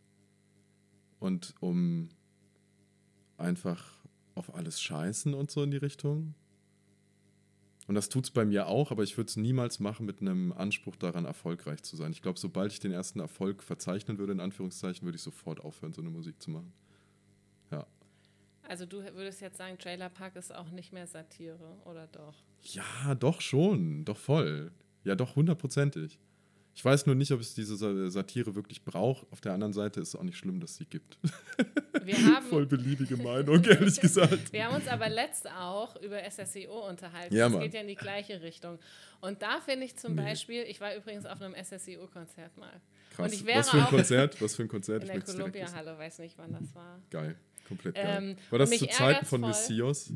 und 1.18 1.54
um 1.58 2.10
einfach 3.38 3.99
auf 4.34 4.54
alles 4.54 4.80
scheißen 4.80 5.34
und 5.34 5.50
so 5.50 5.62
in 5.62 5.70
die 5.70 5.76
Richtung. 5.76 6.34
Und 7.86 7.96
das 7.96 8.08
tut 8.08 8.24
es 8.24 8.30
bei 8.30 8.44
mir 8.44 8.68
auch, 8.68 8.92
aber 8.92 9.02
ich 9.02 9.16
würde 9.16 9.28
es 9.28 9.36
niemals 9.36 9.80
machen 9.80 10.06
mit 10.06 10.20
einem 10.20 10.52
Anspruch 10.52 10.94
daran, 10.94 11.24
erfolgreich 11.24 11.82
zu 11.82 11.96
sein. 11.96 12.12
Ich 12.12 12.22
glaube, 12.22 12.38
sobald 12.38 12.72
ich 12.72 12.78
den 12.78 12.92
ersten 12.92 13.18
Erfolg 13.18 13.64
verzeichnen 13.64 14.18
würde, 14.18 14.32
in 14.32 14.38
Anführungszeichen, 14.38 15.04
würde 15.04 15.16
ich 15.16 15.22
sofort 15.22 15.58
aufhören, 15.58 15.92
so 15.92 16.00
eine 16.00 16.10
Musik 16.10 16.40
zu 16.40 16.52
machen. 16.52 16.72
Ja. 17.72 17.86
Also 18.62 18.86
du 18.86 18.98
würdest 18.98 19.40
jetzt 19.40 19.58
sagen, 19.58 19.76
Trailer 19.76 20.08
Park 20.08 20.36
ist 20.36 20.54
auch 20.54 20.70
nicht 20.70 20.92
mehr 20.92 21.08
Satire, 21.08 21.78
oder 21.84 22.06
doch? 22.06 22.36
Ja, 22.62 23.16
doch 23.16 23.40
schon, 23.40 24.04
doch 24.04 24.18
voll. 24.18 24.70
Ja, 25.02 25.16
doch 25.16 25.34
hundertprozentig. 25.34 26.20
Ich 26.80 26.84
weiß 26.86 27.04
nur 27.04 27.14
nicht, 27.14 27.30
ob 27.30 27.40
es 27.42 27.52
diese 27.54 27.76
Sa- 27.76 28.08
Satire 28.08 28.54
wirklich 28.54 28.82
braucht. 28.86 29.30
Auf 29.30 29.42
der 29.42 29.52
anderen 29.52 29.74
Seite 29.74 30.00
ist 30.00 30.08
es 30.08 30.16
auch 30.16 30.22
nicht 30.22 30.38
schlimm, 30.38 30.60
dass 30.60 30.70
es 30.70 30.76
sie 30.78 30.86
gibt. 30.86 31.18
Wir 32.04 32.16
haben, 32.16 32.46
Voll 32.46 32.64
beliebige 32.64 33.18
Meinung, 33.18 33.62
ehrlich 33.64 34.00
gesagt. 34.00 34.50
Wir 34.50 34.64
haben 34.64 34.76
uns 34.76 34.88
aber 34.88 35.10
letzt 35.10 35.46
auch 35.50 35.94
über 36.00 36.18
SSEO 36.22 36.88
unterhalten. 36.88 37.34
Ja, 37.36 37.44
das 37.44 37.52
Mann. 37.52 37.60
geht 37.64 37.74
ja 37.74 37.82
in 37.82 37.88
die 37.88 37.96
gleiche 37.96 38.40
Richtung. 38.40 38.78
Und 39.20 39.42
da 39.42 39.60
finde 39.60 39.84
ich 39.84 39.96
zum 39.96 40.14
Nee. 40.14 40.22
Beispiel, 40.22 40.62
ich 40.62 40.80
war 40.80 40.96
übrigens 40.96 41.26
auf 41.26 41.42
einem 41.42 41.54
SSEO-Konzert 41.54 42.56
mal. 42.56 42.72
Krass. 43.10 43.26
Und 43.30 43.34
ich 43.38 43.44
wäre 43.44 43.58
Was 43.58 43.68
für 43.68 43.76
ein 43.76 43.84
Konzert? 43.88 44.40
Was 44.40 44.56
für 44.56 44.62
ein 44.62 44.68
Konzert? 44.68 45.02
in 45.02 45.08
Ich 45.10 45.14
der 45.16 45.22
es. 45.28 45.36
Columbia-Halle, 45.36 45.98
weiß 45.98 46.18
nicht, 46.20 46.38
wann 46.38 46.52
das 46.54 46.74
war. 46.74 46.98
Geil, 47.10 47.36
komplett 47.68 47.94
geil. 47.94 48.16
Ähm, 48.22 48.36
War 48.48 48.58
das 48.58 48.70
zu 48.70 48.86
Zeiten 48.86 49.26
von. 49.26 49.42
Messias 49.42 50.10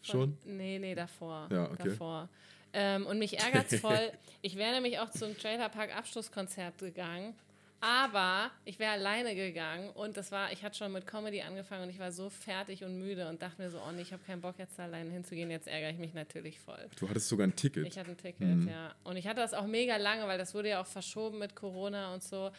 schon? 0.00 0.38
Nee, 0.44 0.78
nee, 0.78 0.94
davor. 0.94 1.48
Ja, 1.50 1.64
okay. 1.72 1.88
davor. 1.88 2.28
Ähm, 2.74 3.06
und 3.06 3.18
mich 3.18 3.38
ärgert 3.38 3.72
es 3.72 3.80
voll. 3.80 4.12
Ich 4.42 4.56
wäre 4.56 4.72
nämlich 4.72 4.98
auch 4.98 5.10
zum 5.10 5.36
Trailerpark 5.38 5.96
Abschlusskonzert 5.96 6.76
gegangen. 6.78 7.34
Aber 7.80 8.50
ich 8.64 8.78
wäre 8.78 8.92
alleine 8.92 9.34
gegangen 9.34 9.90
und 9.90 10.16
das 10.16 10.32
war, 10.32 10.50
ich 10.52 10.62
hatte 10.64 10.74
schon 10.78 10.90
mit 10.92 11.06
Comedy 11.06 11.42
angefangen 11.42 11.82
und 11.82 11.90
ich 11.90 11.98
war 11.98 12.12
so 12.12 12.30
fertig 12.30 12.82
und 12.82 12.98
müde 12.98 13.28
und 13.28 13.42
dachte 13.42 13.60
mir 13.60 13.68
so, 13.68 13.78
oh 13.78 13.92
nee, 13.92 14.00
ich 14.00 14.12
habe 14.14 14.22
keinen 14.24 14.40
Bock 14.40 14.54
jetzt 14.58 14.78
da 14.78 14.84
alleine 14.84 15.10
hinzugehen, 15.10 15.50
jetzt 15.50 15.66
ärgere 15.68 15.90
ich 15.90 15.98
mich 15.98 16.14
natürlich 16.14 16.58
voll. 16.60 16.78
Du 16.98 17.06
hattest 17.10 17.28
sogar 17.28 17.46
ein 17.46 17.54
Ticket. 17.54 17.86
Ich 17.86 17.98
hatte 17.98 18.12
ein 18.12 18.16
Ticket, 18.16 18.40
Mhm. 18.40 18.68
ja. 18.68 18.94
Und 19.04 19.18
ich 19.18 19.26
hatte 19.26 19.42
das 19.42 19.52
auch 19.52 19.66
mega 19.66 19.96
lange, 19.98 20.26
weil 20.26 20.38
das 20.38 20.54
wurde 20.54 20.70
ja 20.70 20.80
auch 20.80 20.86
verschoben 20.86 21.38
mit 21.38 21.54
Corona 21.54 22.14
und 22.14 22.22
so. 22.22 22.52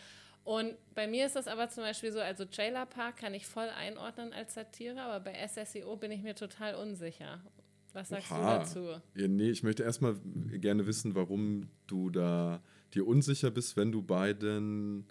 Und 0.43 0.75
bei 0.93 1.07
mir 1.07 1.25
ist 1.25 1.35
das 1.35 1.47
aber 1.47 1.69
zum 1.69 1.81
Beispiel 1.81 2.11
so, 2.11 2.19
also 2.19 2.45
Trailer 2.45 2.85
Park 2.85 3.17
kann 3.17 3.33
ich 3.33 3.47
voll 3.47 3.69
einordnen 3.69 4.31
als 4.31 4.53
Satire, 4.53 5.01
aber 5.01 5.21
bei 5.21 5.47
SSEO 5.47 5.95
bin 5.95 6.11
ich 6.11 6.21
mir 6.21 6.35
total 6.35 6.75
unsicher. 6.75 7.39
Was 7.95 8.09
sagst 8.09 8.31
Oha. 8.31 8.37
du 8.37 8.59
dazu? 8.59 9.01
Ja, 9.15 9.27
nee, 9.29 9.49
ich 9.49 9.63
möchte 9.63 9.83
erstmal 9.83 10.15
gerne 10.59 10.85
wissen, 10.85 11.15
warum 11.15 11.69
du 11.87 12.09
da 12.09 12.61
dir 12.93 13.07
unsicher 13.07 13.51
bist, 13.51 13.77
wenn 13.77 13.91
du 13.91 14.01
beiden 14.01 15.05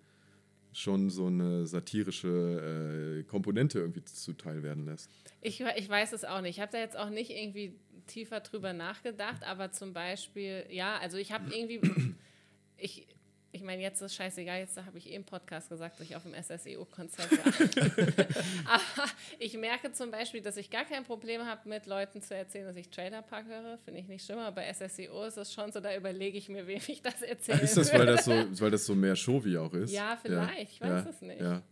schon 0.73 1.09
so 1.09 1.27
eine 1.27 1.67
satirische 1.67 3.21
äh, 3.21 3.23
Komponente 3.23 3.79
irgendwie 3.79 4.05
zuteil 4.05 4.63
werden 4.63 4.85
lässt. 4.85 5.11
Ich, 5.41 5.61
ich 5.61 5.89
weiß 5.89 6.13
es 6.13 6.25
auch 6.25 6.43
nicht. 6.43 6.57
Ich 6.57 6.61
habe 6.61 6.73
da 6.73 6.79
jetzt 6.79 6.99
auch 6.99 7.09
nicht 7.09 7.31
irgendwie 7.31 7.75
tiefer 8.07 8.41
drüber 8.41 8.75
nachgedacht, 8.75 9.45
aber 9.45 9.71
zum 9.71 9.95
Beispiel, 9.95 10.67
ja, 10.69 10.99
also 10.99 11.17
ich 11.17 11.33
habe 11.33 11.55
irgendwie, 11.55 11.81
ich, 12.77 13.07
ich 13.55 13.63
meine, 13.63 13.81
jetzt 13.83 14.03
ist 14.03 14.17
scheißegal, 14.17 14.59
jetzt 14.59 14.77
habe 14.77 14.99
ich 14.99 15.09
eben 15.09 15.23
Podcast 15.23 15.69
gesagt, 15.69 16.01
dass 16.01 16.07
ich 16.09 16.17
auf 16.17 16.25
dem 16.25 16.35
SSEO-Konzert 16.35 17.31
war. 17.31 18.75
aber 18.75 19.11
ich 19.39 19.57
merke 19.57 19.93
zum 19.93 20.11
Beispiel, 20.11 20.43
dass 20.43 20.57
ich 20.57 20.71
gar 20.71 20.85
kein 20.85 21.05
Problem 21.05 21.43
habe, 21.43 21.69
mit 21.69 21.87
Leuten 21.87 22.21
zu 22.21 22.35
erzählen, 22.35 22.67
dass 22.67 22.77
ich 22.77 22.91
Trailer 22.91 23.23
Park 23.23 23.47
höre, 23.47 23.79
finde 23.79 24.01
ich 24.01 24.09
nicht 24.09 24.25
schlimm, 24.25 24.41
aber 24.41 24.57
bei 24.57 24.73
SSEO 24.73 25.25
ist 25.25 25.39
es 25.39 25.53
schon 25.53 25.71
so, 25.71 25.79
da 25.79 25.97
überlege 25.97 26.37
ich 26.37 26.49
mir, 26.49 26.67
wem 26.67 26.81
ich 26.85 27.01
das 27.01 27.23
erzähle. 27.23 27.61
Ist 27.61 27.77
das, 27.77 27.93
weil 27.93 28.07
das 28.07 28.25
so, 28.25 28.33
weil 28.33 28.73
das 28.73 28.87
so 28.87 28.95
mehr 28.97 29.15
Showy 29.15 29.57
auch 29.57 29.73
ist? 29.73 29.93
Ja, 29.93 30.19
vielleicht, 30.21 30.73
ich 30.73 30.81
weiß 30.81 31.07
es 31.07 31.23
nicht. 31.23 31.41
Ja. 31.41 31.63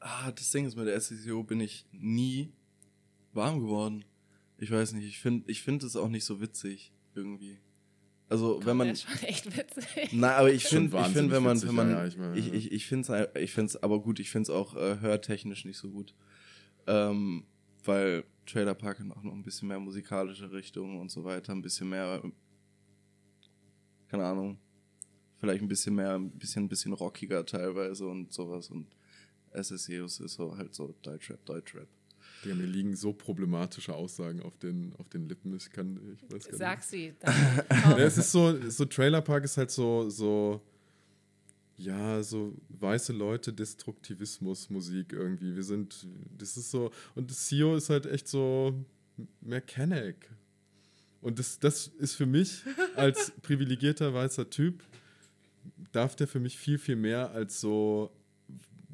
Ah, 0.00 0.32
das 0.32 0.50
Ding 0.50 0.66
ist, 0.66 0.76
mit 0.76 0.88
der 0.88 1.00
SEO 1.00 1.44
bin 1.44 1.60
ich 1.60 1.86
nie 1.92 2.52
warm 3.32 3.60
geworden. 3.60 4.04
Ich 4.58 4.72
weiß 4.72 4.94
nicht, 4.94 5.06
ich 5.06 5.20
finde 5.20 5.48
ich 5.48 5.62
find 5.62 5.84
es 5.84 5.94
auch 5.94 6.08
nicht 6.08 6.24
so 6.24 6.40
witzig 6.40 6.92
irgendwie. 7.14 7.60
Also, 8.30 8.64
wenn 8.64 8.76
man. 8.76 8.88
Das 8.88 8.98
ist 8.98 9.10
schon 9.10 9.28
echt 9.28 9.56
witzig. 9.56 10.12
Nein, 10.12 10.30
aber 10.30 10.52
ich 10.52 10.64
finde, 10.64 10.86
ich 10.86 10.92
wahnsinnig 10.92 11.16
find, 11.16 11.32
wenn 11.32 11.42
man, 11.42 11.56
witzig, 11.56 11.68
wenn 11.68 11.76
man, 11.76 11.90
ja, 11.90 12.06
ich 12.06 12.16
meine, 12.16 12.38
ich, 12.38 12.52
ich, 12.52 12.72
ich 12.72 12.86
finde 12.86 13.12
es, 13.12 13.42
ich 13.42 13.52
find's 13.52 13.76
aber 13.76 14.00
gut, 14.00 14.20
ich 14.20 14.30
finde 14.30 14.44
es 14.44 14.50
auch 14.50 14.76
äh, 14.76 15.00
hörtechnisch 15.00 15.64
nicht 15.64 15.78
so 15.78 15.90
gut. 15.90 16.14
Ähm, 16.86 17.44
weil 17.84 18.24
Trailer 18.46 18.74
Park 18.74 19.00
hat 19.00 19.10
auch 19.10 19.22
noch 19.22 19.32
ein 19.32 19.42
bisschen 19.42 19.68
mehr 19.68 19.80
musikalische 19.80 20.50
Richtung 20.52 21.00
und 21.00 21.10
so 21.10 21.24
weiter, 21.24 21.52
ein 21.52 21.62
bisschen 21.62 21.88
mehr, 21.88 22.22
keine 24.08 24.24
Ahnung, 24.24 24.58
vielleicht 25.38 25.62
ein 25.62 25.68
bisschen 25.68 25.94
mehr, 25.96 26.14
ein 26.14 26.30
bisschen, 26.30 26.64
ein 26.64 26.68
bisschen 26.68 26.92
rockiger 26.92 27.44
teilweise 27.44 28.06
und 28.06 28.32
sowas 28.32 28.70
und 28.70 28.86
SSEOs 29.52 30.20
ist 30.20 30.34
so 30.34 30.56
halt 30.56 30.74
so 30.74 30.94
Deutschrap, 31.02 31.44
Deutschrap. 31.44 31.88
Digga, 32.44 32.54
mir 32.54 32.66
liegen 32.66 32.96
so 32.96 33.12
problematische 33.12 33.94
Aussagen 33.94 34.42
auf 34.42 34.56
den, 34.56 34.94
auf 34.98 35.08
den 35.08 35.28
Lippen. 35.28 35.54
Ich 35.54 35.70
kann, 35.70 36.00
ich 36.14 36.32
weiß 36.32 36.48
gar 36.48 36.58
Sag 36.58 36.78
nicht. 36.78 36.88
sie. 36.88 37.14
Ja, 37.70 37.98
es 37.98 38.18
ist 38.18 38.32
so, 38.32 38.70
so 38.70 38.84
Trailer 38.84 39.20
Park 39.20 39.44
ist 39.44 39.56
halt 39.56 39.70
so, 39.70 40.08
so, 40.08 40.60
ja, 41.76 42.22
so 42.22 42.54
weiße 42.68 43.12
Leute, 43.12 43.52
Destruktivismus, 43.52 44.70
Musik 44.70 45.12
irgendwie. 45.12 45.54
Wir 45.54 45.64
sind, 45.64 46.06
das 46.36 46.56
ist 46.56 46.70
so, 46.70 46.90
und 47.14 47.30
CEO 47.30 47.76
ist 47.76 47.90
halt 47.90 48.06
echt 48.06 48.28
so 48.28 48.74
Mechanic. 49.40 50.28
Und 51.20 51.38
das, 51.38 51.58
das 51.58 51.88
ist 51.98 52.14
für 52.14 52.26
mich 52.26 52.62
als 52.96 53.30
privilegierter 53.42 54.14
weißer 54.14 54.48
Typ, 54.48 54.82
darf 55.92 56.16
der 56.16 56.26
für 56.26 56.40
mich 56.40 56.58
viel, 56.58 56.78
viel 56.78 56.96
mehr 56.96 57.30
als 57.32 57.60
so, 57.60 58.10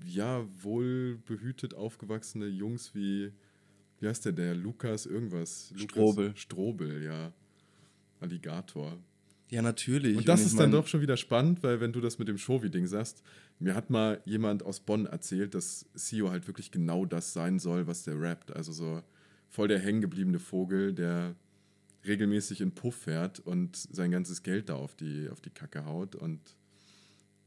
ja, 0.05 0.47
wohlbehütet 0.63 1.75
aufgewachsene 1.75 2.47
Jungs 2.47 2.95
wie, 2.95 3.33
wie 4.01 4.09
heißt 4.09 4.25
der, 4.27 4.33
der 4.33 4.55
Lukas 4.55 5.07
irgendwas? 5.07 5.71
Lukas 5.73 5.91
Strobel. 5.91 6.37
Strobel, 6.37 7.03
ja. 7.03 7.33
Alligator. 8.21 8.99
Ja, 9.49 9.63
natürlich. 9.63 10.17
Und 10.17 10.29
das 10.29 10.41
ich 10.41 10.47
ist 10.47 10.59
dann 10.59 10.73
doch 10.73 10.87
schon 10.87 11.01
wieder 11.01 11.17
spannend, 11.17 11.63
weil 11.63 11.81
wenn 11.81 11.93
du 11.93 12.01
das 12.01 12.19
mit 12.19 12.27
dem 12.29 12.39
Showy-Ding 12.39 12.87
sagst, 12.87 13.23
mir 13.59 13.75
hat 13.75 13.91
mal 13.91 14.21
jemand 14.25 14.65
aus 14.65 14.81
Bonn 14.81 15.07
erzählt, 15.07 15.55
dass 15.55 15.87
Sio 15.95 16.31
halt 16.31 16.47
wirklich 16.49 16.71
genau 16.71 17.05
das 17.05 17.33
sein 17.33 17.59
soll, 17.59 17.87
was 17.87 18.03
der 18.03 18.21
rappt. 18.21 18.55
Also 18.55 18.73
so 18.73 19.03
voll 19.49 19.69
der 19.69 19.79
hängengebliebene 19.79 20.41
Vogel, 20.41 20.93
der 20.93 21.37
regelmäßig 22.05 22.61
in 22.61 22.73
Puff 22.73 22.97
fährt 22.97 23.39
und 23.41 23.77
sein 23.77 24.11
ganzes 24.11 24.43
Geld 24.43 24.69
da 24.69 24.75
auf 24.75 24.95
die, 24.97 25.29
auf 25.31 25.41
die 25.41 25.51
Kacke 25.51 25.85
haut. 25.85 26.17
Und 26.17 26.41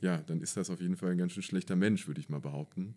ja, 0.02 0.18
dann 0.18 0.42
ist 0.42 0.56
das 0.58 0.70
auf 0.70 0.82
jeden 0.82 0.96
Fall 0.98 1.12
ein 1.12 1.18
ganz 1.18 1.34
schön 1.34 1.44
schlechter 1.44 1.76
Mensch, 1.76 2.08
würde 2.08 2.20
ich 2.22 2.30
mal 2.30 2.40
behaupten. 2.40 2.96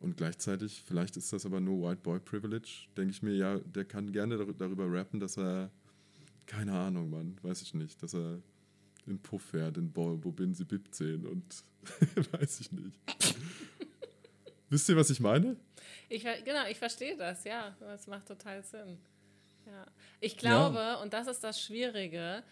Und 0.00 0.16
gleichzeitig, 0.16 0.82
vielleicht 0.84 1.16
ist 1.16 1.32
das 1.32 1.46
aber 1.46 1.60
nur 1.60 1.88
White 1.88 2.00
Boy 2.02 2.18
Privilege, 2.18 2.88
denke 2.96 3.12
ich 3.12 3.22
mir, 3.22 3.34
ja, 3.36 3.58
der 3.60 3.84
kann 3.84 4.10
gerne 4.12 4.36
dar- 4.36 4.52
darüber 4.52 4.90
rappen, 4.92 5.20
dass 5.20 5.36
er 5.38 5.70
keine 6.46 6.72
Ahnung, 6.72 7.08
Mann. 7.10 7.36
Weiß 7.42 7.62
ich 7.62 7.72
nicht. 7.72 8.02
Dass 8.02 8.14
er 8.14 8.40
in 9.06 9.18
Puff 9.20 9.42
fährt, 9.42 9.76
in 9.78 9.90
Bo 9.92 10.16
Bobin 10.16 10.54
sie 10.54 10.64
Bib 10.64 10.92
10 10.92 11.24
und 11.26 11.64
weiß 12.32 12.60
ich 12.60 12.72
nicht. 12.72 12.98
Wisst 14.68 14.88
ihr, 14.88 14.96
was 14.96 15.10
ich 15.10 15.20
meine? 15.20 15.56
Ich, 16.08 16.22
genau, 16.22 16.66
ich 16.68 16.78
verstehe 16.78 17.16
das, 17.16 17.44
ja. 17.44 17.76
Das 17.80 18.06
macht 18.06 18.26
total 18.26 18.62
Sinn. 18.64 18.98
Ja. 19.66 19.86
Ich 20.20 20.36
glaube, 20.36 20.98
und 21.02 21.12
das 21.12 21.28
ist 21.28 21.44
das 21.44 21.60
Schwierige, 21.60 22.42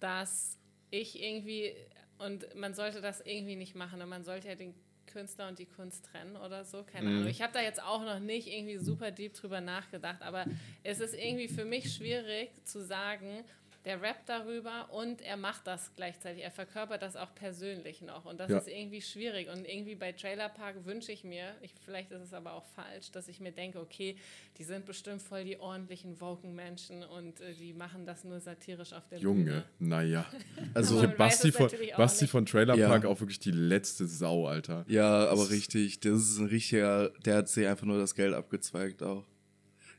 dass 0.00 0.57
ich 0.90 1.22
irgendwie, 1.22 1.74
und 2.18 2.54
man 2.54 2.74
sollte 2.74 3.00
das 3.00 3.20
irgendwie 3.20 3.56
nicht 3.56 3.74
machen, 3.74 4.00
und 4.02 4.08
man 4.08 4.24
sollte 4.24 4.48
ja 4.48 4.54
den 4.54 4.74
Künstler 5.06 5.48
und 5.48 5.58
die 5.58 5.66
Kunst 5.66 6.04
trennen 6.04 6.36
oder 6.36 6.64
so, 6.64 6.84
keine 6.84 7.08
Ahnung. 7.08 7.26
Ich 7.26 7.42
habe 7.42 7.52
da 7.52 7.62
jetzt 7.62 7.82
auch 7.82 8.02
noch 8.02 8.18
nicht 8.18 8.46
irgendwie 8.46 8.76
super 8.76 9.10
deep 9.10 9.34
drüber 9.34 9.60
nachgedacht, 9.60 10.22
aber 10.22 10.44
es 10.84 11.00
ist 11.00 11.14
irgendwie 11.14 11.48
für 11.48 11.64
mich 11.64 11.94
schwierig 11.94 12.50
zu 12.64 12.84
sagen, 12.84 13.44
der 13.88 14.02
rappt 14.02 14.28
darüber 14.28 14.90
und 14.92 15.22
er 15.22 15.36
macht 15.36 15.66
das 15.66 15.90
gleichzeitig. 15.96 16.44
Er 16.44 16.50
verkörpert 16.50 17.00
das 17.02 17.16
auch 17.16 17.34
persönlich 17.34 18.02
noch. 18.02 18.26
Und 18.26 18.38
das 18.38 18.50
Ja. 18.50 18.58
ist 18.58 18.68
irgendwie 18.68 19.00
schwierig. 19.00 19.48
Und 19.48 19.66
irgendwie 19.66 19.94
bei 19.94 20.12
Trailer 20.12 20.48
Park 20.50 20.84
wünsche 20.84 21.10
ich 21.10 21.24
mir, 21.24 21.54
ich, 21.62 21.72
vielleicht 21.84 22.10
ist 22.12 22.20
es 22.20 22.34
aber 22.34 22.52
auch 22.52 22.66
falsch, 22.76 23.10
dass 23.12 23.28
ich 23.28 23.40
mir 23.40 23.50
denke, 23.50 23.80
okay, 23.80 24.16
die 24.58 24.64
sind 24.64 24.84
bestimmt 24.84 25.22
voll 25.22 25.42
die 25.44 25.58
ordentlichen 25.58 26.20
Woken-Menschen 26.20 27.02
und 27.02 27.40
äh, 27.40 27.54
die 27.54 27.72
machen 27.72 28.04
das 28.04 28.24
nur 28.24 28.38
satirisch 28.40 28.92
auf 28.92 29.08
der 29.08 29.18
Junge, 29.20 29.44
Bühne. 29.44 29.64
naja. 29.78 30.26
Also, 30.74 31.08
Basti, 31.16 31.50
von, 31.50 31.70
Basti 31.96 32.26
von 32.26 32.44
Trailer 32.44 32.74
Ja. 32.76 32.88
Park 32.88 33.06
auch 33.06 33.18
wirklich 33.20 33.38
die 33.40 33.50
letzte 33.52 34.06
Sau, 34.06 34.46
Alter. 34.46 34.84
Ja, 34.86 35.28
aber 35.28 35.48
richtig. 35.50 36.00
Das 36.00 36.20
ist 36.20 36.38
ein 36.38 36.46
richtiger, 36.46 37.08
der 37.24 37.36
hat 37.38 37.48
sich 37.48 37.66
einfach 37.66 37.86
nur 37.86 37.98
das 37.98 38.14
Geld 38.14 38.34
abgezweigt 38.34 39.02
auch. 39.02 39.24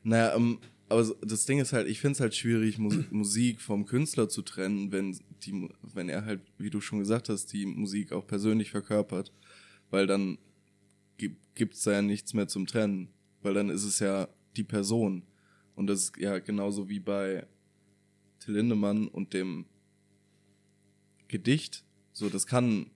Naja, 0.04 0.34
ähm, 0.36 0.60
aber 0.90 1.04
das 1.22 1.46
Ding 1.46 1.60
ist 1.60 1.72
halt, 1.72 1.86
ich 1.86 2.00
finde 2.00 2.14
es 2.14 2.20
halt 2.20 2.34
schwierig, 2.34 2.78
Mus 2.78 2.96
Musik 3.10 3.60
vom 3.60 3.86
Künstler 3.86 4.28
zu 4.28 4.42
trennen, 4.42 4.90
wenn, 4.90 5.16
die, 5.44 5.68
wenn 5.82 6.08
er 6.08 6.24
halt, 6.24 6.40
wie 6.58 6.68
du 6.68 6.80
schon 6.80 6.98
gesagt 6.98 7.28
hast, 7.28 7.52
die 7.52 7.64
Musik 7.64 8.10
auch 8.10 8.26
persönlich 8.26 8.72
verkörpert. 8.72 9.32
Weil 9.90 10.08
dann 10.08 10.38
gibt 11.16 11.74
es 11.74 11.82
da 11.82 11.92
ja 11.92 12.02
nichts 12.02 12.34
mehr 12.34 12.48
zum 12.48 12.66
Trennen. 12.66 13.08
Weil 13.40 13.54
dann 13.54 13.70
ist 13.70 13.84
es 13.84 14.00
ja 14.00 14.28
die 14.56 14.64
Person. 14.64 15.22
Und 15.76 15.86
das 15.86 16.02
ist 16.02 16.16
ja 16.16 16.40
genauso 16.40 16.88
wie 16.88 16.98
bei 16.98 17.46
Till 18.40 18.54
Lindemann 18.54 19.06
und 19.06 19.32
dem 19.32 19.66
Gedicht. 21.28 21.84
So, 22.12 22.28
das 22.28 22.48
kann 22.48 22.90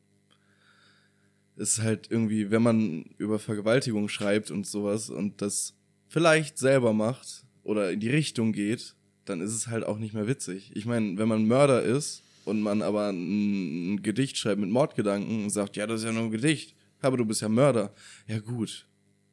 ist 1.55 1.81
halt 1.81 2.11
irgendwie, 2.11 2.51
wenn 2.51 2.63
man 2.63 3.05
über 3.19 3.39
Vergewaltigung 3.39 4.09
schreibt 4.09 4.51
und 4.51 4.67
sowas 4.67 5.11
und 5.11 5.41
das 5.41 5.77
vielleicht 6.09 6.59
selber 6.59 6.93
macht 6.93 7.44
oder 7.65 7.91
in 7.91 8.01
die 8.01 8.11
Richtung 8.11 8.53
geht, 8.53 8.95
dann 9.25 9.41
ist 9.41 9.53
es 9.53 9.67
halt 9.67 9.85
auch 9.85 9.99
nicht 9.99 10.15
mehr 10.15 10.29
witzig. 10.29 10.71
Ich 10.75 10.87
meine, 10.87 11.19
wenn 11.19 11.29
man 11.29 11.47
Mörder 11.47 11.83
ist 11.83 12.23
und 12.45 12.61
man 12.61 12.83
aber 12.83 13.09
ein, 13.09 13.95
ein 13.95 14.03
Gedicht 14.03 14.37
schreibt 14.37 14.61
mit 14.61 14.71
Mordgedanken 14.71 15.45
und 15.45 15.51
sagt, 15.51 15.77
ja, 15.77 15.87
das 15.87 16.01
ist 16.01 16.07
ja 16.07 16.13
nur 16.13 16.25
ein 16.25 16.31
Gedicht, 16.31 16.77
aber 17.01 17.17
du 17.17 17.25
bist 17.25 17.41
ja 17.41 17.49
Mörder. 17.49 17.93
Ja 18.29 18.39
gut, 18.39 18.87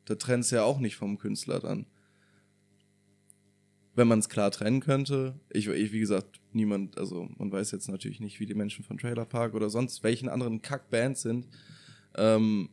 da 0.05 0.15
trennst 0.15 0.51
du 0.51 0.55
ja 0.55 0.63
auch 0.63 0.79
nicht 0.79 0.95
vom 0.95 1.17
Künstler 1.17 1.59
dann. 1.59 1.85
Wenn 3.93 4.07
man 4.07 4.19
es 4.19 4.29
klar 4.29 4.51
trennen 4.51 4.79
könnte, 4.79 5.39
ich, 5.49 5.67
ich, 5.67 5.91
wie 5.91 5.99
gesagt, 5.99 6.39
niemand, 6.53 6.97
also 6.97 7.27
man 7.37 7.51
weiß 7.51 7.71
jetzt 7.71 7.89
natürlich 7.89 8.21
nicht, 8.21 8.39
wie 8.39 8.45
die 8.45 8.53
Menschen 8.53 8.85
von 8.85 8.97
Trailer 8.97 9.25
Park 9.25 9.53
oder 9.53 9.69
sonst 9.69 10.03
welchen 10.03 10.29
anderen 10.29 10.61
Kackbands 10.61 11.21
sind, 11.21 11.47
ähm, 12.15 12.69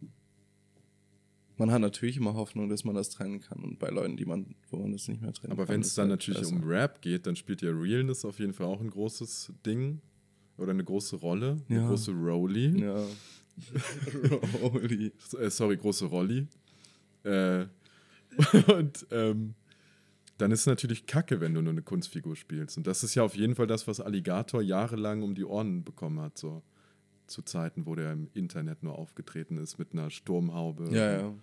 man 1.59 1.71
hat 1.71 1.81
natürlich 1.81 2.17
immer 2.17 2.35
Hoffnung, 2.35 2.69
dass 2.69 2.85
man 2.85 2.95
das 2.95 3.11
trennen 3.11 3.41
kann. 3.41 3.59
Und 3.63 3.79
bei 3.79 3.89
Leuten, 3.91 4.17
die 4.17 4.25
man, 4.25 4.55
wo 4.71 4.79
man 4.79 4.93
das 4.93 5.09
nicht 5.09 5.21
mehr 5.21 5.33
trennen 5.33 5.53
Aber 5.53 5.67
kann. 5.67 5.75
wenn 5.75 5.81
es 5.83 5.95
dann 5.95 6.05
halt 6.11 6.21
natürlich 6.21 6.41
scheiße. 6.41 6.55
um 6.55 6.65
Rap 6.65 7.03
geht, 7.03 7.27
dann 7.27 7.37
spielt 7.37 7.63
ja 7.63 7.71
Realness 7.71 8.25
auf 8.25 8.39
jeden 8.39 8.53
Fall 8.55 8.67
auch 8.67 8.81
ein 8.81 8.91
großes 8.91 9.53
Ding. 9.67 10.01
Oder 10.57 10.71
eine 10.73 10.83
große 10.85 11.17
Rolle. 11.17 11.61
Eine 11.69 11.79
Ja. 11.81 11.89
große 11.89 12.13
Rolli. 12.13 12.81
Ja. 12.81 13.05
Holy. 14.63 15.13
Äh, 15.39 15.51
sorry, 15.51 15.77
große 15.77 16.07
Rolli. 16.07 16.47
Äh, 17.25 17.67
und 18.73 19.07
ähm, 19.11 19.55
dann 20.39 20.51
ist 20.53 20.61
es 20.61 20.67
natürlich 20.67 21.07
kacke, 21.07 21.41
wenn 21.41 21.55
du 21.55 21.63
nur 21.63 21.73
eine 21.73 21.83
Kunstfigur 21.83 22.37
spielst. 22.37 22.77
Und 22.77 22.87
das 22.87 23.03
ist 23.03 23.15
ja 23.15 23.23
auf 23.25 23.37
jeden 23.37 23.55
Fall 23.57 23.67
das, 23.67 23.87
was 23.89 24.01
Alligator 24.01 24.63
jahrelang 24.63 25.23
um 25.23 25.35
die 25.35 25.45
Ohren 25.45 25.83
bekommen 25.85 26.21
hat. 26.21 26.39
So 26.39 26.63
zu 27.27 27.43
Zeiten, 27.43 27.85
wo 27.87 27.95
der 27.95 28.13
im 28.13 28.29
Internet 28.35 28.83
nur 28.83 28.97
aufgetreten 28.99 29.59
ist 29.59 29.79
mit 29.79 29.93
einer 29.93 30.11
Sturmhaube. 30.11 30.89
Ja, 30.95 31.21
ja. 31.21 31.35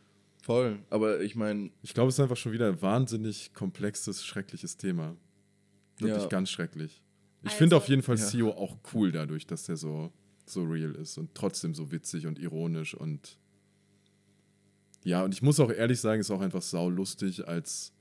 Voll. 0.46 0.78
Aber 0.92 1.22
ich 1.22 1.36
meine, 1.36 1.72
Ich 1.82 1.96
glaube, 1.96 2.10
es 2.10 2.16
ist 2.16 2.20
einfach 2.20 2.38
schon 2.38 2.52
wieder 2.52 2.68
ein 2.68 2.80
wahnsinnig 2.80 3.52
komplexes, 3.56 4.24
schreckliches 4.24 4.78
Thema. 4.78 5.18
Wirklich 5.98 6.22
Ja. 6.22 6.28
ganz 6.28 6.52
schrecklich. 6.52 7.02
Ich 7.42 7.52
finde 7.54 7.76
Also- 7.76 7.84
auf 7.84 7.90
jeden 7.90 8.04
Fall 8.04 8.18
Ja. 8.18 8.26
Sio 8.26 8.52
auch 8.52 8.78
cool 8.94 9.12
dadurch, 9.12 9.48
dass 9.48 9.64
der 9.64 9.76
so, 9.76 10.12
so 10.46 10.62
real 10.64 10.94
ist 10.94 11.18
und 11.18 11.34
trotzdem 11.34 11.74
so 11.74 11.92
witzig 11.92 12.28
und 12.28 12.38
ironisch 12.38 12.94
und 12.94 13.40
ja, 15.04 15.24
und 15.24 15.34
ich 15.34 15.42
muss 15.42 15.60
auch 15.60 15.72
ehrlich 15.72 16.00
sagen, 16.00 16.20
ist 16.22 16.30
auch 16.32 16.42
einfach 16.42 16.62
saulustig, 16.64 17.48
als 17.48 17.92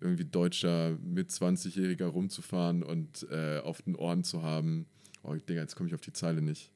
irgendwie 0.00 0.24
deutscher 0.24 0.96
mit 1.02 1.30
20-Jähriger 1.30 2.06
rumzufahren 2.06 2.84
und 2.84 3.26
äh, 3.30 3.58
auf 3.58 3.82
den 3.82 3.96
Ohren 3.96 4.22
zu 4.22 4.42
haben. 4.42 4.86
Oh, 5.24 5.34
Digga, 5.34 5.60
jetzt 5.62 5.74
komme 5.74 5.88
ich 5.88 5.94
auf 5.96 6.00
die 6.00 6.12
Zeile 6.12 6.42
nicht. 6.42 6.72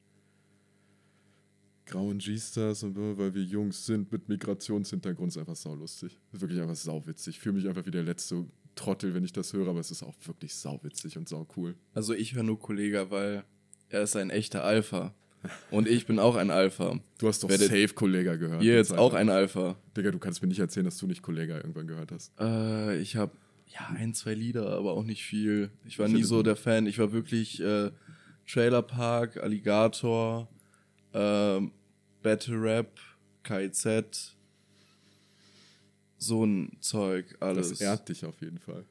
Grauen 1.85 2.17
G-Stars 2.17 2.83
und 2.83 2.95
so, 2.95 3.17
weil 3.17 3.33
wir 3.33 3.43
Jungs 3.43 3.85
sind 3.85 4.11
mit 4.11 4.29
Migrationshintergrund, 4.29 5.31
ist 5.31 5.37
einfach 5.37 5.55
saulustig. 5.55 6.19
Ist 6.31 6.41
wirklich 6.41 6.61
einfach 6.61 6.75
sauwitzig. 6.75 7.35
Ich 7.35 7.41
fühle 7.41 7.55
mich 7.55 7.67
einfach 7.67 7.85
wie 7.85 7.91
der 7.91 8.03
letzte 8.03 8.45
Trottel, 8.75 9.13
wenn 9.13 9.23
ich 9.23 9.33
das 9.33 9.53
höre, 9.53 9.67
aber 9.67 9.79
es 9.79 9.91
ist 9.91 10.03
auch 10.03 10.15
wirklich 10.25 10.55
sauwitzig 10.55 11.17
und 11.17 11.27
saucool. 11.27 11.75
Also 11.93 12.13
ich 12.13 12.35
höre 12.35 12.43
nur 12.43 12.59
Kollega, 12.59 13.11
weil 13.11 13.43
er 13.89 14.03
ist 14.03 14.15
ein 14.15 14.29
echter 14.29 14.63
Alpha. 14.63 15.13
Und 15.71 15.89
ich 15.89 16.05
bin 16.05 16.19
auch 16.19 16.35
ein 16.35 16.51
Alpha. 16.51 16.99
Du 17.17 17.27
hast 17.27 17.43
doch 17.43 17.49
Werdet 17.49 17.67
safe 17.67 17.89
Kollega 17.89 18.37
gehört. 18.37 18.63
Ihr 18.63 18.75
jetzt 18.75 18.93
auch 18.97 19.13
ein 19.13 19.29
Alpha. 19.29 19.75
Digga, 19.95 20.11
du 20.11 20.19
kannst 20.19 20.41
mir 20.41 20.47
nicht 20.47 20.59
erzählen, 20.59 20.85
dass 20.85 20.97
du 20.97 21.05
nicht 21.05 21.21
Kollega 21.21 21.57
irgendwann 21.57 21.87
gehört 21.87 22.13
hast. 22.13 22.31
Äh, 22.39 22.97
ich 22.99 23.17
habe 23.17 23.33
ja 23.67 23.87
ein, 23.95 24.13
zwei 24.13 24.33
Lieder, 24.33 24.69
aber 24.69 24.93
auch 24.93 25.03
nicht 25.03 25.23
viel. 25.23 25.69
Ich 25.85 25.99
war 25.99 26.07
Ich 26.07 26.13
nie 26.13 26.23
so 26.23 26.43
der 26.43 26.55
Fan. 26.55 26.87
Ich 26.87 26.97
war 26.97 27.11
wirklich 27.11 27.61
äh, 27.61 27.91
Trailer 28.47 28.81
Park, 28.81 29.37
Alligator, 29.37 30.49
ähm, 31.13 31.71
Battle 32.21 32.61
Rap, 32.61 32.99
KIZ, 33.43 34.35
so 36.17 36.45
ein 36.45 36.77
Zeug, 36.79 37.35
alles. 37.39 37.69
Das 37.69 37.81
ehrt 37.81 38.09
dich 38.09 38.25
auf 38.25 38.41
jeden 38.41 38.59
Fall. 38.59 38.85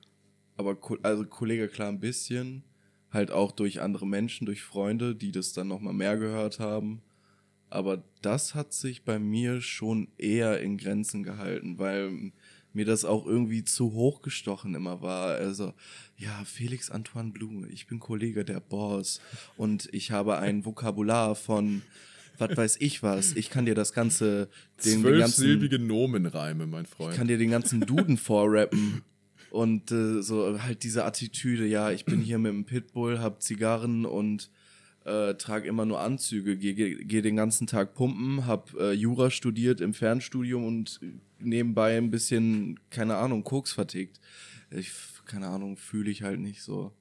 aber 0.56 0.76
also 1.02 1.24
Kollege 1.24 1.68
klar 1.68 1.88
ein 1.88 2.00
bisschen, 2.00 2.62
halt 3.10 3.30
auch 3.30 3.52
durch 3.52 3.80
andere 3.80 4.06
Menschen, 4.06 4.46
durch 4.46 4.62
Freunde, 4.62 5.14
die 5.14 5.32
das 5.32 5.52
dann 5.52 5.68
nochmal 5.68 5.94
mehr 5.94 6.16
gehört 6.16 6.58
haben. 6.58 7.02
Aber 7.70 8.04
das 8.20 8.54
hat 8.54 8.74
sich 8.74 9.04
bei 9.04 9.18
mir 9.18 9.62
schon 9.62 10.08
eher 10.18 10.60
in 10.60 10.76
Grenzen 10.76 11.22
gehalten, 11.22 11.78
weil 11.78 12.32
mir 12.74 12.84
das 12.84 13.04
auch 13.04 13.26
irgendwie 13.26 13.64
zu 13.64 13.92
hochgestochen 13.92 14.74
immer 14.74 15.00
war. 15.00 15.34
Also, 15.34 15.72
ja, 16.16 16.44
Felix 16.44 16.90
Antoine 16.90 17.32
Blume, 17.32 17.68
ich 17.68 17.86
bin 17.86 17.98
Kollege 17.98 18.44
der 18.44 18.60
Boss 18.60 19.20
und 19.56 19.88
ich 19.92 20.10
habe 20.10 20.38
ein 20.38 20.64
Vokabular 20.64 21.34
von 21.34 21.82
was 22.38 22.56
weiß 22.56 22.76
ich 22.80 23.02
was. 23.02 23.34
Ich 23.36 23.50
kann 23.50 23.64
dir 23.66 23.74
das 23.74 23.92
ganze, 23.92 24.48
den, 24.84 25.02
den 25.02 25.18
ganzen, 25.18 25.34
Zwölfsilbige 25.42 25.78
Nomenreime, 25.78 26.66
mein 26.66 26.84
ich 26.84 26.90
Freund. 26.90 27.14
kann 27.16 27.28
dir 27.28 27.38
den 27.38 27.50
ganzen 27.50 27.80
Duden 27.82 28.16
vorrappen. 28.16 29.02
Und 29.50 29.90
äh, 29.92 30.22
so 30.22 30.62
halt 30.62 30.82
diese 30.82 31.04
Attitüde, 31.04 31.66
ja, 31.66 31.90
ich 31.90 32.04
bin 32.06 32.20
hier 32.20 32.38
mit 32.38 32.52
dem 32.52 32.64
Pitbull, 32.64 33.18
hab 33.20 33.42
Zigarren 33.42 34.06
und 34.06 34.50
äh, 35.04 35.34
trage 35.34 35.68
immer 35.68 35.84
nur 35.84 36.00
Anzüge, 36.00 36.56
gehe 36.56 36.74
geh, 36.74 37.04
geh 37.04 37.20
den 37.22 37.36
ganzen 37.36 37.66
Tag 37.66 37.92
pumpen, 37.94 38.46
hab 38.46 38.72
äh, 38.74 38.92
Jura 38.92 39.30
studiert 39.30 39.80
im 39.82 39.92
Fernstudium 39.94 40.64
und 40.64 41.00
nebenbei 41.38 41.98
ein 41.98 42.10
bisschen, 42.10 42.78
keine 42.88 43.16
Ahnung, 43.16 43.44
Koks 43.44 43.72
vertickt. 43.72 44.20
Ich, 44.70 44.90
keine 45.26 45.48
Ahnung, 45.48 45.76
fühle 45.76 46.10
ich 46.10 46.22
halt 46.22 46.40
nicht 46.40 46.62
so. 46.62 46.92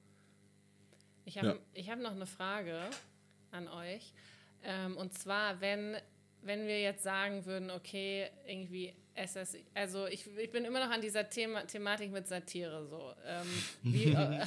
Ich 1.24 1.38
habe 1.38 1.46
Ja. 1.48 1.54
ich 1.72 1.88
hab 1.90 2.00
noch 2.00 2.10
eine 2.14 2.26
Frage 2.26 2.74
an 3.50 3.68
euch. 3.68 4.12
Ähm, 4.64 4.96
und 4.96 5.12
zwar, 5.14 5.60
wenn, 5.60 5.96
wenn 6.42 6.66
wir 6.66 6.80
jetzt 6.80 7.02
sagen 7.02 7.44
würden, 7.46 7.70
okay, 7.70 8.30
irgendwie 8.46 8.94
SSI, 9.14 9.64
also 9.74 10.06
ich, 10.06 10.26
ich 10.36 10.50
bin 10.50 10.64
immer 10.64 10.84
noch 10.84 10.90
an 10.92 11.00
dieser 11.00 11.28
Thema, 11.28 11.66
Thematik 11.66 12.10
mit 12.10 12.26
Satire 12.26 12.86
so. 12.86 13.12
Ähm, 13.26 13.62
wie, 13.82 14.12
äh, 14.12 14.46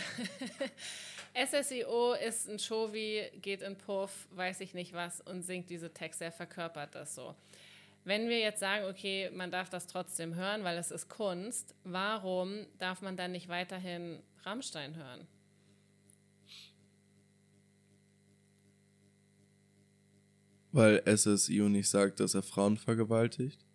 SSIO 1.46 2.14
ist 2.14 2.48
ein 2.48 2.60
Shovi, 2.60 3.30
geht 3.42 3.62
in 3.62 3.78
Puff, 3.78 4.28
weiß 4.32 4.62
ich 4.62 4.74
nicht 4.74 4.94
was 4.94 5.22
und 5.22 5.42
singt 5.44 5.70
diese 5.70 5.94
Texte, 5.94 6.26
er 6.26 6.32
verkörpert 6.32 6.96
das 6.96 7.16
so. 7.16 7.36
Wenn 8.06 8.30
wir 8.30 8.40
jetzt 8.40 8.60
sagen, 8.60 8.86
okay, 8.86 9.32
man 9.32 9.50
darf 9.50 9.70
das 9.70 9.88
trotzdem 9.88 10.36
hören, 10.36 10.64
weil 10.64 10.78
es 10.78 10.92
ist 10.92 11.10
Kunst, 11.10 11.74
warum 11.84 12.68
darf 12.78 13.02
man 13.02 13.18
dann 13.18 13.32
nicht 13.32 13.50
weiterhin 13.50 14.22
Rammstein 14.44 14.96
hören? 14.96 15.28
Weil 20.76 21.02
SSIO 21.06 21.70
nicht 21.70 21.88
sagt, 21.88 22.20
dass 22.20 22.34
er 22.34 22.44
Frauen 22.44 22.76
vergewaltigt. 22.76 23.66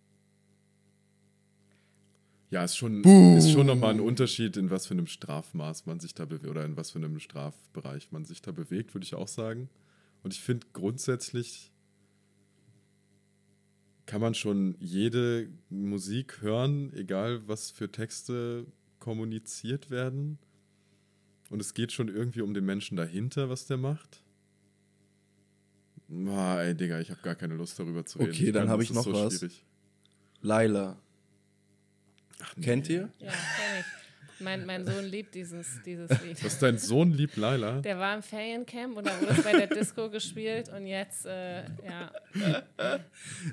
Ja, 2.51 2.63
ist 2.63 2.77
schon, 2.77 3.03
ist 3.35 3.51
schon 3.51 3.65
nochmal 3.65 3.95
ein 3.95 3.99
Unterschied, 3.99 4.55
in 4.55 4.69
was 4.69 4.85
für 4.85 4.93
einem 4.93 5.07
Strafmaß 5.07 5.87
man 5.87 5.99
sich 5.99 6.13
da 6.13 6.25
bewegt 6.25 6.45
oder 6.45 6.63
in 6.63 6.77
was 6.77 6.91
für 6.91 6.99
einem 6.99 7.19
Strafbereich 7.19 8.11
man 8.11 8.23
sich 8.23 8.43
da 8.43 8.51
bewegt, 8.51 8.93
würde 8.93 9.05
ich 9.05 9.15
auch 9.15 9.27
sagen. 9.27 9.67
Und 10.21 10.35
ich 10.35 10.41
finde 10.41 10.67
grundsätzlich 10.73 11.71
kann 14.05 14.21
man 14.21 14.35
schon 14.35 14.75
jede 14.79 15.49
Musik 15.71 16.43
hören, 16.43 16.93
egal 16.93 17.47
was 17.47 17.71
für 17.71 17.91
Texte 17.91 18.67
kommuniziert 18.99 19.89
werden. 19.89 20.37
Und 21.49 21.61
es 21.61 21.73
geht 21.73 21.93
schon 21.93 22.09
irgendwie 22.09 22.41
um 22.41 22.53
den 22.53 22.65
Menschen 22.65 22.95
dahinter, 22.95 23.49
was 23.49 23.65
der 23.65 23.77
macht. 23.77 24.21
Ah, 26.29 26.61
ey, 26.61 26.75
Digga, 26.75 26.99
ich 26.99 27.09
habe 27.09 27.21
gar 27.21 27.35
keine 27.35 27.53
Lust 27.55 27.79
darüber 27.79 28.05
zu 28.05 28.19
reden. 28.19 28.31
Okay, 28.31 28.51
dann 28.51 28.63
kann- 28.63 28.71
hab 28.71 28.79
das 28.79 28.89
ich 28.89 28.95
noch 28.95 29.05
was. 29.13 29.37
schwierig. 29.39 29.63
Laila. 30.41 30.97
Ach, 32.43 32.55
Kennt 32.61 32.89
nee. 32.89 32.95
ihr? 32.95 33.09
Ja, 33.19 33.29
kenn 33.31 33.79
ich. 33.79 33.85
Mein, 34.43 34.65
mein 34.65 34.83
Sohn 34.83 35.05
liebt 35.05 35.35
dieses, 35.35 35.67
dieses 35.85 36.09
Lied. 36.23 36.43
Dass 36.43 36.57
dein 36.57 36.79
Sohn 36.79 37.11
liebt 37.13 37.37
Laila. 37.37 37.79
Der 37.81 37.99
war 37.99 38.15
im 38.15 38.23
Feriencamp 38.23 38.97
und 38.97 39.05
da 39.05 39.21
wurde 39.21 39.33
es 39.33 39.43
bei 39.43 39.51
der 39.51 39.67
Disco 39.67 40.09
gespielt 40.09 40.67
und 40.69 40.87
jetzt, 40.87 41.27
äh, 41.27 41.59
ja. 41.85 42.11
Na, 42.33 42.97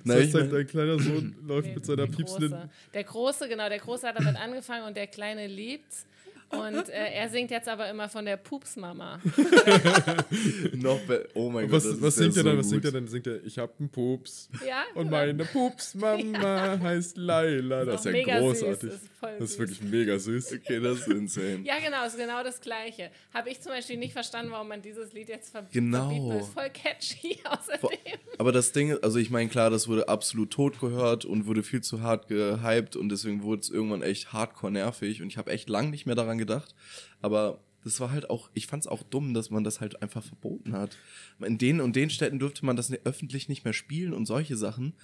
das 0.05 0.17
heißt, 0.17 0.35
dein, 0.35 0.41
mein- 0.45 0.51
dein 0.51 0.67
kleiner 0.67 0.99
Sohn 0.99 1.37
läuft 1.47 1.69
nee, 1.69 1.75
mit 1.75 1.85
seiner 1.85 2.07
der 2.07 2.17
piepsenden. 2.17 2.71
Der 2.95 3.05
Große, 3.05 3.49
genau, 3.51 3.69
der 3.69 3.79
Große 3.81 4.09
hat 4.09 4.19
damit 4.19 4.37
angefangen 4.37 4.87
und 4.87 4.97
der 4.97 5.09
Kleine 5.09 5.47
liebt's. 5.47 6.07
Und 6.51 6.89
äh, 6.89 7.13
er 7.13 7.29
singt 7.29 7.51
jetzt 7.51 7.69
aber 7.69 7.91
immer 7.91 8.09
von 8.09 8.25
der 8.25 8.39
Pupsmama. 8.39 9.21
noch 10.73 11.01
oh 11.35 11.51
mein 11.51 11.71
Was, 11.71 11.85
Gott. 11.85 11.93
das 11.95 12.03
was 12.03 12.19
ist 12.19 12.21
ja 12.21 12.25
singt 12.25 12.37
er 12.37 12.43
so 12.43 12.49
dann? 12.49 12.59
Was 12.59 12.65
gut. 12.65 12.71
singt 12.71 12.85
er 12.85 12.93
dann? 12.93 13.09
Singt 13.09 13.27
er, 13.27 13.45
ich 13.45 13.59
hab 13.59 13.79
einen 13.79 13.91
Pups. 13.91 14.49
Ja? 14.67 14.85
Und 14.95 15.07
genau. 15.07 15.17
meine 15.19 15.45
Pupsmama 15.45 16.79
heißt 16.83 17.19
Laila. 17.19 17.85
Das 17.85 18.07
ist 18.07 18.15
ja 18.15 18.39
großartig. 18.39 18.81
süß, 18.81 18.93
ist 18.95 19.18
voll 19.19 19.37
das 19.39 19.51
ist 19.51 19.57
süß. 19.57 19.59
wirklich 19.59 19.81
mega 19.83 20.19
süß. 20.19 20.53
Okay, 20.55 20.81
das 20.81 21.01
ist 21.01 21.09
insane. 21.09 21.61
Ja, 21.65 21.79
genau, 21.79 22.05
ist 22.07 22.17
genau 22.17 22.43
das 22.43 22.61
Gleiche. 22.61 23.11
Habe 23.35 23.51
ich 23.51 23.61
zum 23.61 23.73
Beispiel 23.73 23.97
nicht 23.97 24.13
verstanden, 24.13 24.51
warum 24.53 24.69
man 24.69 24.81
dieses 24.83 25.13
Lied 25.13 25.29
jetzt 25.29 25.51
ver 25.51 25.67
Genau. 25.73 26.09
verbieten. 26.11 26.31
Ist 26.41 26.53
voll 26.53 26.71
catchy 26.71 27.39
außerdem. 27.45 28.19
Aber 28.39 28.53
das 28.53 28.73
Ding, 28.73 28.91
ist- 28.91 29.03
also 29.05 29.19
ich 29.19 29.31
meine, 29.31 29.49
klar, 29.49 29.71
das 29.71 29.89
wurde 29.89 30.09
absolut 30.09 30.51
tot 30.51 30.81
gehört 30.81 31.25
und 31.25 31.47
wurde 31.47 31.63
viel 31.63 31.81
zu 31.83 32.03
hart 32.03 32.29
gehypt 32.29 32.97
und 32.97 33.09
deswegen 33.09 33.43
wurde 33.43 33.61
es 33.63 33.71
irgendwann 33.71 34.03
echt 34.03 34.33
hardcore 34.33 34.73
nervig 34.73 35.21
und 35.23 35.29
ich 35.29 35.37
habe 35.39 35.51
echt 35.51 35.69
lang 35.69 35.91
nicht 35.91 36.07
mehr 36.07 36.15
daran 36.15 36.39
gedacht. 36.39 36.75
Aber 37.21 37.61
das 37.85 38.01
war 38.01 38.11
halt 38.11 38.29
auch, 38.29 38.51
ich 38.55 38.67
fand 38.67 38.83
es 38.83 38.87
auch 38.89 39.03
dumm, 39.03 39.35
dass 39.35 39.51
man 39.51 39.65
das 39.65 39.81
halt 39.81 40.03
einfach 40.03 40.23
verboten 40.23 40.73
hat. 40.73 40.97
In 41.41 41.59
den 41.59 41.81
und 41.81 41.95
den 41.97 42.11
Städten 42.11 42.39
durfte 42.39 42.67
man 42.67 42.77
das 42.77 42.89
ne- 42.91 43.01
öffentlich 43.05 43.49
nicht 43.49 43.65
mehr 43.65 43.73
spielen 43.73 44.13
und 44.13 44.27
solche 44.27 44.57
Sachen. 44.57 44.95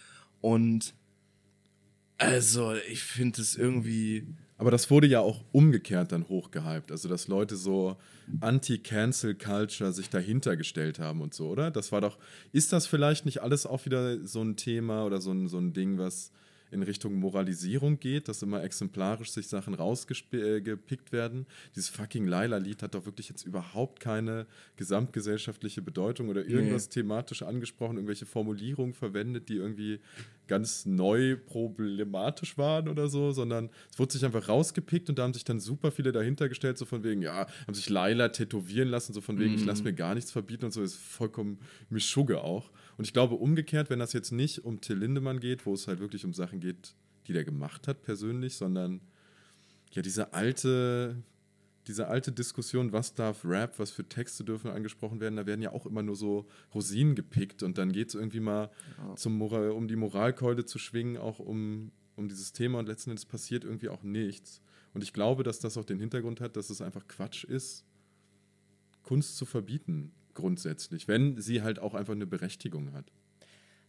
Und 0.41 0.95
also, 2.19 2.75
ich 2.91 3.03
finde 3.03 3.41
es 3.41 3.57
irgendwie. 3.57 4.27
Aber 4.57 4.71
das 4.71 4.91
wurde 4.91 5.07
ja 5.07 5.21
auch 5.21 5.43
umgekehrt 5.53 6.12
dann 6.12 6.29
hochgehypt. 6.29 6.91
Also, 6.91 7.09
dass 7.09 7.29
Leute 7.29 7.57
so 7.57 7.97
Anti-Cancel-Culture 8.41 9.93
sich 9.93 10.11
dahinter 10.11 10.57
gestellt 10.57 10.99
haben 10.99 11.21
und 11.21 11.35
so, 11.35 11.49
oder? 11.49 11.71
Das 11.71 11.93
war 11.93 12.01
doch. 12.01 12.19
Ist 12.53 12.73
das 12.73 12.87
vielleicht 12.87 13.25
nicht 13.25 13.43
alles 13.43 13.67
auch 13.67 13.85
wieder 13.85 14.25
so 14.27 14.43
ein 14.43 14.57
Thema 14.57 15.05
oder 15.05 15.21
so 15.21 15.33
ein, 15.33 15.49
so 15.49 15.59
ein 15.59 15.73
Ding, 15.73 15.99
was 15.99 16.31
in 16.75 16.83
Richtung 16.83 17.14
Moralisierung 17.14 17.99
geht, 17.99 18.29
dass 18.29 18.43
immer 18.43 18.62
exemplarisch 18.62 19.31
sich 19.31 19.49
Sachen 19.49 19.72
rausgepickt 19.75 21.12
werden? 21.12 21.47
Dieses 21.75 21.89
fucking 21.89 22.27
Laila-Lied 22.27 22.83
hat 22.83 22.95
doch 22.95 23.07
wirklich 23.07 23.31
jetzt 23.31 23.47
überhaupt 23.47 24.01
keine 24.01 24.47
gesamtgesellschaftliche 24.77 25.81
Bedeutung 25.81 26.29
oder 26.29 26.45
irgendwas 26.45 26.89
thematisch 26.91 27.43
angesprochen, 27.43 27.97
irgendwelche 27.97 28.27
Formulierungen 28.27 28.93
verwendet, 28.93 29.49
die 29.49 29.57
irgendwie 29.57 30.01
ganz 30.47 30.85
neu 30.85 31.37
problematisch 31.37 32.59
waren 32.59 32.89
oder 32.89 33.09
so, 33.09 33.33
sondern 33.33 33.70
es 33.91 33.99
wurde 33.99 34.12
sich 34.12 34.25
einfach 34.25 34.49
rausgepickt 34.49 35.09
und 35.09 35.18
da 35.18 35.22
haben 35.22 35.33
sich 35.33 35.45
dann 35.45 35.61
super 35.61 35.91
viele 35.91 36.12
dahinter 36.12 36.49
gestellt, 36.49 36.77
so 36.77 36.85
von 36.85 37.03
wegen, 37.03 37.22
ja, 37.22 37.47
haben 37.66 37.75
sich 37.75 37.89
Laila 37.89 38.29
tätowieren 38.29 38.89
lassen, 38.89 39.12
so 39.14 39.20
von 39.20 39.39
wegen, 39.39 39.55
ich 39.55 39.64
lasse 39.64 39.83
mir 39.85 39.95
gar 39.95 40.14
nichts 40.14 40.31
verbieten 40.31 40.66
und 40.66 40.72
so, 40.72 40.83
ist 40.83 40.97
vollkommen 40.97 41.59
Mischugge 41.89 42.43
auch. 42.43 42.70
Und 42.97 43.07
ich 43.07 43.12
glaube 43.12 43.35
umgekehrt, 43.37 43.91
wenn 43.91 43.99
das 43.99 44.12
jetzt 44.12 44.33
nicht 44.33 44.64
um 44.64 44.81
Till 44.81 44.99
Lindemann 44.99 45.41
geht, 45.41 45.66
wo 45.66 45.75
es 45.75 45.89
halt 45.89 46.01
wirklich 46.01 46.25
um 46.25 46.33
Sachen 46.33 46.61
geht, 46.65 46.95
die 47.27 47.33
der 47.33 47.45
gemacht 47.45 47.87
hat 47.89 48.03
persönlich, 48.03 48.57
sondern 48.57 49.01
ja, 49.93 50.03
diese 50.03 50.33
alte, 50.33 51.23
diese 51.87 52.09
alte 52.09 52.33
Diskussion, 52.33 52.93
was 52.93 53.15
darf 53.15 53.45
Rap, 53.45 53.79
was 53.79 53.91
für 53.91 54.09
Texte 54.09 54.45
dürfen 54.45 54.71
angesprochen 54.71 55.21
werden, 55.21 55.37
da 55.37 55.47
werden 55.47 55.62
ja 55.62 55.73
auch 55.73 55.87
immer 55.87 56.03
nur 56.03 56.17
so 56.17 56.47
Rosinen 56.75 57.15
gepickt 57.15 57.62
und 57.62 57.79
dann 57.79 57.93
geht 57.93 58.09
es 58.09 58.15
irgendwie 58.15 58.41
mal 58.41 58.71
zum 59.17 59.37
Moral, 59.37 59.71
um 59.71 59.87
die 59.87 59.97
Moralkeule 59.97 60.65
zu 60.65 60.79
schwingen, 60.79 61.17
auch 61.17 61.39
um, 61.39 61.93
um 62.17 62.29
dieses 62.29 62.53
Thema 62.53 62.79
und 62.79 62.87
letzten 62.87 63.11
Endes 63.11 63.27
passiert 63.27 63.65
irgendwie 63.65 63.89
auch 63.89 64.03
nichts. 64.03 64.61
Und 64.95 65.03
ich 65.03 65.12
glaube, 65.12 65.43
dass 65.43 65.59
das 65.61 65.77
auch 65.77 65.85
den 65.85 65.99
Hintergrund 65.99 66.41
hat, 66.41 66.57
dass 66.57 66.71
es 66.71 66.81
einfach 66.81 67.07
Quatsch 67.09 67.45
ist, 67.45 67.85
Kunst 69.03 69.37
zu 69.37 69.45
verbieten, 69.45 70.12
grundsätzlich, 70.35 71.09
wenn 71.09 71.41
sie 71.41 71.62
halt 71.62 71.79
auch 71.79 71.95
einfach 71.95 72.15
eine 72.15 72.27
Berechtigung 72.27 72.93
hat. 72.93 73.12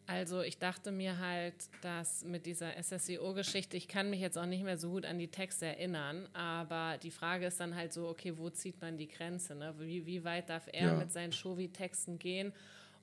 Also 0.08 0.42
ich 0.42 0.60
dachte 0.60 0.92
mir 0.92 1.18
halt, 1.18 1.56
dass 1.82 2.24
mit 2.24 2.46
dieser 2.46 2.74
SSEO-Geschichte, 2.82 3.76
ich 3.76 3.88
kann 3.88 4.10
mich 4.12 4.20
jetzt 4.20 4.38
auch 4.38 4.46
nicht 4.46 4.64
mehr 4.64 4.78
so 4.78 4.92
gut 4.92 5.04
an 5.06 5.18
die 5.18 5.30
Texte 5.30 5.66
erinnern, 5.66 6.30
aber 6.34 7.00
die 7.00 7.10
Frage 7.10 7.48
ist 7.48 7.60
dann 7.60 7.76
halt 7.76 7.92
so, 7.92 8.08
okay, 8.08 8.38
wo 8.38 8.50
zieht 8.52 8.80
man 8.82 8.98
die 8.98 9.08
Grenze? 9.08 9.56
Ne? 9.56 9.74
Wie, 9.80 10.06
wie 10.06 10.24
weit 10.24 10.50
darf 10.50 10.68
er 10.72 10.90
Ja. 10.90 10.96
mit 10.96 11.12
seinen 11.12 11.32
Shovi-Texten 11.32 12.20
gehen? 12.20 12.54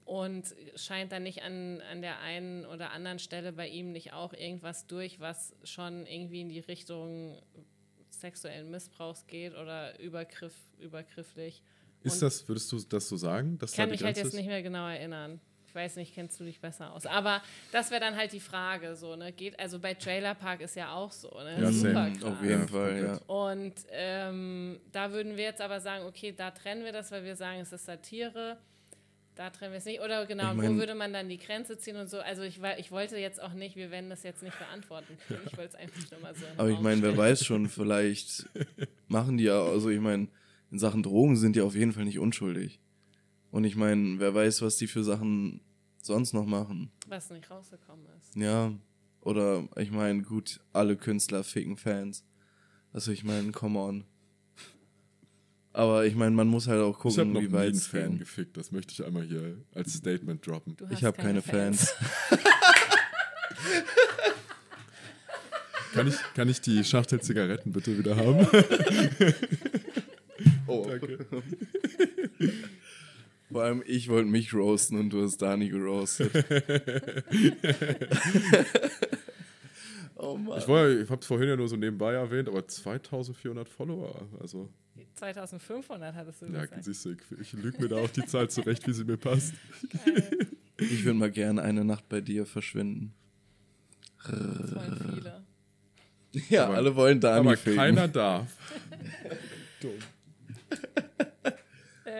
Und 0.04 0.54
scheint 0.74 1.12
dann 1.12 1.22
nicht 1.22 1.42
an, 1.42 1.80
an 1.90 2.02
der 2.02 2.18
einen 2.20 2.66
oder 2.66 2.90
anderen 2.90 3.18
Stelle 3.20 3.52
bei 3.52 3.68
ihm 3.68 3.92
nicht 3.92 4.12
auch 4.12 4.32
irgendwas 4.32 4.86
durch, 4.88 5.20
was 5.20 5.54
schon 5.62 6.06
irgendwie 6.06 6.40
in 6.40 6.48
die 6.48 6.58
Richtung 6.58 7.40
sexuellen 8.10 8.70
Missbrauchs 8.70 9.26
geht 9.26 9.54
oder 9.56 9.98
Übergriff, 10.00 10.54
übergrifflich? 10.78 11.62
Ist 12.02 12.14
Und- 12.14 12.22
das, 12.22 12.48
würdest 12.48 12.70
du 12.72 12.80
das 12.80 13.08
so 13.08 13.16
sagen? 13.16 13.58
Dass 13.58 13.70
Ich 13.72 13.76
kann 13.76 13.88
da 13.88 13.92
mich 13.92 14.02
halt 14.02 14.16
jetzt 14.16 14.34
nicht 14.34 14.46
mehr 14.46 14.62
genau 14.62 14.88
erinnern. 14.88 15.40
Ich 15.72 15.76
weiß 15.76 15.96
nicht, 15.96 16.14
kennst 16.14 16.38
du 16.38 16.44
dich 16.44 16.60
besser 16.60 16.92
aus. 16.92 17.06
Aber 17.06 17.40
das 17.72 17.90
wäre 17.90 18.00
dann 18.02 18.14
halt 18.14 18.34
die 18.34 18.40
Frage, 18.40 18.94
so, 18.94 19.16
ne? 19.16 19.32
Geht, 19.32 19.58
also 19.58 19.78
bei 19.78 19.94
Trailer 19.94 20.34
Park 20.34 20.60
ist 20.60 20.76
ja 20.76 20.92
auch 20.92 21.10
so, 21.10 21.30
ne? 21.30 21.62
Ja, 21.62 21.72
Super 21.72 21.92
same. 21.94 22.12
krass. 22.12 22.24
Auf 22.24 22.42
jeden 22.42 22.68
Fall, 22.68 23.02
ja. 23.02 23.34
Und 23.34 23.72
ähm, 23.90 24.78
da 24.92 25.12
würden 25.12 25.38
wir 25.38 25.44
jetzt 25.44 25.62
aber 25.62 25.80
sagen, 25.80 26.04
okay, 26.04 26.34
da 26.36 26.50
trennen 26.50 26.84
wir 26.84 26.92
das, 26.92 27.10
weil 27.10 27.24
wir 27.24 27.36
sagen, 27.36 27.60
es 27.60 27.72
ist 27.72 27.86
Satire. 27.86 28.58
Da 29.34 29.48
trennen 29.48 29.72
wir 29.72 29.78
es 29.78 29.86
nicht. 29.86 30.02
Oder 30.02 30.26
genau, 30.26 30.50
Ich 30.50 30.58
wo 30.58 30.62
mein- 30.62 30.76
würde 30.76 30.94
man 30.94 31.10
dann 31.14 31.30
die 31.30 31.38
Grenze 31.38 31.78
ziehen 31.78 31.96
und 31.96 32.10
so? 32.10 32.20
Also 32.20 32.42
ich, 32.42 32.60
ich 32.76 32.90
wollte 32.92 33.16
jetzt 33.16 33.40
auch 33.42 33.54
nicht, 33.54 33.74
wir 33.74 33.90
werden 33.90 34.10
das 34.10 34.24
jetzt 34.24 34.42
nicht 34.42 34.58
beantworten 34.58 35.16
können. 35.26 35.40
Ich 35.46 35.56
wollte 35.56 35.70
es 35.70 35.74
einfach 35.74 36.10
nur 36.10 36.20
mal 36.20 36.34
so. 36.34 36.44
Aber 36.58 36.68
ich 36.68 36.80
meine, 36.80 37.00
wer 37.00 37.16
weiß 37.16 37.46
schon, 37.46 37.70
vielleicht 37.70 38.44
machen 39.08 39.38
die 39.38 39.44
ja, 39.44 39.58
also 39.62 39.88
ich 39.88 40.00
meine, 40.00 40.28
in 40.70 40.78
Sachen 40.78 41.02
Drogen 41.02 41.36
sind 41.38 41.56
die 41.56 41.62
auf 41.62 41.74
jeden 41.74 41.92
Fall 41.94 42.04
nicht 42.04 42.18
unschuldig. 42.18 42.78
Und 43.52 43.64
ich 43.64 43.76
meine, 43.76 44.18
wer 44.18 44.34
weiß, 44.34 44.62
was 44.62 44.78
die 44.78 44.86
für 44.86 45.04
Sachen 45.04 45.60
sonst 46.00 46.32
noch 46.32 46.46
machen. 46.46 46.90
Was 47.06 47.30
nicht 47.30 47.48
rausgekommen 47.50 48.06
ist. 48.18 48.34
Ja, 48.34 48.72
oder 49.20 49.68
ich 49.76 49.90
meine, 49.90 50.22
gut, 50.22 50.58
alle 50.72 50.96
Künstler 50.96 51.44
ficken 51.44 51.76
Fans. 51.76 52.24
Also 52.94 53.12
ich 53.12 53.24
meine, 53.24 53.52
come 53.52 53.78
on. 53.78 54.04
Aber 55.74 56.06
ich 56.06 56.14
meine, 56.14 56.34
man 56.34 56.48
muss 56.48 56.66
halt 56.66 56.80
auch 56.80 56.96
Ich 56.96 57.02
gucken, 57.02 57.32
noch 57.34 57.42
wie 57.42 57.52
weit 57.52 57.68
einen 57.68 57.76
es 57.76 57.86
Fan 57.86 58.18
gefickt. 58.18 58.56
Das 58.56 58.72
möchte 58.72 58.92
ich 58.94 59.04
einmal 59.04 59.24
hier 59.24 59.58
als 59.74 59.92
Statement 59.92 60.46
droppen. 60.46 60.74
Du 60.76 60.86
hast 60.86 60.92
Ich 60.94 61.04
habe 61.04 61.16
keine 61.18 61.42
Fans. 61.42 61.94
Kann 65.92 66.08
ich, 66.08 66.16
kann 66.34 66.48
ich 66.48 66.62
die 66.62 66.82
Schachtel 66.84 67.20
Zigaretten 67.20 67.70
bitte 67.72 67.98
wieder 67.98 68.16
haben? 68.16 68.46
Oh. 70.66 70.86
Danke. 70.88 71.26
Vor 73.52 73.62
allem, 73.62 73.82
ich 73.86 74.08
wollte 74.08 74.28
mich 74.28 74.52
roasten 74.54 74.98
und 74.98 75.10
du 75.10 75.22
hast 75.22 75.36
Dani 75.38 75.68
gerostet. 75.68 76.32
oh 80.16 80.36
Mann. 80.36 80.58
Ich, 80.58 80.68
war- 80.68 80.88
ich 80.88 81.08
habe 81.10 81.20
es 81.20 81.26
vorhin 81.26 81.48
ja 81.48 81.56
nur 81.56 81.68
so 81.68 81.76
nebenbei 81.76 82.12
erwähnt, 82.14 82.48
aber 82.48 82.66
2400 82.66 83.68
Follower. 83.68 84.26
Also, 84.40 84.68
2500 85.14 86.14
hattest 86.14 86.42
du 86.42 86.46
ja, 86.46 86.62
gesagt. 86.64 86.84
siehst 86.84 87.04
du, 87.04 87.10
ich, 87.12 87.18
ich 87.40 87.52
lüge 87.54 87.80
mir 87.82 87.88
da 87.88 87.96
auch 87.96 88.10
die 88.10 88.24
Zahl 88.26 88.48
zurecht, 88.50 88.86
wie 88.86 88.92
sie 88.92 89.04
mir 89.04 89.16
passt. 89.16 89.54
Ich 90.78 91.04
würde 91.04 91.18
mal 91.18 91.30
gerne 91.30 91.62
eine 91.62 91.84
Nacht 91.84 92.08
bei 92.08 92.20
dir 92.20 92.46
verschwinden. 92.46 93.12
Das 94.24 94.74
wollen 94.74 94.98
viele. 95.14 95.42
Ja, 96.48 96.66
Aber- 96.66 96.76
alle 96.76 96.94
wollen 96.96 97.20
Dani 97.20 97.40
aber 97.48 97.56
ficken. 97.56 97.76
keiner 97.76 98.08
darf. 98.08 98.56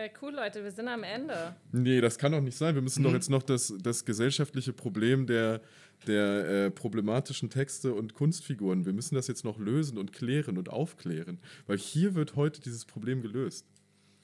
Äh, 0.03 0.09
cool, 0.21 0.33
Leute, 0.33 0.63
wir 0.63 0.71
sind 0.71 0.87
am 0.89 1.03
Ende. 1.03 1.55
Nee, 1.71 2.01
das 2.01 2.17
kann 2.17 2.31
doch 2.33 2.41
nicht 2.41 2.57
sein. 2.57 2.75
Wir 2.75 2.81
müssen 2.81 3.01
Mhm. 3.01 3.05
doch 3.05 3.13
jetzt 3.13 3.29
noch 3.29 3.43
das, 3.43 3.73
das 3.81 4.03
gesellschaftliche 4.03 4.73
Problem 4.73 5.27
der, 5.27 5.61
der 6.07 6.45
äh, 6.65 6.71
problematischen 6.71 7.49
Texte 7.49 7.93
und 7.93 8.13
Kunstfiguren, 8.13 8.85
wir 8.85 8.91
müssen 8.93 9.15
das 9.15 9.27
jetzt 9.27 9.45
noch 9.45 9.59
lösen 9.59 9.97
und 9.97 10.11
klären 10.11 10.57
und 10.57 10.69
aufklären. 10.69 11.39
Weil 11.67 11.77
hier 11.77 12.15
wird 12.15 12.35
heute 12.35 12.59
dieses 12.61 12.85
Problem 12.85 13.21
gelöst. 13.21 13.65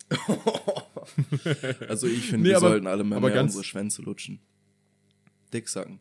Also 1.87 2.07
ich 2.07 2.25
finde, 2.27 2.43
Nee, 2.43 2.49
wir 2.49 2.57
aber- 2.57 2.69
sollten 2.69 2.87
alle 2.87 3.03
mal 3.03 3.15
aber 3.17 3.27
mehr 3.27 3.35
ganz- 3.35 3.51
unsere 3.53 3.63
Schwänze 3.63 4.01
lutschen. 4.01 4.39
Dicksacken. 5.53 5.99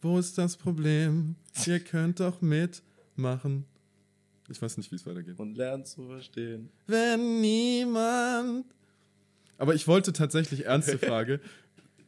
Wo 0.00 0.18
ist 0.18 0.38
das 0.38 0.56
Problem? 0.56 1.34
Ihr 1.66 1.80
könnt 1.80 2.20
doch 2.20 2.40
mitmachen. 2.40 3.64
Ich 4.48 4.60
weiß 4.62 4.76
nicht, 4.78 4.90
wie 4.90 4.96
es 4.96 5.06
weitergeht. 5.06 5.38
Und 5.38 5.56
lernen 5.56 5.84
zu 5.84 6.06
verstehen. 6.06 6.70
Wenn 6.86 7.40
niemand. 7.40 8.64
Aber 9.58 9.74
ich 9.74 9.86
wollte 9.86 10.12
tatsächlich, 10.12 10.64
ernste 10.66 10.98
Frage, 10.98 11.40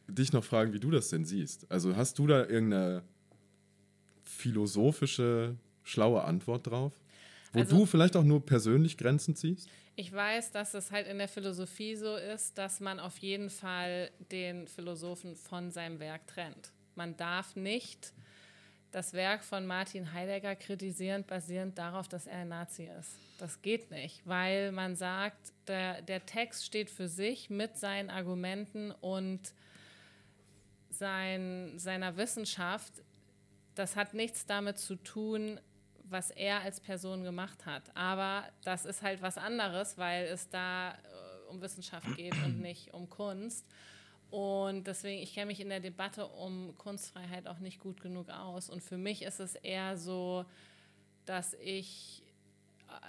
dich 0.07 0.33
noch 0.33 0.43
fragen, 0.43 0.73
wie 0.73 0.79
du 0.79 0.89
das 0.91 1.09
denn 1.09 1.23
siehst. 1.25 1.69
Also 1.71 1.95
hast 1.95 2.17
du 2.19 2.27
da 2.27 2.39
irgendeine 2.45 3.03
philosophische, 4.23 5.55
schlaue 5.83 6.23
Antwort 6.23 6.67
drauf? 6.67 6.93
Wo 7.53 7.59
Also- 7.59 7.77
du 7.79 7.85
vielleicht 7.85 8.15
auch 8.15 8.23
nur 8.23 8.45
persönlich 8.45 8.97
Grenzen 8.97 9.35
ziehst? 9.35 9.69
Ich 9.97 10.11
weiß, 10.11 10.51
dass 10.51 10.73
es 10.73 10.89
halt 10.91 11.05
in 11.07 11.17
der 11.17 11.27
Philosophie 11.27 11.95
so 11.95 12.15
ist, 12.15 12.57
dass 12.57 12.79
man 12.79 12.99
auf 12.99 13.17
jeden 13.17 13.49
Fall 13.49 14.09
den 14.31 14.67
Philosophen 14.67 15.35
von 15.35 15.69
seinem 15.69 15.99
Werk 15.99 16.25
trennt. 16.27 16.71
Man 16.95 17.17
darf 17.17 17.55
nicht 17.57 18.13
das 18.91 19.13
Werk 19.13 19.43
von 19.43 19.65
Martin 19.65 20.13
Heidegger 20.13 20.55
kritisieren, 20.55 21.23
basierend 21.23 21.77
darauf, 21.77 22.07
dass 22.07 22.27
er 22.27 22.39
ein 22.39 22.49
Nazi 22.49 22.89
ist. 22.99 23.17
Das 23.37 23.61
geht 23.61 23.89
nicht, 23.89 24.21
weil 24.27 24.71
man 24.71 24.95
sagt, 24.95 25.53
der, 25.67 26.01
der 26.01 26.25
Text 26.25 26.65
steht 26.65 26.89
für 26.89 27.07
sich 27.07 27.49
mit 27.49 27.77
seinen 27.77 28.09
Argumenten 28.09 28.91
und 28.91 29.53
sein, 30.89 31.73
seiner 31.77 32.17
Wissenschaft. 32.17 32.93
Das 33.75 33.95
hat 33.95 34.13
nichts 34.13 34.45
damit 34.45 34.77
zu 34.77 34.95
tun, 34.95 35.59
was 36.03 36.29
er 36.29 36.61
als 36.61 36.81
Person 36.81 37.23
gemacht 37.23 37.65
hat. 37.65 37.83
Aber 37.95 38.43
das 38.63 38.85
ist 38.85 39.01
halt 39.01 39.21
was 39.21 39.37
anderes, 39.37 39.97
weil 39.97 40.25
es 40.25 40.49
da 40.49 40.91
äh, 40.91 40.95
um 41.49 41.61
Wissenschaft 41.61 42.15
geht 42.17 42.35
und 42.43 42.59
nicht 42.61 42.93
um 42.93 43.09
Kunst. 43.09 43.65
Und 44.31 44.87
deswegen, 44.87 45.21
ich 45.21 45.33
kenne 45.33 45.47
mich 45.47 45.59
in 45.59 45.69
der 45.69 45.81
Debatte 45.81 46.25
um 46.25 46.73
Kunstfreiheit 46.77 47.47
auch 47.47 47.59
nicht 47.59 47.79
gut 47.79 48.01
genug 48.01 48.29
aus. 48.29 48.69
Und 48.69 48.81
für 48.81 48.97
mich 48.97 49.21
ist 49.23 49.39
es 49.41 49.55
eher 49.55 49.97
so, 49.97 50.45
dass 51.25 51.53
ich 51.55 52.23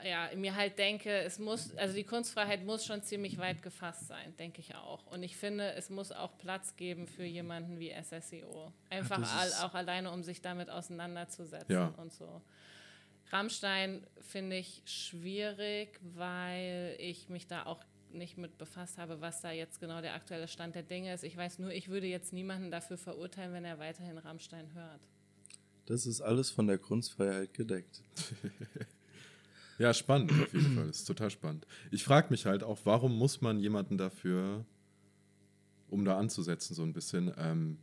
äh, 0.03 0.11
ja, 0.11 0.31
mir 0.35 0.57
halt 0.57 0.79
denke, 0.79 1.11
es 1.23 1.39
muss, 1.39 1.75
also 1.77 1.95
die 1.95 2.03
Kunstfreiheit 2.05 2.65
muss 2.65 2.85
schon 2.85 3.03
ziemlich 3.03 3.39
weit 3.39 3.63
gefasst 3.63 4.09
sein, 4.09 4.37
denke 4.37 4.61
ich 4.61 4.75
auch. 4.75 5.07
Und 5.07 5.23
ich 5.23 5.37
finde, 5.37 5.73
es 5.75 5.91
muss 5.91 6.11
auch 6.11 6.37
Platz 6.39 6.75
geben 6.77 7.07
für 7.07 7.25
jemanden 7.25 7.79
wie 7.79 7.93
SSEO. 7.93 8.73
Einfach 8.91 9.23
all, 9.39 9.53
auch 9.65 9.75
alleine, 9.75 10.11
um 10.11 10.25
sich 10.25 10.43
damit 10.43 10.71
auseinanderzusetzen 10.71 11.73
Ja. 11.73 11.95
und 11.99 12.13
so. 12.13 12.43
Rammstein 13.31 14.07
finde 14.21 14.57
ich 14.57 14.83
schwierig, 14.85 15.99
weil 16.03 16.97
ich 16.99 17.29
mich 17.29 17.47
da 17.47 17.65
auch 17.65 17.83
nicht 18.15 18.39
mit 18.39 18.59
befasst 18.59 18.99
habe, 18.99 19.21
was 19.21 19.41
da 19.41 19.51
jetzt 19.51 19.81
genau 19.81 20.01
der 20.01 20.15
aktuelle 20.15 20.49
Stand 20.49 20.75
der 20.75 20.83
Dinge 20.83 21.13
ist. 21.13 21.25
Ich 21.25 21.37
weiß 21.37 21.59
nur, 21.59 21.73
ich 21.73 21.89
würde 21.89 22.07
jetzt 22.07 22.33
niemanden 22.33 22.71
dafür 22.71 22.97
verurteilen, 22.97 23.53
wenn 23.53 23.65
er 23.65 23.79
weiterhin 23.79 24.19
Rammstein 24.19 24.73
hört. 24.75 25.01
Das 25.87 26.07
ist 26.07 26.21
alles 26.21 26.51
von 26.51 26.67
der 26.67 26.79
Kunstfreiheit 26.79 27.55
gedeckt. 27.55 28.03
Ja, 29.79 29.93
spannend 29.93 30.31
auf 30.31 30.53
jeden 30.53 30.77
Fall. 30.77 30.87
Das 30.87 30.99
ist 30.99 31.07
total 31.07 31.31
spannend. 31.31 31.67
Ich 31.91 32.05
frage 32.05 32.29
mich 32.31 32.47
halt 32.47 32.63
auch, 32.63 32.79
warum 32.85 33.19
muss 33.19 33.41
man 33.41 33.59
jemanden 33.59 33.99
dafür, 33.99 34.65
um 35.89 36.05
da 36.05 36.19
anzusetzen, 36.19 36.75
so 36.75 36.85
ein 36.85 36.93
bisschen, 36.93 37.33
ähm, 37.37 37.79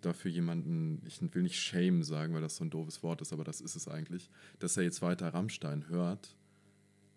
dafür 0.00 0.30
jemanden, 0.30 1.02
ich 1.06 1.20
will 1.34 1.42
nicht 1.42 1.60
shame 1.60 2.02
sagen, 2.02 2.34
weil 2.34 2.40
das 2.40 2.56
so 2.56 2.64
ein 2.64 2.70
doofes 2.70 3.02
Wort 3.02 3.20
ist, 3.20 3.32
aber 3.32 3.44
das 3.44 3.60
ist 3.60 3.76
es 3.76 3.88
eigentlich, 3.88 4.30
dass 4.58 4.76
er 4.76 4.84
jetzt 4.84 5.02
weiter 5.02 5.28
Rammstein 5.28 5.88
hört, 5.88 6.36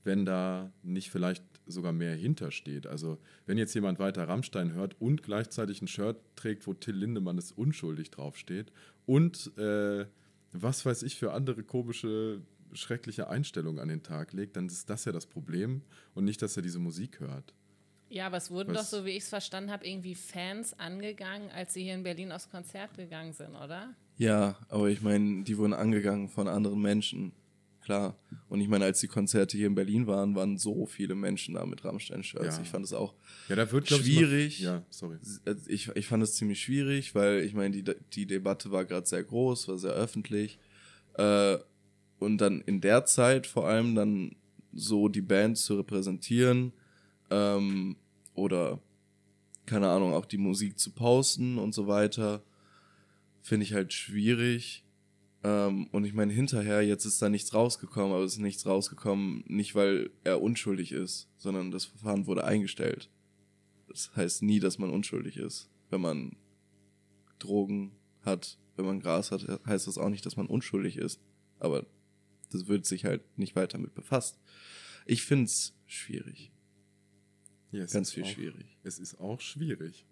wenn 0.04 0.26
da 0.26 0.72
nicht 0.84 1.10
vielleicht 1.10 1.44
sogar 1.68 1.94
mehr 1.94 2.16
hintersteht. 2.16 2.88
Also, 2.88 3.18
wenn 3.46 3.58
jetzt 3.58 3.74
jemand 3.74 4.00
weiter 4.00 4.28
Rammstein 4.28 4.74
hört 4.74 5.00
und 5.00 5.24
gleichzeitig 5.24 5.82
ein 5.82 5.88
Shirt 5.88 6.18
trägt, 6.36 6.68
wo 6.68 6.74
Till 6.74 6.96
Lindemann 6.96 7.38
ist 7.38 7.52
unschuldig 7.52 8.12
draufsteht 8.12 8.72
und 9.06 9.52
äh, 9.58 10.06
was 10.54 10.86
weiß 10.86 11.04
ich 11.04 11.16
für 11.16 11.34
andere 11.34 11.64
komische, 11.64 12.42
schreckliche 12.74 13.30
Einstellungen 13.30 13.80
an 13.80 13.88
den 13.90 14.04
Tag 14.04 14.34
legt, 14.34 14.56
dann 14.58 14.68
ist 14.68 14.90
das 14.90 15.06
ja 15.06 15.12
das 15.12 15.26
Problem 15.26 15.82
und 16.16 16.26
nicht, 16.26 16.42
dass 16.42 16.56
er 16.58 16.64
diese 16.64 16.80
Musik 16.80 17.20
hört. 17.20 17.54
Ja, 18.10 18.28
aber 18.28 18.38
es 18.38 18.50
wurden 18.50 18.74
Was- 18.74 18.90
doch, 18.90 19.00
so 19.00 19.06
wie 19.06 19.12
ich 19.12 19.24
es 19.24 19.30
verstanden 19.30 19.70
habe, 19.72 19.86
irgendwie 19.86 20.16
Fans 20.16 20.74
angegangen, 20.80 21.50
als 21.52 21.74
sie 21.74 21.84
hier 21.84 21.94
in 21.94 22.04
Berlin 22.04 22.32
aufs 22.32 22.50
Konzert 22.50 22.96
gegangen 22.96 23.34
sind, 23.34 23.54
oder? 23.56 23.94
Ja, 24.18 24.58
aber 24.70 24.88
ich 24.90 25.02
meine, 25.02 25.44
die 25.44 25.58
wurden 25.58 25.74
angegangen 25.74 26.30
von 26.30 26.48
anderen 26.48 26.82
Menschen. 26.82 27.34
Klar. 27.88 28.20
Und 28.50 28.60
ich 28.60 28.68
meine, 28.68 28.84
als 28.84 29.00
die 29.00 29.08
Konzerte 29.08 29.56
hier 29.56 29.68
in 29.68 29.76
Berlin 29.76 30.08
waren, 30.08 30.36
waren 30.36 30.58
so 30.58 30.86
viele 30.86 31.16
Menschen 31.16 31.56
da 31.56 31.66
mit 31.66 31.86
Rammstein-Shirts. 31.86 32.58
Ja. 32.58 32.62
Ich 32.62 32.68
fand 32.68 32.84
es 32.84 32.92
auch 32.92 33.14
Ja, 33.48 33.56
da 33.56 33.72
wird 33.72 33.86
glaub 33.88 34.02
ich, 34.02 34.06
Schwierig. 34.08 34.62
Immer, 34.62 34.72
ja, 34.72 34.86
sorry. 34.90 35.16
also 35.46 35.70
ich, 35.70 35.88
ich 35.96 36.06
fand 36.06 36.22
es 36.22 36.34
ziemlich 36.34 36.62
schwierig, 36.62 37.16
weil 37.16 37.46
ich 37.46 37.54
meine, 37.54 37.82
die, 37.82 37.86
die 38.12 38.26
Debatte 38.26 38.72
war 38.72 38.84
gerade 38.84 39.08
sehr 39.08 39.24
groß, 39.24 39.70
war 39.70 39.78
sehr 39.78 39.94
öffentlich. 39.94 40.60
Äh, 41.14 41.60
und 42.20 42.40
dann 42.40 42.60
in 42.60 42.82
der 42.82 43.06
Zeit 43.06 43.48
vor 43.48 43.70
allem 43.70 43.96
dann 43.96 44.36
so 44.74 45.08
die 45.08 45.22
Band 45.22 45.58
zu 45.58 45.76
repräsentieren, 45.78 46.74
Ähm, 47.30 47.96
oder, 48.34 48.82
keine 49.66 49.88
Ahnung, 49.88 50.14
auch 50.14 50.26
die 50.26 50.38
Musik 50.38 50.78
zu 50.78 50.92
posten 50.92 51.58
und 51.58 51.74
so 51.74 51.88
weiter, 51.88 52.44
finde 53.42 53.64
ich 53.64 53.74
halt 53.74 53.94
schwierig. 53.94 54.84
Ähm, 55.48 55.88
und 55.94 56.04
ich 56.04 56.14
meine, 56.14 56.34
hinterher, 56.34 56.82
jetzt 56.82 57.06
ist 57.06 57.22
da 57.22 57.30
nichts 57.30 57.54
rausgekommen, 57.54 58.12
aber 58.12 58.26
es 58.26 58.34
ist 58.34 58.40
nichts 58.40 58.66
rausgekommen, 58.66 59.46
nicht 59.48 59.76
weil 59.76 60.10
er 60.26 60.42
unschuldig 60.42 60.92
ist, 60.92 61.30
sondern 61.38 61.72
das 61.72 61.86
Verfahren 61.86 62.28
wurde 62.28 62.44
eingestellt. 62.44 63.10
Das 63.88 64.14
heißt 64.14 64.44
nie, 64.44 64.60
dass 64.60 64.78
man 64.78 64.90
unschuldig 64.90 65.38
ist. 65.38 65.70
Wenn 65.90 66.02
man 66.02 66.36
Drogen 67.40 67.94
hat, 68.24 68.58
wenn 68.76 68.86
man 68.86 69.00
Gras 69.00 69.32
hat, 69.32 69.48
heißt 69.66 69.88
das 69.88 69.98
auch 69.98 70.10
nicht, 70.10 70.26
dass 70.26 70.36
man 70.36 70.48
unschuldig 70.48 70.98
ist. 70.98 71.22
Aber 71.60 71.86
das 72.52 72.68
wird 72.68 72.86
sich 72.86 73.06
halt 73.06 73.22
nicht 73.38 73.56
weiter 73.56 73.78
mit 73.78 73.96
befasst. 73.96 74.42
Ich 75.06 75.24
finde 75.24 75.46
es 75.46 75.78
schwierig. 75.86 76.52
Ja, 77.72 77.84
es 77.84 77.94
Ganz 77.94 78.10
ist 78.10 78.14
viel 78.16 78.24
auch, 78.24 78.28
schwierig. 78.28 78.78
Es 78.84 79.00
ist 79.00 79.18
auch 79.20 79.40
schwierig. 79.40 80.06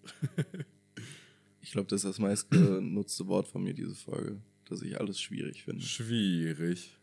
Ich 1.59 1.71
glaube, 1.71 1.87
das 1.87 2.03
ist 2.03 2.09
das 2.09 2.19
meistgenutzte 2.19 3.27
Wort 3.27 3.47
von 3.47 3.63
mir, 3.63 3.73
diese 3.73 3.95
Folge. 3.95 4.39
Dass 4.69 4.81
ich 4.81 4.99
alles 4.99 5.19
schwierig 5.19 5.63
finde. 5.63 5.81
Schwierig. 5.83 6.97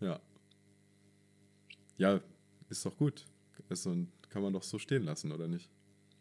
Ja. 0.00 0.20
Ja, 1.96 2.20
ist 2.68 2.84
doch 2.84 2.96
gut. 2.96 3.24
Ist 3.68 3.82
so, 3.84 3.96
kann 4.28 4.42
man 4.42 4.52
doch 4.52 4.62
so 4.62 4.78
stehen 4.78 5.04
lassen, 5.04 5.32
oder 5.32 5.48
nicht? 5.48 5.70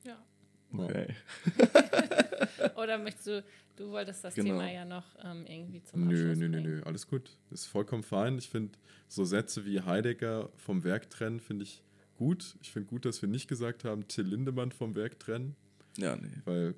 Ja. 0.04 0.24
Okay. 0.72 1.08
Oder 2.76 2.98
möchtest 2.98 3.28
du, 3.28 3.44
du 3.78 3.90
wolltest 3.92 4.24
das 4.24 4.36
Genau. 4.36 4.50
Thema 4.60 4.72
ja 4.72 4.84
noch 4.86 5.06
ähm, 5.24 5.46
irgendwie 5.48 5.82
zum 5.84 6.08
Nö, 6.08 6.32
Abschluss 6.32 6.38
nö, 6.38 6.50
nö, 6.50 6.62
nö, 6.62 6.84
alles 6.84 7.08
gut. 7.08 7.32
Ist 7.52 7.66
vollkommen 7.66 8.04
fein. 8.04 8.38
Ich 8.38 8.50
finde 8.50 8.78
so 9.08 9.24
Sätze 9.26 9.66
wie 9.66 9.82
Heidegger 9.82 10.50
vom 10.56 10.84
Werk 10.84 11.10
trennen, 11.10 11.40
finde 11.40 11.64
ich 11.64 11.84
gut. 12.18 12.56
Ich 12.62 12.72
finde 12.72 12.90
gut, 12.90 13.06
dass 13.06 13.22
wir 13.22 13.30
nicht 13.30 13.48
gesagt 13.48 13.84
haben, 13.86 14.08
Till 14.08 14.26
Lindemann 14.26 14.72
vom 14.72 14.96
Werk 14.96 15.20
trennen, 15.20 15.56
Ja, 15.98 16.16
nee. 16.16 16.30
weil 16.46 16.76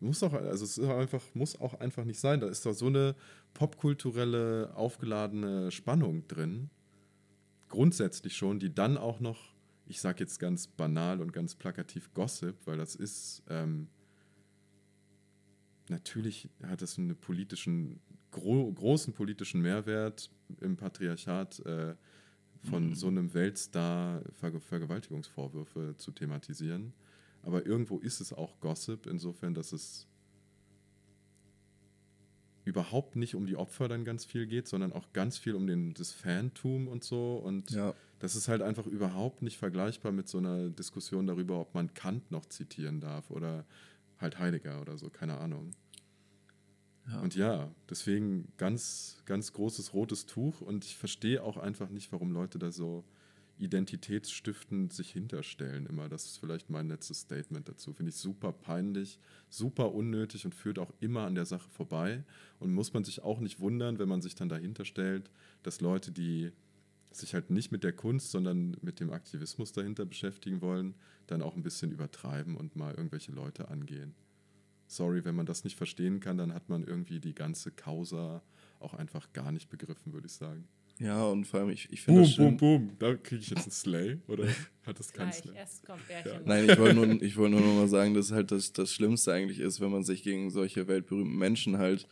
muss 0.00 0.22
auch, 0.22 0.32
also 0.32 0.64
es 0.64 0.78
ist 0.78 0.88
einfach, 0.88 1.22
muss 1.34 1.60
auch 1.60 1.74
einfach 1.74 2.04
nicht 2.04 2.18
sein. 2.18 2.40
Da 2.40 2.48
ist 2.48 2.64
doch 2.64 2.72
so 2.72 2.86
eine 2.86 3.14
popkulturelle, 3.54 4.72
aufgeladene 4.74 5.70
Spannung 5.70 6.26
drin. 6.26 6.70
Grundsätzlich 7.68 8.36
schon, 8.36 8.58
die 8.58 8.74
dann 8.74 8.96
auch 8.96 9.20
noch, 9.20 9.54
ich 9.86 10.00
sage 10.00 10.20
jetzt 10.20 10.38
ganz 10.38 10.66
banal 10.66 11.20
und 11.20 11.32
ganz 11.32 11.54
plakativ 11.54 12.12
Gossip, 12.14 12.56
weil 12.66 12.78
das 12.78 12.96
ist, 12.96 13.42
ähm, 13.48 13.88
natürlich 15.88 16.48
hat 16.62 16.82
es 16.82 16.98
einen 16.98 17.16
politischen, 17.16 18.00
gro 18.30 18.72
großen 18.72 19.12
politischen 19.12 19.60
Mehrwert 19.60 20.30
im 20.60 20.76
Patriarchat 20.76 21.60
äh, 21.66 21.94
von 22.62 22.94
so 22.94 23.08
einem 23.08 23.32
Weltstar 23.34 24.22
Ver 24.32 24.60
Vergewaltigungsvorwürfe 24.60 25.94
zu 25.96 26.12
thematisieren. 26.12 26.92
Aber 27.42 27.64
irgendwo 27.66 27.98
ist 27.98 28.20
es 28.20 28.32
auch 28.32 28.60
Gossip, 28.60 29.06
insofern, 29.06 29.54
dass 29.54 29.72
es 29.72 30.06
überhaupt 32.64 33.16
nicht 33.16 33.34
um 33.34 33.46
die 33.46 33.56
Opfer 33.56 33.88
dann 33.88 34.04
ganz 34.04 34.24
viel 34.24 34.46
geht, 34.46 34.68
sondern 34.68 34.92
auch 34.92 35.12
ganz 35.12 35.38
viel 35.38 35.54
um 35.54 35.66
den, 35.66 35.94
das 35.94 36.12
Fantum 36.12 36.88
und 36.88 37.02
so. 37.02 37.36
Und 37.36 37.70
Ja. 37.70 37.94
das 38.18 38.36
ist 38.36 38.48
halt 38.48 38.62
einfach 38.62 38.86
überhaupt 38.86 39.42
nicht 39.42 39.56
vergleichbar 39.58 40.12
mit 40.12 40.28
so 40.28 40.38
einer 40.38 40.68
Diskussion 40.68 41.26
darüber, 41.26 41.58
ob 41.60 41.74
man 41.74 41.94
Kant 41.94 42.30
noch 42.30 42.46
zitieren 42.46 43.00
darf 43.00 43.30
oder 43.30 43.64
halt 44.18 44.38
Heidegger 44.38 44.80
oder 44.82 44.98
so, 44.98 45.08
keine 45.08 45.38
Ahnung. 45.38 45.70
Ja. 47.08 47.20
Und 47.20 47.34
ja, 47.34 47.70
deswegen 47.88 48.52
ganz, 48.58 49.22
ganz 49.24 49.52
großes 49.52 49.94
rotes 49.94 50.26
Tuch 50.26 50.60
und 50.60 50.84
ich 50.84 50.96
verstehe 50.96 51.42
auch 51.42 51.56
einfach 51.56 51.88
nicht, 51.88 52.12
warum 52.12 52.30
Leute 52.30 52.58
da 52.58 52.70
so 52.70 53.04
identitätsstiftend 53.60 54.92
sich 54.92 55.10
hinterstellen 55.10 55.86
immer. 55.86 56.08
Das 56.08 56.24
ist 56.24 56.38
vielleicht 56.38 56.70
mein 56.70 56.88
letztes 56.88 57.20
Statement 57.20 57.68
dazu. 57.68 57.92
Finde 57.92 58.10
ich 58.10 58.16
super 58.16 58.52
peinlich, 58.52 59.18
super 59.48 59.92
unnötig 59.94 60.44
und 60.44 60.54
führt 60.54 60.78
auch 60.78 60.92
immer 61.00 61.26
an 61.26 61.34
der 61.34 61.44
Sache 61.44 61.68
vorbei. 61.68 62.24
Und 62.58 62.72
muss 62.72 62.92
man 62.92 63.04
sich 63.04 63.22
auch 63.22 63.40
nicht 63.40 63.60
wundern, 63.60 63.98
wenn 63.98 64.08
man 64.08 64.22
sich 64.22 64.34
dann 64.34 64.48
dahinter 64.48 64.84
stellt, 64.84 65.30
dass 65.62 65.80
Leute, 65.80 66.10
die 66.10 66.52
sich 67.10 67.34
halt 67.34 67.50
nicht 67.50 67.72
mit 67.72 67.84
der 67.84 67.92
Kunst, 67.92 68.30
sondern 68.30 68.76
mit 68.82 69.00
dem 69.00 69.10
Aktivismus 69.10 69.72
dahinter 69.72 70.06
beschäftigen 70.06 70.60
wollen, 70.60 70.94
dann 71.26 71.42
auch 71.42 71.56
ein 71.56 71.62
bisschen 71.62 71.92
übertreiben 71.92 72.56
und 72.56 72.76
mal 72.76 72.94
irgendwelche 72.94 73.32
Leute 73.32 73.68
angehen. 73.68 74.14
Sorry, 74.86 75.24
wenn 75.24 75.34
man 75.34 75.46
das 75.46 75.64
nicht 75.64 75.76
verstehen 75.76 76.20
kann, 76.20 76.38
dann 76.38 76.54
hat 76.54 76.68
man 76.68 76.82
irgendwie 76.82 77.20
die 77.20 77.34
ganze 77.34 77.70
Causa 77.70 78.42
auch 78.80 78.94
einfach 78.94 79.32
gar 79.32 79.52
nicht 79.52 79.68
begriffen, 79.68 80.12
würde 80.12 80.26
ich 80.26 80.32
sagen. 80.32 80.66
Ja, 81.00 81.24
und 81.24 81.46
vor 81.46 81.60
allem, 81.60 81.70
ich, 81.70 81.88
ich 81.90 82.02
finde 82.02 82.20
das 82.20 82.32
schlimm. 82.32 82.58
boom. 82.58 82.90
Da 82.98 83.14
kriege 83.14 83.40
ich 83.40 83.48
jetzt 83.48 83.62
einen 83.62 83.70
Slay 83.70 84.18
oder 84.28 84.44
hat 84.86 84.98
das 84.98 85.12
keinen 85.12 85.32
Slay? 85.32 85.56
erst 85.56 85.84
kommt 85.86 86.06
Bärchen. 86.06 86.42
Nein, 86.44 86.68
ich 86.68 86.78
wollte 86.78 86.94
nur, 86.94 87.06
ich 87.22 87.36
wollte 87.38 87.56
nur 87.56 87.66
noch 87.66 87.74
mal 87.74 87.88
sagen, 87.88 88.12
dass 88.12 88.30
halt 88.30 88.52
das, 88.52 88.74
das 88.74 88.92
Schlimmste 88.92 89.32
eigentlich 89.32 89.60
ist, 89.60 89.80
wenn 89.80 89.90
man 89.90 90.04
sich 90.04 90.22
gegen 90.22 90.50
solche 90.50 90.88
weltberühmten 90.88 91.38
Menschen 91.38 91.78
halt 91.78 92.06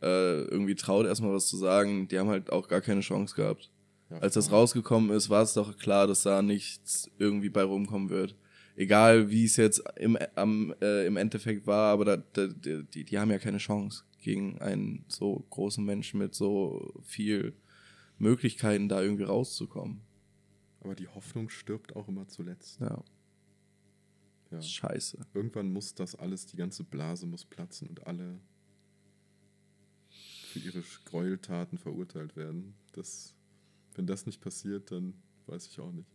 äh, 0.00 0.42
irgendwie 0.44 0.74
traut, 0.74 1.04
erstmal 1.04 1.32
was 1.34 1.46
zu 1.46 1.58
sagen. 1.58 2.08
Die 2.08 2.18
haben 2.18 2.30
halt 2.30 2.50
auch 2.50 2.68
gar 2.68 2.80
keine 2.80 3.02
Chance 3.02 3.36
gehabt. 3.36 3.70
Ja, 4.08 4.18
Als 4.18 4.34
das 4.34 4.50
rausgekommen 4.50 5.14
ist, 5.14 5.28
war 5.28 5.42
es 5.42 5.52
doch 5.52 5.76
klar, 5.76 6.06
dass 6.06 6.22
da 6.22 6.40
nichts 6.40 7.10
irgendwie 7.18 7.50
bei 7.50 7.62
rumkommen 7.62 8.08
wird. 8.08 8.34
Egal, 8.76 9.30
wie 9.30 9.44
es 9.44 9.58
jetzt 9.58 9.82
im, 9.96 10.16
am, 10.34 10.74
äh, 10.80 11.06
im 11.06 11.18
Endeffekt 11.18 11.66
war, 11.66 11.92
aber 11.92 12.04
da, 12.06 12.16
da, 12.16 12.46
die, 12.46 13.04
die 13.04 13.18
haben 13.18 13.30
ja 13.30 13.38
keine 13.38 13.58
Chance 13.58 14.04
gegen 14.22 14.58
einen 14.62 15.04
so 15.08 15.44
großen 15.50 15.84
Menschen 15.84 16.18
mit 16.18 16.34
so 16.34 16.94
viel 17.04 17.52
Möglichkeiten, 18.22 18.88
da 18.88 19.02
irgendwie 19.02 19.24
rauszukommen. 19.24 20.00
Aber 20.80 20.94
die 20.94 21.08
Hoffnung 21.08 21.48
stirbt 21.48 21.94
auch 21.96 22.08
immer 22.08 22.26
zuletzt. 22.28 22.80
Ja, 22.80 23.02
Ja. 24.50 24.60
scheiße. 24.62 25.18
Irgendwann 25.34 25.72
muss 25.72 25.94
das 25.94 26.14
alles, 26.14 26.46
die 26.46 26.56
ganze 26.56 26.84
Blase 26.84 27.26
muss 27.26 27.44
platzen 27.44 27.88
und 27.88 28.06
alle 28.06 28.38
für 30.10 30.58
ihre 30.58 30.82
Gräueltaten 31.06 31.78
verurteilt 31.78 32.36
werden. 32.36 32.74
Das, 32.92 33.34
wenn 33.94 34.06
das 34.06 34.26
nicht 34.26 34.40
passiert, 34.40 34.90
dann 34.90 35.14
weiß 35.46 35.66
ich 35.66 35.80
auch 35.80 35.92
nicht. 35.92 36.08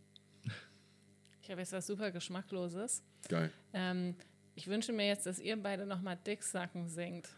Ich 1.42 1.50
habe 1.50 1.60
jetzt 1.60 1.72
was 1.72 1.86
super 1.86 2.10
Geschmackloses. 2.12 3.02
Geil. 3.28 3.50
Ähm, 3.72 4.14
ich 4.54 4.66
wünsche 4.68 4.92
mir 4.92 5.06
jetzt, 5.06 5.26
dass 5.26 5.38
ihr 5.40 5.56
beide 5.56 5.86
nochmal 5.86 6.16
Dicksacken 6.26 6.88
singt. 6.88 7.28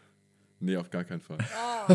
Nee, 0.61 0.77
auf 0.77 0.91
gar 0.91 1.03
keinen 1.03 1.21
Fall. 1.21 1.39
Oh, 1.89 1.93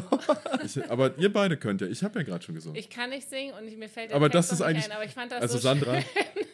Ich, 0.65 0.91
aber 0.91 1.17
ihr 1.19 1.33
beide 1.33 1.57
könnt 1.57 1.81
ja. 1.81 1.87
Ich 1.87 2.03
habe 2.03 2.19
ja 2.19 2.25
gerade 2.25 2.45
schon 2.45 2.57
gesungen. 2.57 2.77
ich 2.79 2.91
kann 2.91 3.11
nicht 3.11 3.29
singen 3.29 3.55
und 3.55 3.67
ich, 3.69 3.77
mir 3.77 3.89
fällt 3.89 4.11
der 4.11 4.17
aber 4.17 4.29
Text 4.29 4.51
das 4.51 4.59
ist 4.59 4.63
eigentlich. 4.63 4.85
Ein, 4.87 4.93
aber 4.93 5.05
ich 5.05 5.13
fand 5.13 5.31
das 5.31 5.41
also 5.41 5.55
so 5.55 5.61
Sandra, 5.61 6.01
schön. 6.01 6.05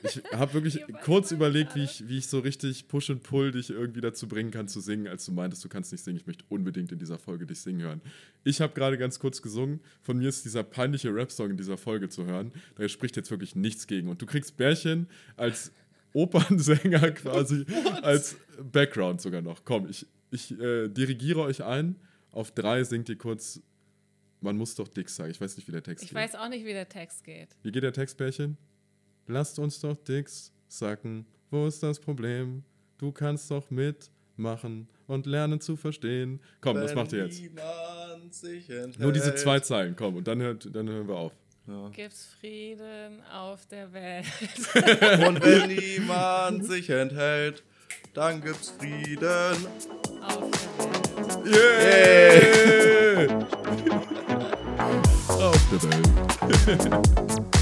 ich 0.03 0.23
habe 0.33 0.53
wirklich 0.53 0.85
kurz 1.03 1.31
überlegt, 1.31 1.75
wie 1.75 1.85
ich, 1.85 2.07
wie 2.09 2.19
ich 2.19 2.27
so 2.27 2.41
richtig 2.41 2.87
push 2.89 3.09
und 3.11 3.23
pull 3.23 3.53
dich 3.53 3.71
irgendwie 3.71 4.03
dazu 4.03 4.29
bringen 4.29 4.51
kann 4.51 4.69
zu 4.69 4.81
singen, 4.81 5.09
als 5.09 5.25
du 5.25 5.33
meintest, 5.33 5.65
du 5.65 5.69
kannst 5.71 5.91
nicht 5.91 6.05
singen. 6.05 6.19
Ich 6.19 6.27
möchte 6.27 6.45
unbedingt 6.51 6.93
in 6.93 6.99
dieser 6.99 7.19
Folge 7.19 7.47
dich 7.47 7.61
singen 7.61 7.81
hören. 7.81 8.03
Ich 8.45 8.61
habe 8.61 8.75
gerade 8.75 8.99
ganz 8.99 9.19
kurz 9.19 9.41
gesungen. 9.41 9.81
Von 10.03 10.19
mir 10.19 10.29
ist 10.29 10.45
dieser 10.45 10.63
peinliche 10.65 11.15
Rap-Song 11.15 11.51
in 11.51 11.57
dieser 11.57 11.79
Folge 11.79 12.09
zu 12.11 12.27
hören. 12.27 12.53
Da 12.77 12.87
spricht 12.89 13.17
jetzt 13.17 13.31
wirklich 13.31 13.57
nichts 13.57 13.87
gegen. 13.87 14.09
Und 14.09 14.21
du 14.21 14.27
kriegst 14.27 14.57
Bärchen 14.59 15.09
als 15.37 15.73
Opernsänger 16.13 17.11
quasi, 17.13 17.65
als 18.03 18.37
Background 18.61 19.21
sogar 19.21 19.41
noch. 19.43 19.65
Komm, 19.65 19.89
ich, 19.89 20.07
ich 20.33 20.59
äh, 20.59 20.89
dirigiere 20.89 21.41
euch 21.41 21.63
ein. 21.63 21.97
Auf 22.31 22.51
drei 22.53 22.83
singt 22.85 23.09
ihr 23.09 23.19
kurz. 23.19 23.61
Man 24.41 24.57
muss 24.57 24.75
doch 24.75 24.89
dick 24.89 25.09
sagen. 25.09 25.31
Ich 25.31 25.41
weiß 25.41 25.57
nicht, 25.57 25.69
wie 25.69 25.73
der 25.73 25.83
Text 25.83 26.03
Ich 26.05 26.11
geht. 26.11 26.19
weiß 26.19 26.35
auch 26.35 26.49
nicht, 26.49 26.65
wie 26.65 26.73
der 26.73 26.89
Text 26.89 27.23
geht. 27.23 27.51
Wie 27.63 27.71
geht 27.71 27.85
der 27.85 27.93
Textbärchen? 27.93 28.57
Lasst 29.29 29.59
uns 29.59 29.79
doch 29.81 29.97
Dicks 29.97 30.53
sacken. 30.67 31.27
Wo 31.51 31.67
ist 31.67 31.83
das 31.83 32.01
Problem? 32.01 32.65
Du 32.99 33.13
kannst 33.13 33.51
doch 33.51 33.71
mitmachen 33.71 34.89
und 35.07 35.27
lernen 35.27 35.61
zu 35.61 35.77
verstehen. 35.77 36.41
Komm, 36.61 36.77
das 36.77 36.95
macht 36.95 37.13
ihr 37.13 37.27
jetzt. 37.27 37.41
Nur 38.99 39.13
diese 39.13 39.35
zwei 39.35 39.61
Zeilen, 39.61 39.95
komm, 39.95 40.17
und 40.17 40.27
dann, 40.27 40.41
hört, 40.41 40.75
dann 40.75 40.89
hören 40.89 41.07
wir 41.07 41.17
auf. 41.17 41.33
Ja. 41.69 41.89
Gibt's 41.91 42.27
Frieden 42.41 43.23
auf 43.33 43.67
der 43.67 43.93
Welt? 43.93 44.27
Und 45.29 45.45
wenn 45.45 45.69
niemand 45.69 46.67
sich 46.67 46.91
enthält, 46.91 47.63
dann 48.15 48.41
gibt's 48.41 48.71
Frieden. 48.71 49.57
Auf 50.23 50.51
der 50.51 51.43
Welt. 51.45 51.47
Yeah! 51.47 53.29
Auf 55.29 55.61
der 55.71 55.81
Welt. 55.83 57.62